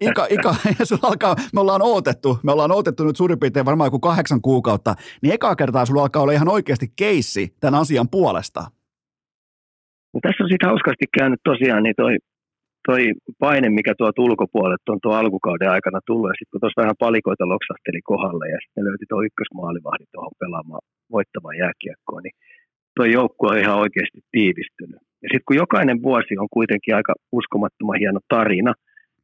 [0.00, 0.54] ika, ika,
[0.88, 4.94] sulla alkaa, me ollaan odotettu, me ollaan odotettu nyt suurin piirtein varmaan joku kahdeksan kuukautta,
[5.22, 8.60] niin eka kertaa sulla alkaa olla ihan oikeasti keissi tämän asian puolesta.
[10.14, 12.14] No tässä on sitten hauskasti käynyt tosiaan niin toi,
[12.88, 13.02] toi
[13.44, 17.52] paine, mikä tuolta ulkopuolelta on tuo alkukauden aikana tullut, ja sitten kun tuossa vähän palikoita
[17.54, 22.36] loksahteli kohdalle, ja sitten löyti tuo ykkösmaalivahdin tuohon pelaamaan voittamaan jääkiekkoon, niin
[22.96, 25.00] tuo joukkue on ihan oikeasti tiivistynyt.
[25.22, 28.72] Ja sitten kun jokainen vuosi on kuitenkin aika uskomattoman hieno tarina,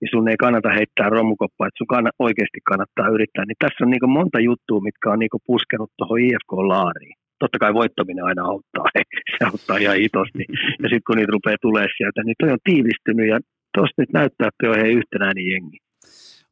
[0.01, 3.45] niin sun ei kannata heittää romukoppaa, että sun kann- oikeasti kannattaa yrittää.
[3.45, 7.17] Niin tässä on niin monta juttua, mitkä on niin puskenut tuohon IFK-laariin.
[7.43, 8.87] Totta kai voittaminen aina auttaa,
[9.39, 10.45] se auttaa ihan hitosti.
[10.83, 13.39] Ja sitten kun niitä rupeaa tulee sieltä, niin toi on tiivistynyt ja
[13.75, 15.79] tuosta nyt näyttää, että on hei yhtenäinen jengi.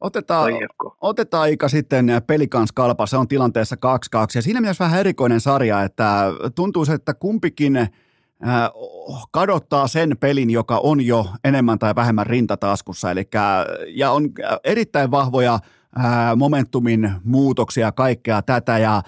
[0.01, 0.53] Otetaan,
[1.01, 3.79] otetaan aika sitten pelikans kalpa, se on tilanteessa 2-2
[4.35, 6.23] ja siinä mielessä vähän erikoinen sarja, että
[6.55, 7.89] tuntuu että kumpikin äh,
[9.31, 13.27] kadottaa sen pelin, joka on jo enemmän tai vähemmän rintataskussa, eli
[13.87, 14.29] ja on
[14.63, 15.59] erittäin vahvoja
[16.35, 18.77] momentumin muutoksia kaikkea tätä.
[18.77, 19.01] Ja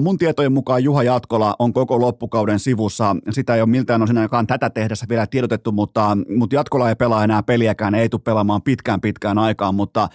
[0.00, 3.16] mun tietojen mukaan Juha Jatkola on koko loppukauden sivussa.
[3.30, 7.24] Sitä ei ole miltään osin ainakaan tätä tehdessä vielä tiedotettu, mutta, mutta Jatkola ei pelaa
[7.24, 9.74] enää peliäkään, ei tule pelaamaan pitkään pitkään aikaan.
[9.74, 10.08] Mutta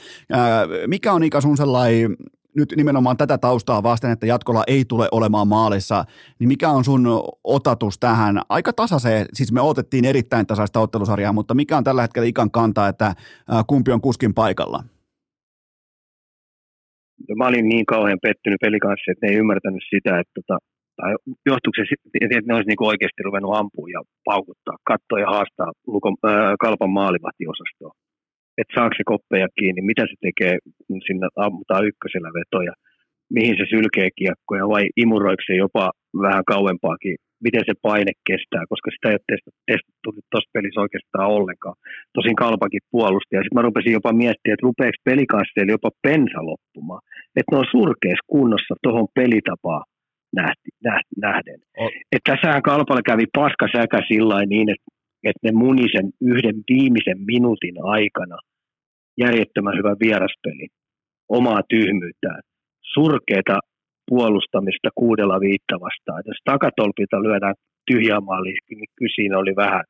[0.88, 2.16] mikä on Ika sun sellainen
[2.56, 6.06] nyt nimenomaan tätä taustaa vasten, että jatkolla ei tule olemaan maalissa,
[6.40, 7.08] niin mikä on sun
[7.44, 8.42] otatus tähän?
[8.50, 12.88] Aika tasaiseen, siis me otettiin erittäin tasaista ottelusarjaa, mutta mikä on tällä hetkellä ikan kantaa,
[12.88, 13.16] että
[13.68, 14.84] kumpi on kuskin paikalla?
[17.36, 20.56] Mä olin niin kauhean pettynyt pelikanssa, että ne ei ymmärtänyt sitä, että tota,
[21.00, 21.12] tai
[21.50, 21.84] johtuuko se
[22.22, 26.94] että ne olisi niin oikeasti ruvennut ampua ja paukuttaa, katsoa ja haastaa lukon, äh, kalpan
[27.00, 27.94] maalivahtiosastoa.
[28.60, 30.54] Että saako se koppeja kiinni, mitä se tekee,
[30.88, 32.74] kun sinne ammutaan ykkösellä vetoja,
[33.36, 35.86] mihin se sylkee kiekkoja vai imuroiko se jopa
[36.26, 37.16] vähän kauempaakin
[37.46, 39.30] miten se paine kestää, koska sitä ei ole
[39.70, 41.78] testattu tuossa pelissä oikeastaan ollenkaan.
[42.16, 47.02] Tosin kalpakin puolusti, ja sitten mä rupesin jopa miettimään, että rupeeko pelikasseilla jopa pensa loppumaan.
[47.38, 49.86] Että ne on surkeassa kunnossa tuohon pelitapaan
[50.40, 50.70] nähti,
[51.26, 51.60] nähden.
[51.78, 51.92] Oh.
[52.12, 54.90] Että tässähän kalpalla kävi paska säkä sillä niin, että,
[55.30, 58.38] että ne muni sen yhden viimeisen minuutin aikana
[59.24, 60.68] järjettömän hyvä vieraspeli
[61.30, 62.42] omaa tyhmyyttään.
[62.94, 63.60] Surkeita
[64.10, 66.22] puolustamista kuudella viitta vastaan.
[66.26, 67.56] Jos takatolpilta lyödään
[67.92, 69.84] tyhjää maaliin, niin kyllä siinä oli vähän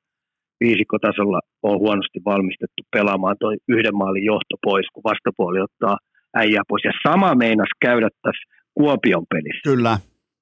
[0.63, 5.97] viisikkotasolla on huonosti valmistettu pelaamaan tuo yhden maalin johto pois, kun vastapuoli ottaa
[6.41, 6.83] äijää pois.
[6.83, 8.43] Ja sama meinas käydä tässä
[8.73, 9.69] Kuopion pelissä.
[9.69, 9.93] Kyllä.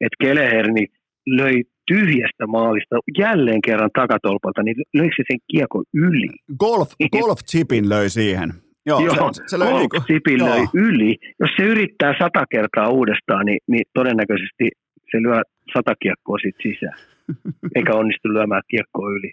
[0.01, 0.85] Että Keleherni
[1.27, 6.29] löi tyhjästä maalista jälleen kerran takatolpalta, niin löi se sen kiekon yli.
[6.59, 6.89] Golf,
[7.19, 8.49] golf chipin löi siihen.
[8.87, 11.15] Joo, Joo se, se löi niin yli.
[11.39, 14.65] Jos se yrittää sata kertaa uudestaan, niin, niin todennäköisesti
[15.11, 15.41] se lyö
[15.73, 16.99] sata kiekkoa siitä sisään,
[17.75, 19.31] eikä onnistu lyömään kiekkoa yli.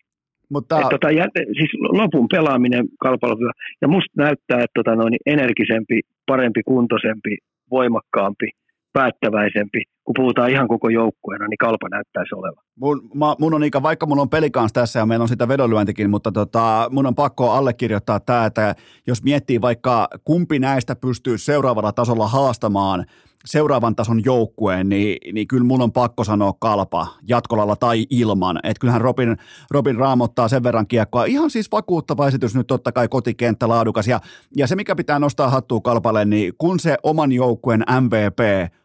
[0.50, 0.80] Mutta...
[0.80, 1.24] Et tota, ja,
[1.58, 3.52] siis lopun pelaaminen kalpalla
[3.82, 7.36] ja musta näyttää, että tota, noin energisempi, parempi kuntoisempi,
[7.70, 8.48] voimakkaampi–
[8.94, 9.82] päättäväisempi.
[10.04, 12.64] Kun puhutaan ihan koko joukkueena, niin kalpa näyttäisi olevan.
[12.80, 16.10] Mun, mä, mun on Ika, vaikka mun on pelikans tässä ja meillä on sitä vedonlyöntikin,
[16.10, 18.74] mutta tota, mun on pakko allekirjoittaa tämä, että
[19.06, 23.04] jos miettii vaikka kumpi näistä pystyy seuraavalla tasolla haastamaan
[23.44, 28.60] seuraavan tason joukkueen, niin, niin kyllä mun on pakko sanoa kalpa jatkolalla tai ilman.
[28.62, 29.36] Että kyllähän Robin,
[29.70, 31.24] Robin raamottaa sen verran kiekkoa.
[31.24, 34.08] Ihan siis vakuuttava esitys nyt totta kai kotikenttä laadukas.
[34.08, 34.20] Ja,
[34.56, 38.38] ja se mikä pitää nostaa hattua kalpalle, niin kun se oman joukkueen MVP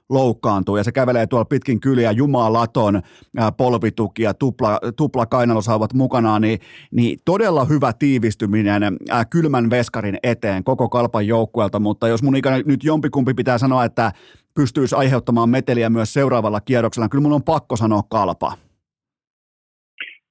[0.10, 3.02] loukkaantuu ja se kävelee tuolla pitkin kyliä jumalaton
[3.58, 6.60] polvituki ja tupla, tupla kainalosauvat mukanaan, niin,
[6.92, 8.82] niin todella hyvä tiivistyminen
[9.30, 14.12] kylmän veskarin eteen koko kalpan joukkueelta, mutta jos mun ikäinen nyt jompikumpi pitää sanoa, että
[14.56, 18.54] pystyisi aiheuttamaan meteliä myös seuraavalla kierroksella, niin kyllä mun on pakko sanoa kalpa.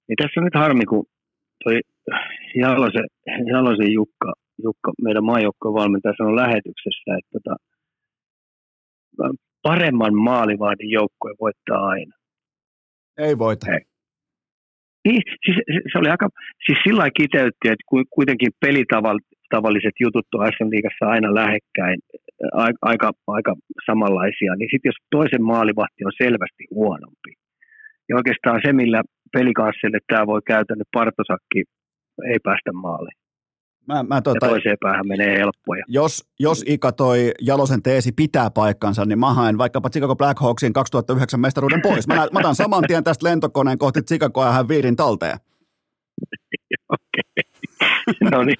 [0.08, 1.04] Niin tässä on nyt harmi, kun
[1.64, 1.80] toi
[2.54, 3.06] Jalosen,
[3.52, 4.32] Jalosen Jukka,
[4.62, 7.56] Jukka, meidän maajoukkojen valmentaja sanoi lähetyksessä, että tota,
[9.62, 12.14] paremman maalivahdin joukkue voittaa aina.
[13.18, 13.72] Ei voita.
[13.72, 13.80] Ei.
[15.04, 15.56] Niin, siis
[15.92, 16.28] se oli aika,
[16.64, 17.84] siis sillä lailla kiteytti, että
[18.16, 21.98] kuitenkin pelitavalliset jutut on SM Liigassa aina lähekkäin,
[22.82, 23.54] aika, aika
[23.86, 27.32] samanlaisia, niin sitten jos toisen maalivahti on selvästi huonompi,
[28.08, 29.02] ja oikeastaan se, millä
[29.32, 31.60] pelikanssille tämä voi käytännön partosakki
[32.32, 33.18] ei päästä maaliin.
[33.88, 35.84] Mä, mä tota, ja toiseen päähän menee helppoja.
[35.88, 41.40] Jos, jos Ika toi Jalosen teesi pitää paikkansa, niin mä haen vaikkapa Chicago Blackhawksin 2009
[41.40, 42.06] mestaruuden pois.
[42.06, 45.38] Mä, mä otan saman tien tästä lentokoneen kohti Chicagoa ja hän viirin talteen.
[46.88, 47.52] Okei.
[48.30, 48.58] no niin.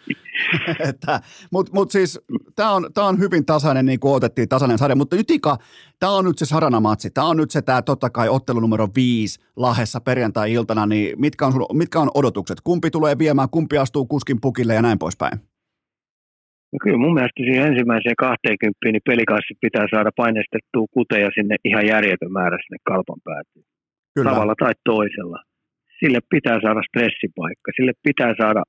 [1.53, 2.21] Mutta mut siis
[2.59, 5.55] tämä on, tää on hyvin tasainen, niin kuin otettiin tasainen sarja, mutta nyt Ika,
[6.01, 9.35] tämä on nyt se Sarana-matsi, tämä on nyt se tämä totta kai ottelu numero viisi
[9.57, 11.53] Lahessa perjantai-iltana, niin mitkä on,
[11.83, 12.59] mitkä on odotukset?
[12.69, 15.37] Kumpi tulee viemään, kumpi astuu kuskin pukille ja näin poispäin?
[16.73, 21.87] No kyllä mun mielestä siihen ensimmäiseen 20 niin pelikanssi pitää saada painestettua kuteja sinne ihan
[21.87, 23.65] järjetön määrä sinne kalpan päätyyn.
[24.15, 24.31] Kyllä.
[24.31, 25.39] Tavalla tai toisella.
[26.01, 28.63] Sille pitää saada stressipaikka, sille pitää saada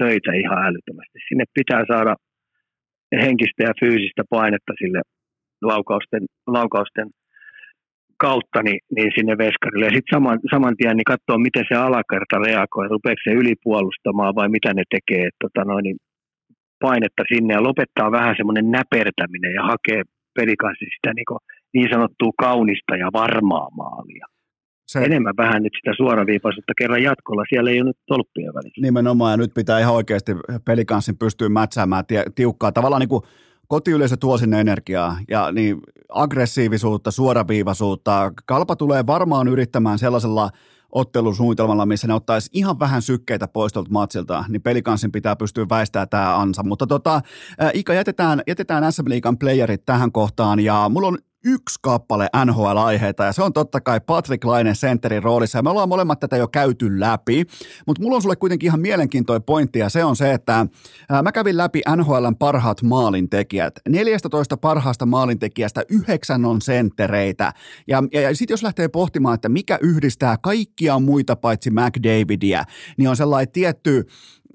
[0.00, 1.18] töitä ihan älyttömästi.
[1.28, 2.14] Sinne pitää saada
[3.12, 5.00] henkistä ja fyysistä painetta sille
[5.62, 7.08] laukausten, laukausten
[8.16, 9.86] kautta niin, niin sinne veskarille.
[9.86, 14.48] Ja sitten saman, saman tien niin katsoa, miten se alakerta reagoi, rupeeko se ylipuolustamaan vai
[14.48, 15.96] mitä ne tekee, että tota noin, niin
[16.80, 17.54] painetta sinne.
[17.54, 20.02] Ja lopettaa vähän semmoinen näpertäminen ja hakee
[20.34, 21.26] pelikanssa sitä niin,
[21.74, 24.26] niin sanottua kaunista ja varmaa maalia
[24.88, 27.44] se, enemmän vähän nyt sitä suoraviipaisuutta kerran jatkolla.
[27.48, 28.80] Siellä ei ole nyt tolppia välissä.
[28.80, 30.32] Nimenomaan, ja nyt pitää ihan oikeasti
[30.64, 32.04] pelikanssin pystyä mätsäämään
[32.34, 32.72] tiukkaa.
[32.72, 33.22] Tavallaan niin kuin
[33.68, 38.32] kotiyleisö tuo sinne energiaa ja niin aggressiivisuutta, suoraviivaisuutta.
[38.46, 40.50] Kalpa tulee varmaan yrittämään sellaisella
[40.92, 46.08] ottelusuunnitelmalla, missä ne ottaisi ihan vähän sykkeitä pois tuolta matsilta, niin pelikanssin pitää pystyä väistämään
[46.08, 46.62] tämä ansa.
[46.62, 47.20] Mutta tota,
[47.74, 53.32] Ika, jätetään, jätetään SM Liigan playerit tähän kohtaan ja mulla on yksi kappale NHL-aiheita ja
[53.32, 57.00] se on totta kai Patrick Laine centerin roolissa ja me ollaan molemmat tätä jo käyty
[57.00, 57.44] läpi,
[57.86, 60.66] mutta mulla on sulle kuitenkin ihan mielenkiintoinen pointti ja se on se, että
[61.22, 63.74] mä kävin läpi NHLn parhaat maalintekijät.
[63.88, 67.52] 14 parhaasta maalintekijästä yhdeksän on senttereitä
[67.88, 72.64] ja, ja, ja sitten jos lähtee pohtimaan, että mikä yhdistää kaikkia muita paitsi McDavidia,
[72.96, 74.06] niin on sellainen tietty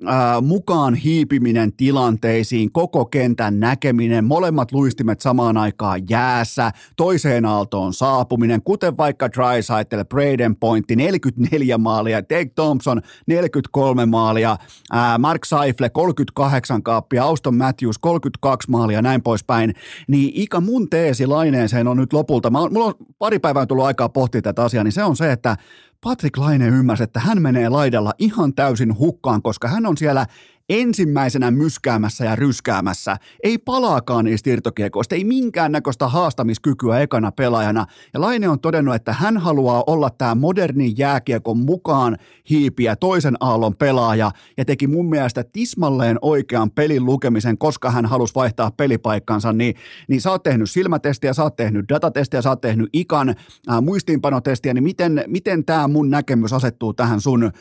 [0.06, 8.62] ää, mukaan hiipiminen tilanteisiin, koko kentän näkeminen, molemmat luistimet samaan aikaan jäässä, toiseen aaltoon saapuminen,
[8.62, 14.58] kuten vaikka Drysaitel, Braden Pointti, 44 maalia, Dave Thompson, 43 maalia,
[14.92, 19.74] ää, Mark Seifle, 38 kaappia, Auston Matthews, 32 maalia, näin poispäin,
[20.08, 24.42] niin Ika mun teesi laineeseen on nyt lopulta, mulla on pari päivää tullut aikaa pohtia
[24.42, 25.58] tätä asiaa, niin se on se, että
[26.04, 30.26] Patrick Laine ymmärsi, että hän menee laidalla ihan täysin hukkaan, koska hän on siellä
[30.70, 33.18] ensimmäisenä myskäämässä ja ryskäämässä.
[33.44, 37.86] Ei palaakaan niistä irtokiekoista, ei minkäännäköistä haastamiskykyä ekana pelaajana.
[38.14, 42.18] Ja Laine on todennut, että hän haluaa olla tämä modernin jääkiekon mukaan
[42.50, 48.36] hiipiä toisen aallon pelaaja ja teki mun mielestä tismalleen oikean pelin lukemisen, koska hän halusi
[48.36, 49.54] vaihtaa pelipaikkansa.
[49.54, 49.76] Niin,
[50.08, 54.74] niin sä oot tehnyt silmätestiä, sä oot tehnyt datatestiä, sä oot tehnyt ikan äh, muistiinpanotestiä,
[54.74, 57.52] niin miten, miten tämä mun näkemys asettuu tähän sun, äh,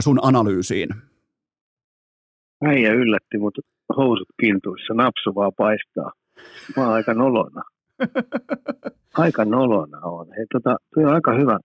[0.00, 1.11] sun analyysiin?
[2.70, 3.58] Äijä yllätti mut
[3.96, 6.10] housut kintuissa, napsu vaan paistaa.
[6.76, 7.62] Mä oon aika nolona.
[9.24, 10.26] Aika nolona on.
[10.36, 11.58] Hei, tota, toi on aika hyvä.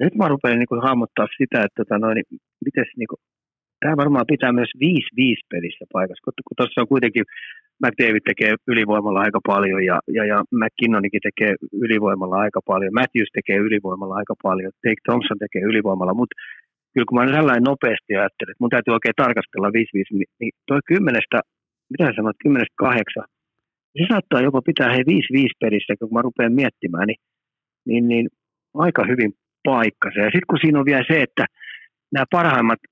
[0.00, 2.22] Nyt mä rupean niinku hahmottaa sitä, että tota, noin,
[2.64, 3.16] mites, niinku,
[3.80, 4.88] tämä varmaan pitää myös 5-5
[5.50, 7.24] pelissä paikassa, kun tuossa on kuitenkin
[7.82, 11.52] McDavid tekee ylivoimalla aika paljon ja, ja, ja McKinnonikin tekee
[11.84, 16.34] ylivoimalla aika paljon, Matthews tekee ylivoimalla aika paljon, Take Thompson tekee ylivoimalla, mutta
[16.94, 20.80] kyllä kun mä tällainen nopeasti ajattelin, että mun täytyy oikein tarkastella 5-5, niin, niin toi
[20.92, 21.38] kymmenestä,
[21.92, 23.26] mitä sä sanoit, kymmenestä kahdeksan,
[23.98, 25.02] se saattaa jopa pitää he 5-5
[25.62, 27.20] pelissä, kun mä rupean miettimään, niin,
[27.88, 28.26] niin, niin
[28.74, 29.32] aika hyvin
[29.64, 30.18] paikkansa.
[30.20, 31.44] Ja sitten kun siinä on vielä se, että
[32.12, 32.82] nämä parhaimmat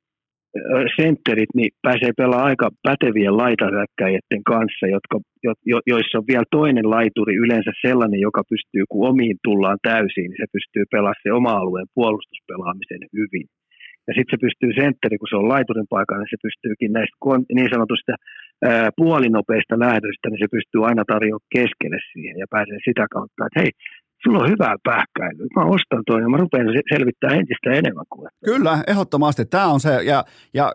[1.00, 6.90] sentterit niin pääsee pelaamaan aika pätevien laitahyökkäjien kanssa, jotka, jo, jo, joissa on vielä toinen
[6.90, 11.52] laituri, yleensä sellainen, joka pystyy, kun omiin tullaan täysin, niin se pystyy pelaamaan se oma
[11.60, 13.46] alueen puolustuspelaamisen hyvin
[14.06, 17.16] Ja sitten se pystyy sentteri, kun se on laiturin paikalla, niin se pystyykin näistä
[17.56, 18.12] niin sanotusta
[19.00, 23.70] puolinopeista lähdöistä, niin se pystyy aina tarjoamaan keskelle siihen ja pääsee sitä kautta, että hei,
[24.22, 25.46] sulla on hyvää pähkäilyä.
[25.56, 28.28] Mä ostan toi ja mä rupean selvittää entistä enemmän kuin.
[28.44, 29.44] Kyllä, ehdottomasti.
[29.44, 30.24] Tämä on se, ja,
[30.54, 30.72] ja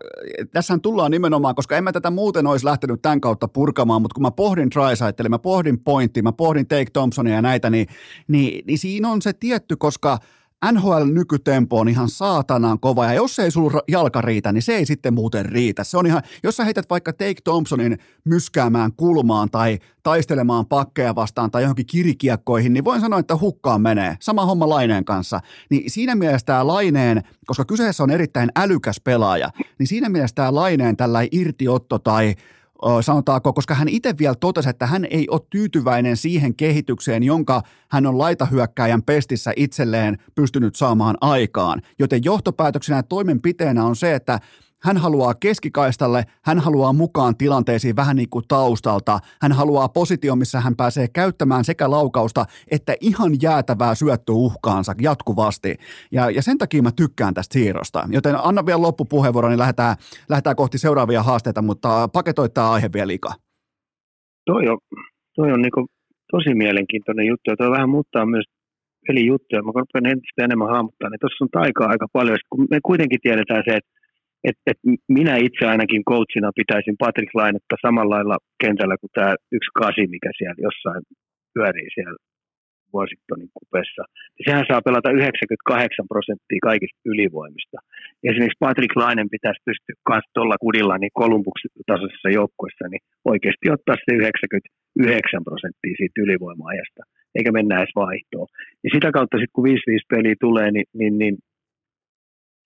[0.52, 4.22] tässähän tullaan nimenomaan, koska en mä tätä muuten olisi lähtenyt tämän kautta purkamaan, mutta kun
[4.22, 7.86] mä pohdin Drysaitelle, mä pohdin Pointti, mä pohdin Take Thompsonia ja näitä, niin,
[8.28, 10.18] niin, niin siinä on se tietty, koska–
[10.72, 14.86] NHL nykytempo on ihan saatanaan kova, ja jos ei sulla jalka riitä, niin se ei
[14.86, 15.84] sitten muuten riitä.
[15.84, 21.50] Se on ihan, jos sä heität vaikka Take Thompsonin myskäämään kulmaan tai taistelemaan pakkeja vastaan
[21.50, 24.16] tai johonkin kirikiekkoihin, niin voin sanoa, että hukkaan menee.
[24.20, 25.40] Sama homma Laineen kanssa.
[25.70, 30.54] Niin siinä mielessä tämä Laineen, koska kyseessä on erittäin älykäs pelaaja, niin siinä mielessä tämä
[30.54, 32.34] Laineen tällä irtiotto tai
[33.00, 38.06] sanotaanko, koska hän itse vielä totesi, että hän ei ole tyytyväinen siihen kehitykseen, jonka hän
[38.06, 41.82] on laitahyökkäjän pestissä itselleen pystynyt saamaan aikaan.
[41.98, 44.40] Joten johtopäätöksenä ja toimenpiteenä on se, että
[44.82, 49.18] hän haluaa keskikaistalle, hän haluaa mukaan tilanteisiin vähän niin kuin taustalta.
[49.42, 55.74] Hän haluaa positio, missä hän pääsee käyttämään sekä laukausta että ihan jäätävää syöttöuhkaansa jatkuvasti.
[56.12, 58.08] Ja, ja sen takia mä tykkään tästä siirrosta.
[58.10, 59.96] Joten anna vielä loppupuheenvuoro, niin lähdetään,
[60.28, 63.34] lähdetään kohti seuraavia haasteita, mutta paketoittaa aihe vielä liikaa.
[64.46, 64.78] Toi on,
[65.36, 65.88] toi on niin
[66.32, 68.44] tosi mielenkiintoinen juttu ja toi vähän muuttaa myös
[69.06, 69.62] pelijuttuja.
[69.62, 72.38] Mä rupean entistä enemmän hahmottaa, niin tuossa on taikaa aika paljon.
[72.50, 73.90] kun me kuitenkin tiedetään se, että
[74.44, 79.70] et, et minä itse ainakin coachina pitäisin Patrick Lainetta samalla lailla kentällä kuin tämä yksi
[79.82, 81.02] kasi, mikä siellä jossain
[81.54, 82.18] pyörii siellä
[82.96, 84.02] Washingtonin kupessa.
[84.46, 87.78] Sehän saa pelata 98 prosenttia kaikista ylivoimista.
[88.28, 93.96] Esimerkiksi Patrick Lainen pitäisi pystyä myös tuolla kudilla niin Kolumbuksen tasoisessa joukkueessa niin oikeasti ottaa
[93.96, 97.02] se 99 prosenttia siitä ylivoima-ajasta,
[97.36, 98.48] eikä mennä edes vaihtoon.
[98.84, 101.34] Ja sitä kautta sitten kun 5-5 peliä tulee, niin, niin, niin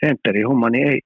[0.06, 1.00] sentterin homma, niin ei,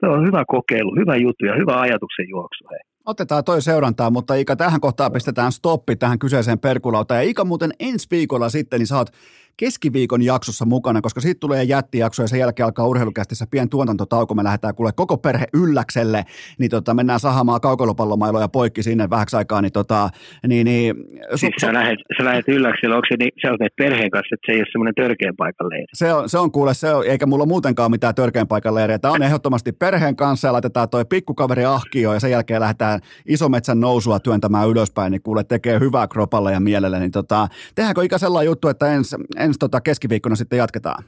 [0.00, 2.64] se on hyvä kokeilu, hyvä juttu ja hyvä ajatuksen juoksu.
[2.70, 2.80] Hei.
[3.06, 7.24] Otetaan toi seurantaa, mutta Ika, tähän kohtaan pistetään stoppi tähän kyseiseen perkulautaan.
[7.24, 9.12] Ja Ika muuten ensi viikolla sitten, niin saat
[9.56, 14.34] keskiviikon jaksossa mukana, koska siitä tulee jättijakso ja sen jälkeen alkaa urheilukästissä pien tuotantotauko.
[14.34, 16.24] Me lähdetään kuule koko perhe ylläkselle,
[16.58, 19.62] niin tota, mennään sahamaan kaukolopallomailoja poikki sinne vähäksi aikaa.
[19.62, 20.08] Niin, tota,
[20.46, 20.94] niin, niin,
[21.30, 24.46] su, siis sä, lähet, sä lähet ylläkselle, onko se niin, sä olet perheen kanssa, että
[24.46, 25.86] se ei ole semmoinen törkeän paikan leiri?
[25.94, 28.98] Se on, se on kuule, se on, eikä mulla muutenkaan mitään törkeän paikan leiriä.
[28.98, 33.80] Tämä on ehdottomasti perheen kanssa ja laitetaan toi pikkukaveri ahkio ja sen jälkeen lähdetään isometsän
[33.80, 36.98] nousua työntämään ylöspäin, niin kuule tekee hyvää kropalle ja mielelle.
[36.98, 41.04] Niin tota, tehdäänkö ikä sellainen juttu, että ensi ensi tota keskiviikkona sitten jatketaan.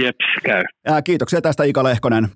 [0.00, 0.62] Jeps, käy.
[0.86, 2.28] Ää, kiitoksia tästä Ika Lehkonen.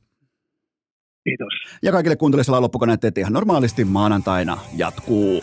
[1.25, 1.79] Kiitos.
[1.83, 5.43] Ja kaikille kuuntelijoille loppukoneet, että ihan normaalisti maanantaina jatkuu.